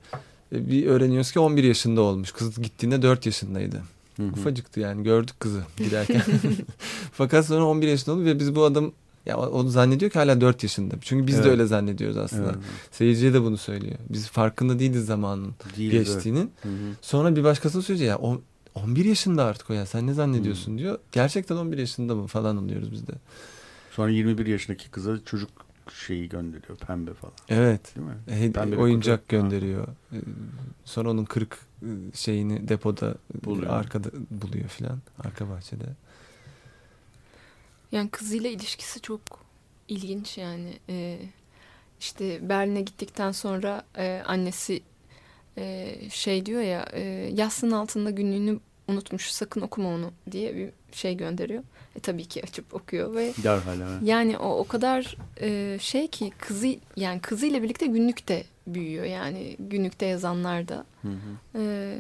e, 0.51 0.69
bir 0.69 0.85
öğreniyoruz 0.85 1.31
ki 1.31 1.39
11 1.39 1.63
yaşında 1.63 2.01
olmuş. 2.01 2.31
Kız 2.31 2.61
gittiğinde 2.61 3.01
4 3.01 3.25
yaşındaydı. 3.25 3.94
Hı 4.17 4.23
hı. 4.23 4.27
Ufacıktı 4.27 4.79
yani 4.79 5.03
gördük 5.03 5.39
kızı 5.39 5.61
giderken. 5.77 6.21
Fakat 7.11 7.45
sonra 7.45 7.65
11 7.65 7.87
yaşında 7.87 8.15
oldu 8.15 8.25
ve 8.25 8.39
biz 8.39 8.55
bu 8.55 8.63
adam 8.63 8.91
ya 9.25 9.37
onu 9.37 9.69
zannediyor 9.69 10.11
ki 10.11 10.19
hala 10.19 10.41
4 10.41 10.63
yaşında. 10.63 10.95
Çünkü 11.01 11.27
biz 11.27 11.35
evet. 11.35 11.45
de 11.45 11.49
öyle 11.49 11.65
zannediyoruz 11.65 12.17
aslında. 12.17 12.49
Evet. 12.49 12.63
Seyirciye 12.91 13.33
de 13.33 13.41
bunu 13.41 13.57
söylüyor. 13.57 13.95
Biz 14.09 14.27
farkında 14.27 14.79
değiliz 14.79 15.05
zamanın 15.05 15.55
Değil, 15.77 15.91
geçtiğinin. 15.91 16.51
Sonra 17.01 17.35
bir 17.35 17.43
başkası 17.43 17.81
söylüyor 17.81 18.09
ya 18.09 18.39
11 18.75 19.05
yaşında 19.05 19.43
artık 19.43 19.69
o 19.69 19.73
ya 19.73 19.85
sen 19.85 20.07
ne 20.07 20.13
zannediyorsun 20.13 20.73
hı. 20.73 20.77
diyor. 20.77 20.99
Gerçekten 21.11 21.55
11 21.55 21.77
yaşında 21.77 22.15
mı 22.15 22.27
falan 22.27 22.57
oluyoruz 22.57 22.91
biz 22.91 23.07
de. 23.07 23.11
Sonra 23.91 24.09
21 24.09 24.45
yaşındaki 24.45 24.89
kıza 24.89 25.17
çocuk 25.25 25.49
şeyi 25.95 26.29
gönderiyor 26.29 26.77
pembe 26.77 27.13
falan. 27.13 27.33
Evet. 27.49 27.95
Değil 27.95 28.07
mi? 28.07 28.15
E, 28.27 28.51
pembe 28.51 28.77
oyuncak 28.77 29.29
gönderiyor. 29.29 29.87
Ha. 29.87 30.17
Sonra 30.85 31.09
onun 31.09 31.25
kırık 31.25 31.59
şeyini 32.13 32.67
depoda 32.67 33.15
buluyor. 33.45 33.73
arkada 33.73 34.09
buluyor 34.31 34.67
filan 34.67 34.99
arka 35.19 35.49
bahçede. 35.49 35.85
Yani 37.91 38.09
kızıyla 38.09 38.49
ilişkisi 38.49 39.01
çok 39.01 39.21
ilginç 39.87 40.37
yani. 40.37 40.79
Ee, 40.89 41.19
işte 41.99 42.49
Berlin'e 42.49 42.81
gittikten 42.81 43.31
sonra 43.31 43.85
e, 43.97 44.23
annesi 44.25 44.83
e, 45.57 45.95
şey 46.09 46.45
diyor 46.45 46.61
ya 46.61 46.85
e, 46.93 47.01
yastığın 47.33 47.71
altında 47.71 48.11
günlüğünü 48.11 48.59
unutmuş 48.87 49.31
sakın 49.31 49.61
okuma 49.61 49.89
onu 49.89 50.11
diye 50.31 50.55
bir 50.55 50.69
şey 50.91 51.17
gönderiyor. 51.17 51.63
E, 51.95 51.99
tabii 51.99 52.25
ki 52.25 52.43
açıp 52.43 52.73
okuyor 52.73 53.15
ve 53.15 53.33
Derhal, 53.43 53.79
evet. 53.81 54.01
yani 54.03 54.37
o 54.37 54.59
o 54.59 54.67
kadar 54.67 55.17
e, 55.41 55.77
şey 55.81 56.07
ki 56.07 56.31
kızı 56.37 56.75
yani 56.95 57.19
kızıyla 57.19 57.63
birlikte 57.63 57.85
günlükte 57.85 58.43
büyüyor 58.67 59.05
yani 59.05 59.55
günlükte 59.59 60.05
yazanlar 60.05 60.67
da. 60.67 60.85
Hı 61.01 61.07
hı. 61.07 61.59
E, 61.59 61.97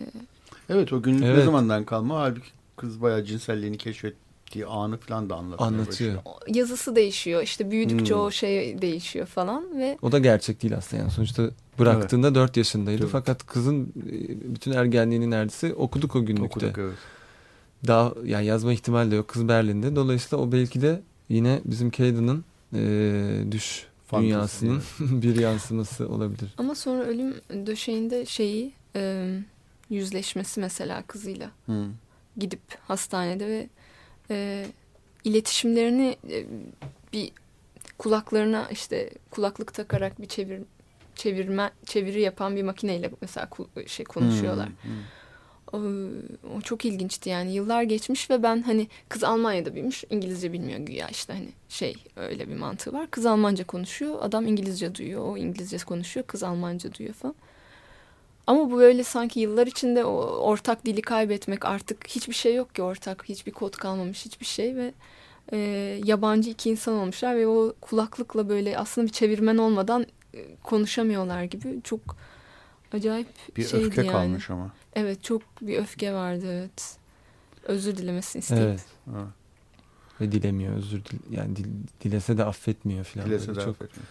evet 0.69 0.93
o 0.93 1.01
günlük 1.01 1.23
evet. 1.23 1.37
ne 1.37 1.43
zamandan 1.43 1.83
kalma 1.83 2.19
halbuki 2.19 2.49
kız 2.75 3.01
bayağı 3.01 3.23
cinselliğini 3.23 3.77
keşfet 3.77 4.15
gittiği 4.55 4.65
anı 4.65 4.97
falan 4.97 5.29
da 5.29 5.35
anlatıyor. 5.35 5.67
Anlatıyor. 5.67 6.21
Yazısı 6.47 6.95
değişiyor. 6.95 7.41
İşte 7.43 7.71
büyüdükçe 7.71 8.13
hmm. 8.13 8.21
o 8.21 8.31
şey 8.31 8.81
değişiyor 8.81 9.25
falan 9.25 9.79
ve 9.79 9.97
o 10.01 10.11
da 10.11 10.19
gerçek 10.19 10.61
değil 10.61 10.77
aslında 10.77 11.01
yani 11.01 11.11
sonuçta 11.11 11.49
bıraktığında 11.79 12.27
evet. 12.27 12.35
4 12.35 12.57
yaşındaydı 12.57 13.01
evet. 13.01 13.11
fakat 13.11 13.45
kızın 13.45 13.83
e, 13.83 14.53
bütün 14.55 14.71
ergenliğini 14.71 15.31
neredeyse 15.31 15.73
okuduk 15.73 16.15
o 16.15 16.25
günlükte. 16.25 16.45
Okuduk 16.45 16.77
evet. 16.77 16.97
Daha 17.87 18.13
yani 18.25 18.45
yazma 18.45 18.73
ihtimali 18.73 19.11
de 19.11 19.15
yok 19.15 19.27
kız 19.27 19.47
Berlin'de. 19.47 19.95
Dolayısıyla 19.95 20.45
o 20.45 20.51
belki 20.51 20.81
de 20.81 21.01
yine 21.29 21.61
bizim 21.65 21.91
Caden'ın 21.91 22.45
e, 22.73 23.51
düş 23.51 23.87
Fantezi 24.07 24.29
dünyasının 24.29 24.81
bir 24.99 25.35
yansıması 25.35 26.09
olabilir. 26.09 26.49
Ama 26.57 26.75
sonra 26.75 27.03
ölüm 27.03 27.33
döşeğinde 27.65 28.25
şeyi 28.25 28.73
e, 28.95 29.29
yüzleşmesi 29.89 30.59
mesela 30.59 31.03
kızıyla. 31.07 31.51
Hmm. 31.65 31.93
Gidip 32.37 32.61
hastanede 32.87 33.47
ve 33.47 33.69
e, 34.29 34.65
iletişimlerini 35.23 36.17
e, 36.29 36.45
bir 37.13 37.31
kulaklarına 37.97 38.67
işte 38.71 39.09
kulaklık 39.31 39.73
takarak 39.73 40.21
bir 40.21 40.27
çevir 40.27 40.61
çevirme 41.15 41.71
çeviri 41.85 42.21
yapan 42.21 42.55
bir 42.55 42.63
makineyle 42.63 43.11
mesela 43.21 43.49
şey 43.87 44.05
konuşuyorlar. 44.05 44.67
Hmm, 44.67 44.75
hmm. 44.91 45.01
O, 45.73 45.77
o 46.57 46.61
çok 46.61 46.85
ilginçti 46.85 47.29
yani 47.29 47.53
yıllar 47.53 47.83
geçmiş 47.83 48.29
ve 48.29 48.43
ben 48.43 48.61
hani 48.61 48.87
kız 49.09 49.23
Almanya'da 49.23 49.73
büyümüş 49.73 50.03
İngilizce 50.09 50.53
bilmiyor 50.53 50.79
güya 50.79 51.07
işte 51.09 51.33
hani 51.33 51.49
şey 51.69 51.95
öyle 52.15 52.49
bir 52.49 52.55
mantığı 52.55 52.93
var. 52.93 53.11
Kız 53.11 53.25
Almanca 53.25 53.67
konuşuyor 53.67 54.17
adam 54.21 54.47
İngilizce 54.47 54.95
duyuyor 54.95 55.25
o 55.25 55.37
İngilizce 55.37 55.77
konuşuyor 55.77 56.25
kız 56.25 56.43
Almanca 56.43 56.93
duyuyor 56.93 57.15
falan. 57.15 57.35
Ama 58.47 58.71
bu 58.71 58.77
böyle 58.77 59.03
sanki 59.03 59.39
yıllar 59.39 59.67
içinde 59.67 60.05
o 60.05 60.15
ortak 60.25 60.85
dili 60.85 61.01
kaybetmek 61.01 61.65
artık 61.65 62.07
hiçbir 62.07 62.33
şey 62.33 62.55
yok 62.55 62.75
ki 62.75 62.81
ortak 62.81 63.23
hiçbir 63.29 63.51
kod 63.51 63.73
kalmamış 63.73 64.25
hiçbir 64.25 64.45
şey 64.45 64.75
ve 64.75 64.93
e, 65.51 65.57
yabancı 66.03 66.49
iki 66.49 66.69
insan 66.69 66.93
olmuşlar 66.93 67.35
ve 67.35 67.47
o 67.47 67.73
kulaklıkla 67.81 68.49
böyle 68.49 68.77
aslında 68.77 69.07
bir 69.07 69.11
çevirmen 69.11 69.57
olmadan 69.57 70.05
e, 70.33 70.55
konuşamıyorlar 70.63 71.43
gibi 71.43 71.81
çok 71.83 72.01
acayip 72.93 73.27
bir 73.57 73.67
şeydi 73.67 73.85
öfke 73.85 74.01
yani. 74.01 74.11
kalmış 74.11 74.49
ama. 74.49 74.71
Evet 74.95 75.23
çok 75.23 75.41
bir 75.61 75.77
öfke 75.77 76.13
vardı 76.13 76.45
evet. 76.49 76.97
Özür 77.63 77.97
dilemesini 77.97 78.39
isteyip. 78.39 78.63
Evet. 78.63 78.85
Ha. 79.05 79.27
Ve 80.21 80.31
dilemiyor 80.31 80.77
özür 80.77 81.05
dil 81.05 81.19
yani 81.31 81.55
dil, 81.55 81.65
dilese 82.01 82.37
de 82.37 82.43
affetmiyor 82.45 83.05
falan. 83.05 83.27
Dilese 83.27 83.55
de 83.55 83.59
çok 83.59 83.67
affetmiyor. 83.67 84.07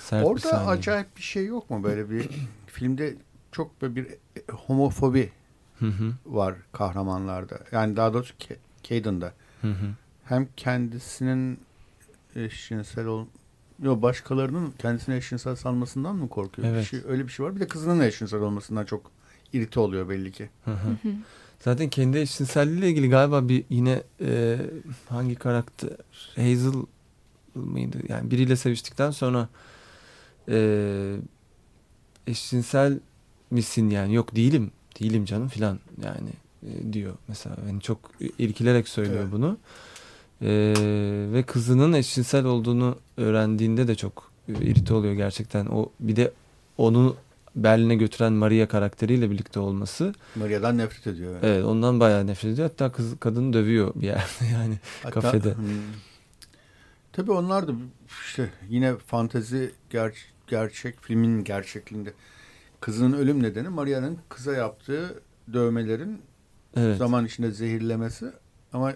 Sert 0.00 0.26
Orada 0.26 0.64
bir 0.64 0.70
acayip 0.72 1.16
bir 1.16 1.22
şey 1.22 1.46
yok 1.46 1.70
mu 1.70 1.82
böyle 1.82 2.10
bir 2.10 2.28
filmde 2.66 3.16
çok 3.52 3.82
böyle 3.82 3.96
bir 3.96 4.06
homofobi 4.52 5.32
var 6.26 6.54
kahramanlarda. 6.72 7.58
Yani 7.72 7.96
daha 7.96 8.14
doğrusu 8.14 8.34
Caden'da. 8.82 9.32
Hem 10.24 10.48
kendisinin 10.56 11.60
eşcinsel 12.36 13.06
ol 13.06 13.26
Yok 13.82 14.02
başkalarının 14.02 14.74
kendisine 14.78 15.16
eşcinsel 15.16 15.56
sanmasından 15.56 16.16
mı 16.16 16.28
korkuyor? 16.28 16.68
Evet. 16.68 16.80
Bir 16.80 16.86
şey, 16.86 17.00
öyle 17.08 17.26
bir 17.26 17.32
şey 17.32 17.46
var. 17.46 17.56
Bir 17.56 17.60
de 17.60 17.66
kızının 17.66 18.00
eşcinsel 18.00 18.40
olmasından 18.40 18.84
çok 18.84 19.10
irite 19.52 19.80
oluyor 19.80 20.08
belli 20.08 20.32
ki. 20.32 20.50
Hı 20.64 20.70
hı. 20.70 20.96
Zaten 21.60 21.88
kendi 21.88 22.18
eşcinselliğiyle 22.18 22.88
ilgili 22.88 23.08
galiba 23.08 23.48
bir 23.48 23.64
yine 23.70 24.02
e, 24.20 24.58
hangi 25.08 25.34
karakter 25.34 25.90
Hazel 26.36 26.82
mıydı? 27.54 27.98
Yani 28.08 28.30
biriyle 28.30 28.56
seviştikten 28.56 29.10
sonra 29.10 29.48
e, 30.48 31.16
eşcinsel 32.26 33.00
misin 33.50 33.90
yani 33.90 34.14
yok 34.14 34.36
değilim 34.36 34.70
değilim 35.00 35.24
canım 35.24 35.48
filan 35.48 35.78
yani 36.04 36.30
e, 36.62 36.92
diyor 36.92 37.14
mesela 37.28 37.56
yani 37.68 37.80
çok 37.80 37.98
irkilerek 38.38 38.88
söylüyor 38.88 39.22
evet. 39.22 39.32
bunu. 39.32 39.58
Ee, 40.42 40.74
ve 41.32 41.42
kızının 41.42 41.92
eşcinsel 41.92 42.44
olduğunu 42.44 42.98
öğrendiğinde 43.16 43.88
de 43.88 43.94
çok 43.94 44.32
irite 44.48 44.94
oluyor 44.94 45.14
gerçekten. 45.14 45.66
O 45.66 45.90
bir 46.00 46.16
de 46.16 46.32
onu 46.78 47.16
Berlin'e 47.56 47.94
götüren 47.94 48.32
Maria 48.32 48.68
karakteriyle 48.68 49.30
birlikte 49.30 49.60
olması. 49.60 50.14
Maria'dan 50.34 50.78
nefret 50.78 51.06
ediyor. 51.06 51.34
Yani. 51.34 51.46
Evet 51.46 51.64
ondan 51.64 52.00
bayağı 52.00 52.26
nefret 52.26 52.52
ediyor. 52.52 52.68
Hatta 52.68 52.92
kız 52.92 53.20
kadını 53.20 53.52
dövüyor 53.52 53.94
bir 53.94 54.06
yerde 54.06 54.46
yani 54.52 54.78
Hatta, 55.02 55.20
kafede. 55.20 55.54
Hmm, 55.54 55.66
tabii 57.12 57.32
onlar 57.32 57.68
da 57.68 57.72
işte 58.26 58.50
yine 58.68 58.96
fantezi 58.96 59.72
ger 59.90 60.12
gerçek 60.46 61.00
filmin 61.00 61.44
gerçekliğinde. 61.44 62.12
Kızının 62.80 63.18
ölüm 63.18 63.42
nedeni 63.42 63.68
Maria'nın 63.68 64.18
kıza 64.28 64.52
yaptığı 64.52 65.22
dövmelerin 65.52 66.22
evet. 66.76 66.98
zaman 66.98 67.26
içinde 67.26 67.50
zehirlemesi 67.50 68.32
ama 68.72 68.92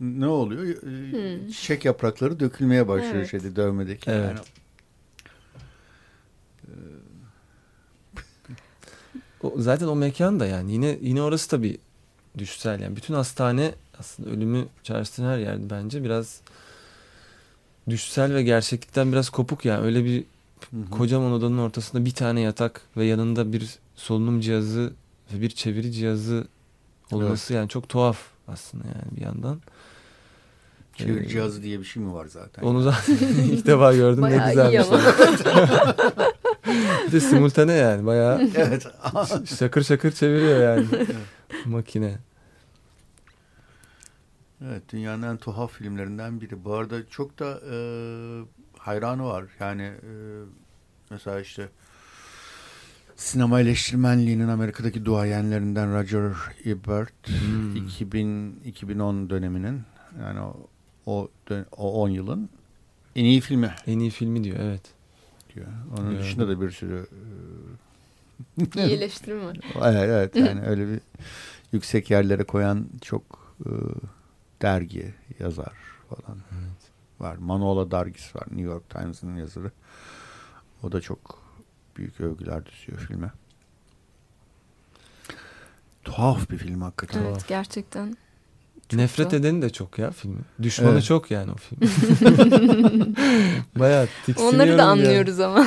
ne 0.00 0.26
oluyor? 0.26 0.82
Hmm. 0.82 1.50
Çiçek 1.50 1.84
yaprakları 1.84 2.40
dökülmeye 2.40 2.88
başlıyor 2.88 3.14
evet. 3.14 3.30
şeyde 3.30 3.56
dövmedeki. 3.56 4.10
Evet. 4.10 4.24
Yani, 4.26 4.38
o, 9.42 9.54
zaten 9.56 9.86
o 9.86 9.96
mekan 9.96 10.40
da 10.40 10.46
yani 10.46 10.72
yine 10.72 10.98
yine 11.00 11.22
orası 11.22 11.50
da 11.50 11.62
bir 11.62 11.78
düşsel 12.38 12.80
yani 12.80 12.96
bütün 12.96 13.14
hastane 13.14 13.74
aslında 13.98 14.30
ölümü 14.30 14.66
çağrıştıran 14.82 15.32
her 15.32 15.38
yerde 15.38 15.70
bence 15.70 16.04
biraz 16.04 16.40
düşsel 17.88 18.34
ve 18.34 18.42
gerçeklikten 18.42 19.12
biraz 19.12 19.30
kopuk 19.30 19.64
yani 19.64 19.84
öyle 19.84 20.04
bir 20.04 20.24
hı 20.70 20.76
hı. 20.76 20.90
kocaman 20.90 21.32
odanın 21.32 21.58
ortasında 21.58 22.04
bir 22.04 22.10
tane 22.10 22.40
yatak 22.40 22.80
ve 22.96 23.04
yanında 23.04 23.52
bir 23.52 23.78
solunum 23.96 24.40
cihazı 24.40 24.92
ve 25.34 25.40
bir 25.40 25.50
çeviri 25.50 25.92
cihazı 25.92 26.46
olması 27.12 27.52
evet. 27.52 27.60
yani 27.60 27.68
çok 27.68 27.88
tuhaf 27.88 28.18
aslında 28.48 28.84
yani 28.86 29.16
bir 29.16 29.20
yandan. 29.20 29.60
Çevir 30.94 31.28
cihazı 31.28 31.62
diye 31.62 31.80
bir 31.80 31.84
şey 31.84 32.02
mi 32.02 32.12
var 32.12 32.26
zaten? 32.26 32.62
Onu 32.62 32.82
zaten 32.82 33.14
ilk 33.52 33.66
defa 33.66 33.94
gördüm. 33.94 34.22
Bayağı 34.22 34.46
ne 34.46 34.50
güzel 34.50 34.72
bir 34.72 34.82
şey. 34.82 34.92
bir 37.06 37.12
de 37.12 37.20
simultane 37.20 37.72
yani 37.72 38.06
bayağı 38.06 38.42
evet. 38.54 38.86
şakır 39.58 39.82
şakır 39.82 40.12
çeviriyor 40.12 40.60
yani 40.60 40.86
makine. 41.64 42.18
Evet 44.64 44.82
dünyanın 44.92 45.22
en 45.22 45.36
tuhaf 45.36 45.72
filmlerinden 45.72 46.40
biri. 46.40 46.64
Bu 46.64 46.74
arada 46.74 46.96
çok 47.10 47.38
da 47.38 47.60
e, 47.70 47.76
hayranı 48.84 49.24
var. 49.24 49.44
Yani 49.60 49.82
e, 49.82 50.12
mesela 51.10 51.40
işte 51.40 51.68
sinema 53.16 53.60
eleştirmenliğinin 53.60 54.48
Amerika'daki 54.48 55.04
duayenlerinden 55.04 55.94
Roger 55.94 56.32
Ebert 56.66 57.28
hmm. 57.28 57.76
2000 57.76 58.60
2010 58.64 59.30
döneminin 59.30 59.82
yani 60.20 60.40
o 60.40 60.68
o 61.06 61.28
o 61.76 62.02
10 62.02 62.08
yılın 62.08 62.48
en 63.16 63.24
iyi 63.24 63.40
filmi. 63.40 63.74
En 63.86 63.98
iyi 63.98 64.10
filmi 64.10 64.44
diyor 64.44 64.56
evet. 64.60 64.82
Diyor. 65.54 65.66
Onun 65.98 66.10
diyor. 66.10 66.22
dışında 66.22 66.48
da 66.48 66.60
bir 66.60 66.70
sürü 66.70 67.06
e, 68.76 68.84
iyi 68.86 68.92
eleştiri 68.92 69.40
var. 69.40 69.58
evet, 69.82 70.08
evet 70.08 70.36
yani 70.36 70.62
öyle 70.62 70.88
bir 70.88 71.00
yüksek 71.72 72.10
yerlere 72.10 72.44
koyan 72.44 72.86
çok 73.00 73.54
e, 73.60 73.70
dergi 74.62 75.14
yazar 75.38 75.72
falan 76.08 76.38
evet. 76.52 76.81
Var. 77.22 77.36
Manola 77.36 77.90
dergisi 77.90 78.38
var. 78.38 78.44
New 78.50 78.62
York 78.62 78.90
Times'ın 78.90 79.36
yazarı. 79.36 79.70
O 80.82 80.92
da 80.92 81.00
çok 81.00 81.42
büyük 81.96 82.20
övgüler 82.20 82.66
düşüyor 82.66 82.98
filme. 82.98 83.32
Tuhaf 86.04 86.50
bir 86.50 86.58
film 86.58 86.82
hakikaten. 86.82 87.22
Evet 87.22 87.48
gerçekten. 87.48 88.16
Çok 88.88 89.00
Nefret 89.00 89.30
da. 89.30 89.36
edeni 89.36 89.62
de 89.62 89.70
çok 89.70 89.98
ya 89.98 90.10
filmi. 90.10 90.40
Düşmanı 90.62 90.92
evet. 90.92 91.04
çok 91.04 91.30
yani 91.30 91.50
o 91.52 91.54
film. 91.54 91.80
Bayağı 93.78 94.08
tiksiniyorum. 94.26 94.54
Onları 94.54 94.78
da 94.78 94.84
anlıyoruz 94.84 95.38
yani. 95.38 95.60
ama. 95.60 95.66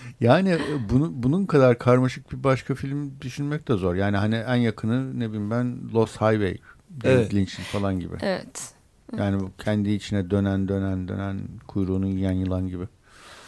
yani 0.20 0.50
e, 0.50 0.88
bunu, 0.90 1.10
bunun 1.12 1.46
kadar 1.46 1.78
karmaşık 1.78 2.32
bir 2.32 2.44
başka 2.44 2.74
film 2.74 3.20
düşünmek 3.20 3.68
de 3.68 3.74
zor. 3.74 3.94
Yani 3.94 4.16
hani 4.16 4.34
en 4.34 4.56
yakını 4.56 5.20
ne 5.20 5.28
bileyim 5.28 5.50
ben 5.50 5.92
Lost 5.94 6.14
Highway. 6.14 6.58
David 7.02 7.14
evet. 7.14 7.34
Lynch'in 7.34 7.62
falan 7.62 8.00
gibi. 8.00 8.14
Evet. 8.20 8.73
Yani 9.18 9.40
bu 9.40 9.50
kendi 9.64 9.90
içine 9.90 10.30
dönen 10.30 10.68
dönen 10.68 11.08
dönen 11.08 11.40
kuyruğunu 11.68 12.06
yiyen 12.06 12.32
yılan 12.32 12.68
gibi. 12.68 12.84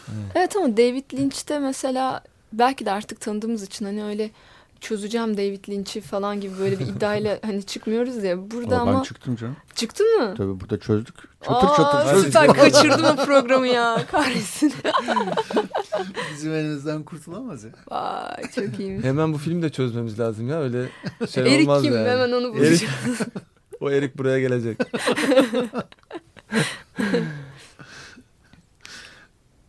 Evet. 0.07 0.31
evet 0.35 0.55
ama 0.55 0.77
David 0.77 1.13
Lynch'te 1.13 1.59
mesela 1.59 2.23
belki 2.53 2.85
de 2.85 2.91
artık 2.91 3.21
tanıdığımız 3.21 3.63
için 3.63 3.85
hani 3.85 4.03
öyle 4.03 4.31
çözeceğim 4.81 5.37
David 5.37 5.69
Lynch'i 5.69 6.01
falan 6.01 6.41
gibi 6.41 6.59
böyle 6.59 6.79
bir 6.79 6.87
iddiayla 6.95 7.39
hani 7.45 7.63
çıkmıyoruz 7.63 8.23
ya. 8.23 8.51
Burada 8.51 8.79
ama... 8.79 8.93
Ben 8.97 9.03
çıktım 9.03 9.35
canım. 9.35 9.55
Çıktın 9.75 10.21
mı? 10.21 10.33
Tabii 10.37 10.59
burada 10.59 10.79
çözdük. 10.79 11.15
Çatır 11.45 11.67
Aa, 11.67 11.75
çatır 11.77 12.11
çözdük. 12.11 12.25
Süper 12.33 12.53
kaçırdım 12.53 13.05
o 13.05 13.25
programı 13.25 13.67
ya. 13.67 14.05
Kahretsin. 14.11 14.73
Bizim 16.33 16.53
elimizden 16.53 17.03
kurtulamaz 17.03 17.63
ya. 17.63 17.71
Vay 17.91 18.51
çok 18.55 18.79
iyiymiş. 18.79 19.05
Hemen 19.05 19.33
bu 19.33 19.37
filmi 19.37 19.61
de 19.61 19.69
çözmemiz 19.69 20.19
lazım 20.19 20.49
ya. 20.49 20.59
Öyle 20.59 20.89
şey 21.29 21.55
Erik 21.55 21.67
olmaz 21.67 21.83
kim? 21.83 21.93
yani. 21.93 22.09
Hemen 22.09 22.31
onu 22.31 22.53
bulacağız. 22.53 22.83
O 23.79 23.91
Erik 23.91 24.17
buraya 24.17 24.39
gelecek. 24.39 24.77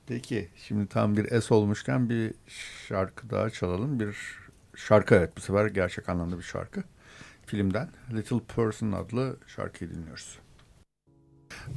Peki 0.06 0.48
şimdi 0.56 0.86
tam 0.86 1.16
bir 1.16 1.32
es 1.32 1.52
olmuşken 1.52 2.08
bir 2.08 2.34
şarkı 2.88 3.30
daha 3.30 3.50
çalalım. 3.50 4.00
Bir 4.00 4.16
Şarkı 4.78 5.14
evet 5.14 5.36
bu 5.36 5.40
sefer 5.40 5.66
gerçek 5.66 6.08
anlamda 6.08 6.38
bir 6.38 6.42
şarkı. 6.42 6.82
Filmden 7.46 7.88
Little 8.12 8.40
Person 8.56 8.92
adlı 8.92 9.36
şarkıyı 9.46 9.90
dinliyoruz. 9.90 10.38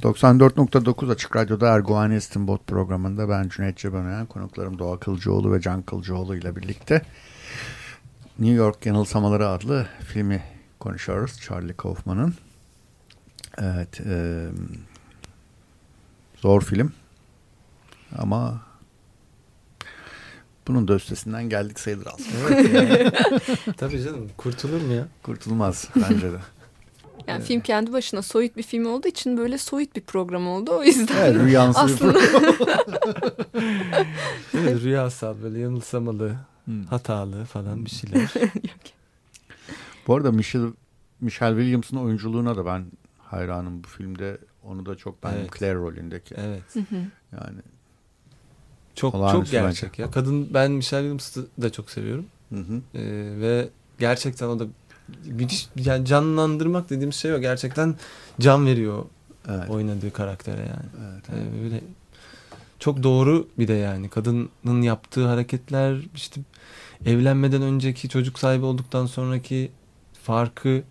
94.9 0.02 1.12
Açık 1.12 1.36
Radyo'da 1.36 1.68
Erguvan 1.68 2.10
Estinbot 2.10 2.66
programında 2.66 3.28
ben 3.28 3.48
Cüneyt 3.48 3.76
Cebenayan, 3.76 4.26
konuklarım 4.26 4.78
Doğa 4.78 5.00
Kılcıoğlu 5.00 5.52
ve 5.52 5.60
Can 5.60 5.82
Kılcıoğlu 5.82 6.36
ile 6.36 6.56
birlikte 6.56 7.02
New 8.38 8.54
York 8.54 8.86
Yanılsamaları 8.86 9.48
adlı 9.48 9.86
filmi 10.00 10.42
konuşuyoruz. 10.82 11.40
Charlie 11.40 11.76
Kaufman'ın. 11.76 12.34
Evet. 13.58 14.00
E, 14.00 14.46
zor 16.36 16.62
film. 16.62 16.92
Ama 18.18 18.60
bunun 20.68 20.88
da 20.88 20.94
üstesinden 20.94 21.48
geldik 21.48 21.80
sayılır 21.80 22.06
aslında. 22.06 22.54
Evet 22.60 22.74
yani. 22.74 23.12
Tabii 23.76 24.02
canım 24.02 24.30
kurtulur 24.36 24.80
mu 24.80 24.92
ya? 24.92 25.08
Kurtulmaz 25.22 25.88
bence 25.96 26.32
de. 26.32 26.38
Yani 27.26 27.38
evet. 27.38 27.48
film 27.48 27.60
kendi 27.60 27.92
başına 27.92 28.22
soyut 28.22 28.56
bir 28.56 28.62
film 28.62 28.86
olduğu 28.86 29.08
için 29.08 29.36
böyle 29.36 29.58
soyut 29.58 29.96
bir 29.96 30.00
program 30.00 30.48
oldu. 30.48 30.70
O 30.78 30.84
yüzden 30.84 31.16
evet, 31.16 31.34
rüyansı 31.34 31.80
aslında... 31.80 32.14
bir 32.14 32.20
evet, 34.58 34.82
rüyasal 34.82 35.34
böyle 35.42 35.58
yanılsamalı, 35.58 36.36
hmm. 36.64 36.84
hatalı 36.84 37.44
falan 37.44 37.84
bir 37.84 37.90
şeyler. 37.90 38.32
Bu 40.06 40.14
arada 40.14 40.32
Michelle, 40.32 40.72
Michelle 41.20 41.56
Williams'ın 41.56 41.96
oyunculuğuna 41.96 42.56
da 42.56 42.66
ben 42.66 42.86
hayranım 43.18 43.84
bu 43.84 43.88
filmde. 43.88 44.38
Onu 44.62 44.86
da 44.86 44.96
çok 44.96 45.22
beğendim. 45.22 45.42
Evet. 45.42 45.58
Claire 45.58 45.74
rolündeki. 45.74 46.34
Evet. 46.38 46.62
yani 47.32 47.58
çok 48.94 49.12
çok 49.12 49.50
gerçek 49.50 49.90
bence. 49.90 50.02
ya. 50.02 50.10
Kadın 50.10 50.54
ben 50.54 50.72
Michelle 50.72 51.02
Williams'ı 51.02 51.46
da 51.62 51.72
çok 51.72 51.90
seviyorum. 51.90 52.26
Hı 52.48 52.60
hı. 52.60 52.80
Ee, 52.94 53.40
ve 53.40 53.68
gerçekten 53.98 54.46
o 54.46 54.58
da 54.58 54.66
müthiş 55.24 55.68
yani 55.76 56.06
canlandırmak 56.06 56.90
dediğimiz 56.90 57.16
şey 57.16 57.34
o. 57.34 57.40
Gerçekten 57.40 57.94
can 58.40 58.66
veriyor 58.66 59.04
evet. 59.48 59.70
oynadığı 59.70 60.12
karaktere 60.12 60.60
yani. 60.60 61.10
Evet, 61.12 61.24
evet. 61.32 61.46
Ee, 61.58 61.64
böyle 61.64 61.80
çok 62.78 63.02
doğru 63.02 63.48
bir 63.58 63.68
de 63.68 63.72
yani 63.72 64.08
kadının 64.08 64.82
yaptığı 64.82 65.26
hareketler 65.26 65.96
işte 66.14 66.40
evlenmeden 67.06 67.62
önceki 67.62 68.08
çocuk 68.08 68.38
sahibi 68.38 68.64
olduktan 68.64 69.06
sonraki 69.06 69.70
farkı 70.22 70.82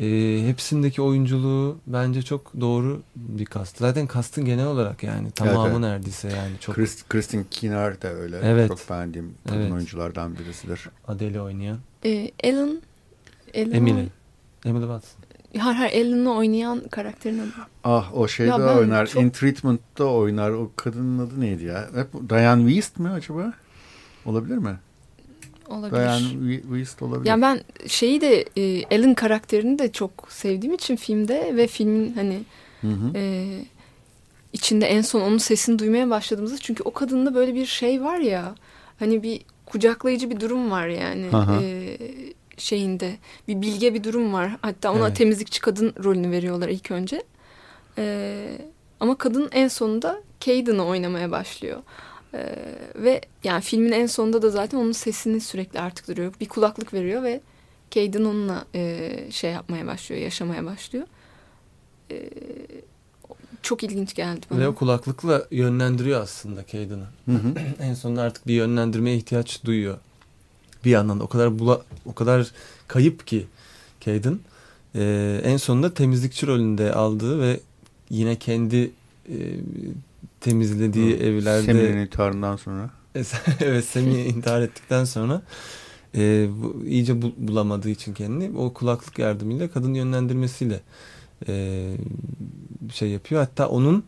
e, 0.00 0.38
hepsindeki 0.46 1.02
oyunculuğu 1.02 1.78
bence 1.86 2.22
çok 2.22 2.60
doğru 2.60 3.02
bir 3.16 3.44
kast. 3.44 3.78
Zaten 3.78 4.06
kastın 4.06 4.44
genel 4.44 4.66
olarak 4.66 5.02
yani 5.02 5.30
tamamı 5.30 5.60
evet, 5.60 5.70
evet. 5.70 5.80
neredeyse 5.80 6.28
yani 6.28 6.52
çok. 6.60 6.74
Christ, 6.74 7.08
Kristen 7.08 7.44
Kinar 7.50 8.02
da 8.02 8.08
öyle. 8.08 8.40
Evet. 8.42 8.68
Çok 8.68 8.90
beğendiğim 8.90 9.34
kadın 9.46 9.60
evet. 9.60 9.72
oyunculardan 9.72 10.38
birisidir. 10.38 10.88
Adele 11.08 11.40
oynayan. 11.40 11.78
Ee, 12.04 12.30
Ellen, 12.40 12.82
Ellen 13.54 13.72
Emily. 13.72 14.06
Emily 14.64 14.82
Watson. 14.82 15.20
Hayır 15.58 15.76
hayır 15.76 15.92
Ellen'ı 15.92 16.34
oynayan 16.34 16.88
karakterin 16.88 17.38
adı. 17.38 17.50
Ah 17.84 18.14
o 18.14 18.28
şeyde 18.28 18.54
oynar. 18.54 19.06
Çok... 19.06 19.22
In 19.22 19.30
Treatment'da 19.30 20.04
oynar. 20.04 20.50
O 20.50 20.70
kadının 20.76 21.26
adı 21.26 21.40
neydi 21.40 21.64
ya? 21.64 21.88
Hep 21.94 22.30
Diane 22.30 22.62
Wiest 22.62 22.98
mi 22.98 23.08
acaba? 23.08 23.52
Olabilir 24.24 24.58
mi? 24.58 24.78
Olabilir. 25.70 26.02
Diane 26.02 26.60
Wiest 26.62 27.02
olabilir. 27.02 27.28
Yani 27.28 27.42
ben 27.42 27.60
şeyi 27.86 28.20
de 28.20 28.44
e, 28.56 28.62
Ellen 28.90 29.14
karakterini 29.14 29.78
de 29.78 29.92
çok 29.92 30.26
sevdiğim 30.28 30.74
için 30.74 30.96
filmde 30.96 31.56
ve 31.56 31.66
filmin 31.66 32.12
hani 32.12 32.40
hı 32.80 32.88
hı. 32.88 33.12
E, 33.14 33.46
içinde 34.52 34.86
en 34.86 35.00
son 35.00 35.20
onun 35.20 35.38
sesini 35.38 35.78
duymaya 35.78 36.10
başladığımızda 36.10 36.58
çünkü 36.58 36.82
o 36.82 36.92
kadında 36.92 37.34
böyle 37.34 37.54
bir 37.54 37.66
şey 37.66 38.02
var 38.02 38.18
ya 38.18 38.54
hani 38.98 39.22
bir 39.22 39.40
kucaklayıcı 39.66 40.30
bir 40.30 40.40
durum 40.40 40.70
var 40.70 40.88
yani 40.88 41.26
e, 41.62 41.98
şeyinde 42.56 43.16
bir 43.48 43.62
bilge 43.62 43.94
bir 43.94 44.04
durum 44.04 44.32
var 44.32 44.56
hatta 44.62 44.92
ona 44.92 45.06
evet. 45.06 45.16
temizlikçi 45.16 45.60
kadın 45.60 45.94
rolünü 46.04 46.30
veriyorlar 46.30 46.68
ilk 46.68 46.90
önce 46.90 47.22
e, 47.98 48.44
ama 49.00 49.18
kadın 49.18 49.48
en 49.52 49.68
sonunda 49.68 50.20
Caden'ı 50.40 50.84
oynamaya 50.84 51.30
başlıyor. 51.30 51.78
Ee, 52.34 52.56
ve 52.94 53.20
yani 53.44 53.60
filmin 53.60 53.92
en 53.92 54.06
sonunda 54.06 54.42
da 54.42 54.50
zaten 54.50 54.78
onun 54.78 54.92
sesini 54.92 55.40
sürekli 55.40 55.80
artık 55.80 56.08
duruyor. 56.08 56.34
Bir 56.40 56.48
kulaklık 56.48 56.94
veriyor 56.94 57.22
ve 57.22 57.40
Caden 57.90 58.24
onunla 58.24 58.64
e, 58.74 59.26
şey 59.30 59.52
yapmaya 59.52 59.86
başlıyor, 59.86 60.22
yaşamaya 60.22 60.64
başlıyor. 60.64 61.06
E, 62.10 62.30
çok 63.62 63.82
ilginç 63.82 64.14
geldi 64.14 64.46
bana. 64.50 64.60
Ve 64.60 64.68
o 64.68 64.74
kulaklıkla 64.74 65.46
yönlendiriyor 65.50 66.20
aslında 66.20 66.66
Caden'ı. 66.66 67.06
en 67.80 67.94
sonunda 67.94 68.22
artık 68.22 68.46
bir 68.46 68.54
yönlendirmeye 68.54 69.16
ihtiyaç 69.16 69.64
duyuyor. 69.64 69.98
Bir 70.84 70.90
yandan 70.90 71.20
da 71.20 71.24
o 71.24 71.28
kadar 71.28 71.58
bula, 71.58 71.82
o 72.06 72.14
kadar 72.14 72.50
kayıp 72.88 73.26
ki 73.26 73.46
Caden. 74.00 74.38
E, 74.94 75.40
en 75.44 75.56
sonunda 75.56 75.94
temizlikçi 75.94 76.46
rolünde 76.46 76.92
aldığı 76.92 77.40
ve 77.40 77.60
yine 78.10 78.36
kendi 78.36 78.90
e, 79.28 79.36
temizlediği 80.40 81.18
Hı. 81.18 81.24
evlerde. 81.24 81.62
Semih'in 81.66 81.96
intiharından 81.96 82.56
sonra. 82.56 82.90
evet 83.60 83.84
Semih 83.84 84.26
intihar 84.36 84.62
ettikten 84.62 85.04
sonra 85.04 85.42
e, 86.14 86.48
bu, 86.62 86.84
iyice 86.86 87.22
bu, 87.22 87.32
bulamadığı 87.38 87.90
için 87.90 88.14
kendini 88.14 88.58
o 88.58 88.72
kulaklık 88.72 89.18
yardımıyla 89.18 89.70
kadın 89.70 89.94
yönlendirmesiyle 89.94 90.80
e, 91.48 91.86
şey 92.92 93.08
yapıyor. 93.08 93.40
Hatta 93.40 93.68
onun 93.68 94.04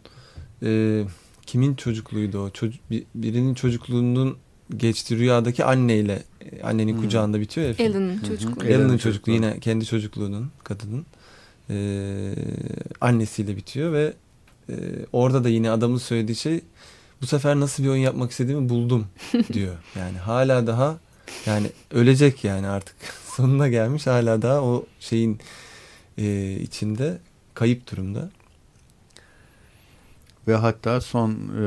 e, 0.63 1.03
kimin 1.47 1.75
çocukluğuydu 1.75 2.39
o? 2.39 2.51
Çocuk, 2.51 2.81
birinin 3.15 3.55
çocukluğunun 3.55 4.37
geçtiği 4.77 5.19
rüyadaki 5.19 5.65
anneyle 5.65 6.23
annenin 6.63 6.95
hmm. 6.95 7.03
kucağında 7.03 7.41
bitiyor 7.41 7.67
ya. 7.67 7.75
Ellen'ın 7.79 8.19
çocukluğu. 8.19 8.65
Ellen'ın 8.65 8.99
çocukluğu 8.99 9.33
yine 9.33 9.61
kendi 9.61 9.87
çocukluğunun 9.87 10.51
kadının 10.65 11.07
e, 11.71 12.35
annesiyle 13.01 13.57
bitiyor 13.57 13.93
ve 13.93 14.13
e, 14.73 15.07
orada 15.13 15.45
da 15.45 15.49
yine 15.49 15.71
adamın 15.71 15.99
söylediği 15.99 16.37
şey 16.37 16.61
bu 17.23 17.27
sefer 17.27 17.61
nasıl 17.61 17.83
bir 17.85 17.89
oyun 17.89 18.03
yapmak 18.03 18.31
istediğimi 18.31 18.69
buldum 18.69 19.07
diyor. 19.53 19.75
Yani 19.99 20.19
hala 20.19 20.67
daha 20.67 20.99
yani 21.47 21.67
ölecek 21.91 22.45
yani 22.45 22.67
artık 22.67 22.97
sonuna 23.27 23.69
gelmiş 23.69 24.07
hala 24.07 24.43
daha 24.43 24.63
o 24.63 24.87
şeyin 25.01 25.41
e, 26.19 26.53
içinde 26.53 27.19
kayıp 27.55 27.91
durumda. 27.91 28.31
Ve 30.49 30.55
hatta 30.55 31.01
son 31.01 31.31
e, 31.33 31.65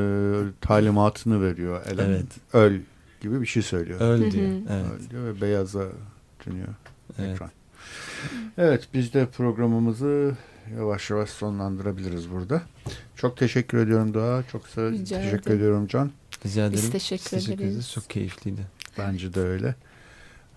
talimatını 0.61 1.41
veriyor. 1.41 1.85
Ellen, 1.85 2.05
evet. 2.05 2.25
Öl 2.53 2.79
gibi 3.21 3.41
bir 3.41 3.45
şey 3.45 3.63
söylüyor. 3.63 3.99
Öl 3.99 4.31
diyor. 4.31 4.51
evet. 4.69 4.85
Öl 4.91 5.09
diyor 5.09 5.25
ve 5.25 5.41
beyaza 5.41 5.87
dönüyor 6.45 6.67
evet. 7.19 7.33
ekran. 7.33 7.51
Evet 8.57 8.87
biz 8.93 9.13
de 9.13 9.25
programımızı 9.25 10.35
yavaş 10.77 11.09
yavaş 11.09 11.29
sonlandırabiliriz 11.29 12.31
burada. 12.31 12.61
Çok 13.15 13.37
teşekkür 13.37 13.77
ediyorum 13.77 14.13
Doğa. 14.13 14.43
Çok 14.51 14.65
Rica 14.91 15.17
teşekkür 15.17 15.39
ederim. 15.41 15.57
ediyorum 15.57 15.87
Can. 15.87 16.11
Rica 16.45 16.61
ederim. 16.65 16.73
Biz 16.83 16.89
teşekkür, 16.91 17.29
teşekkür 17.29 17.53
ederiz. 17.53 17.71
ederiz. 17.73 17.91
Çok 17.91 18.09
keyifliydi. 18.09 18.61
Bence 18.97 19.33
de 19.33 19.39
öyle. 19.39 19.75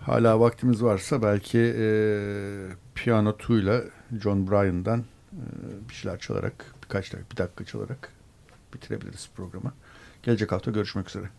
Hala 0.01 0.41
vaktimiz 0.41 0.83
varsa 0.83 1.23
belki 1.23 1.59
e, 1.59 1.87
piyano 2.95 3.37
ile 3.49 3.85
John 4.23 4.51
Bryan'dan 4.51 5.05
e, 5.33 5.43
bir 5.89 5.95
şeyler 5.95 6.19
çalarak 6.19 6.75
birkaç 6.85 7.13
dakika, 7.13 7.31
bir 7.31 7.37
dakika 7.37 7.65
çalarak 7.65 8.13
bitirebiliriz 8.75 9.29
programı. 9.37 9.73
Gelecek 10.23 10.53
hafta 10.53 10.71
görüşmek 10.71 11.09
üzere. 11.09 11.31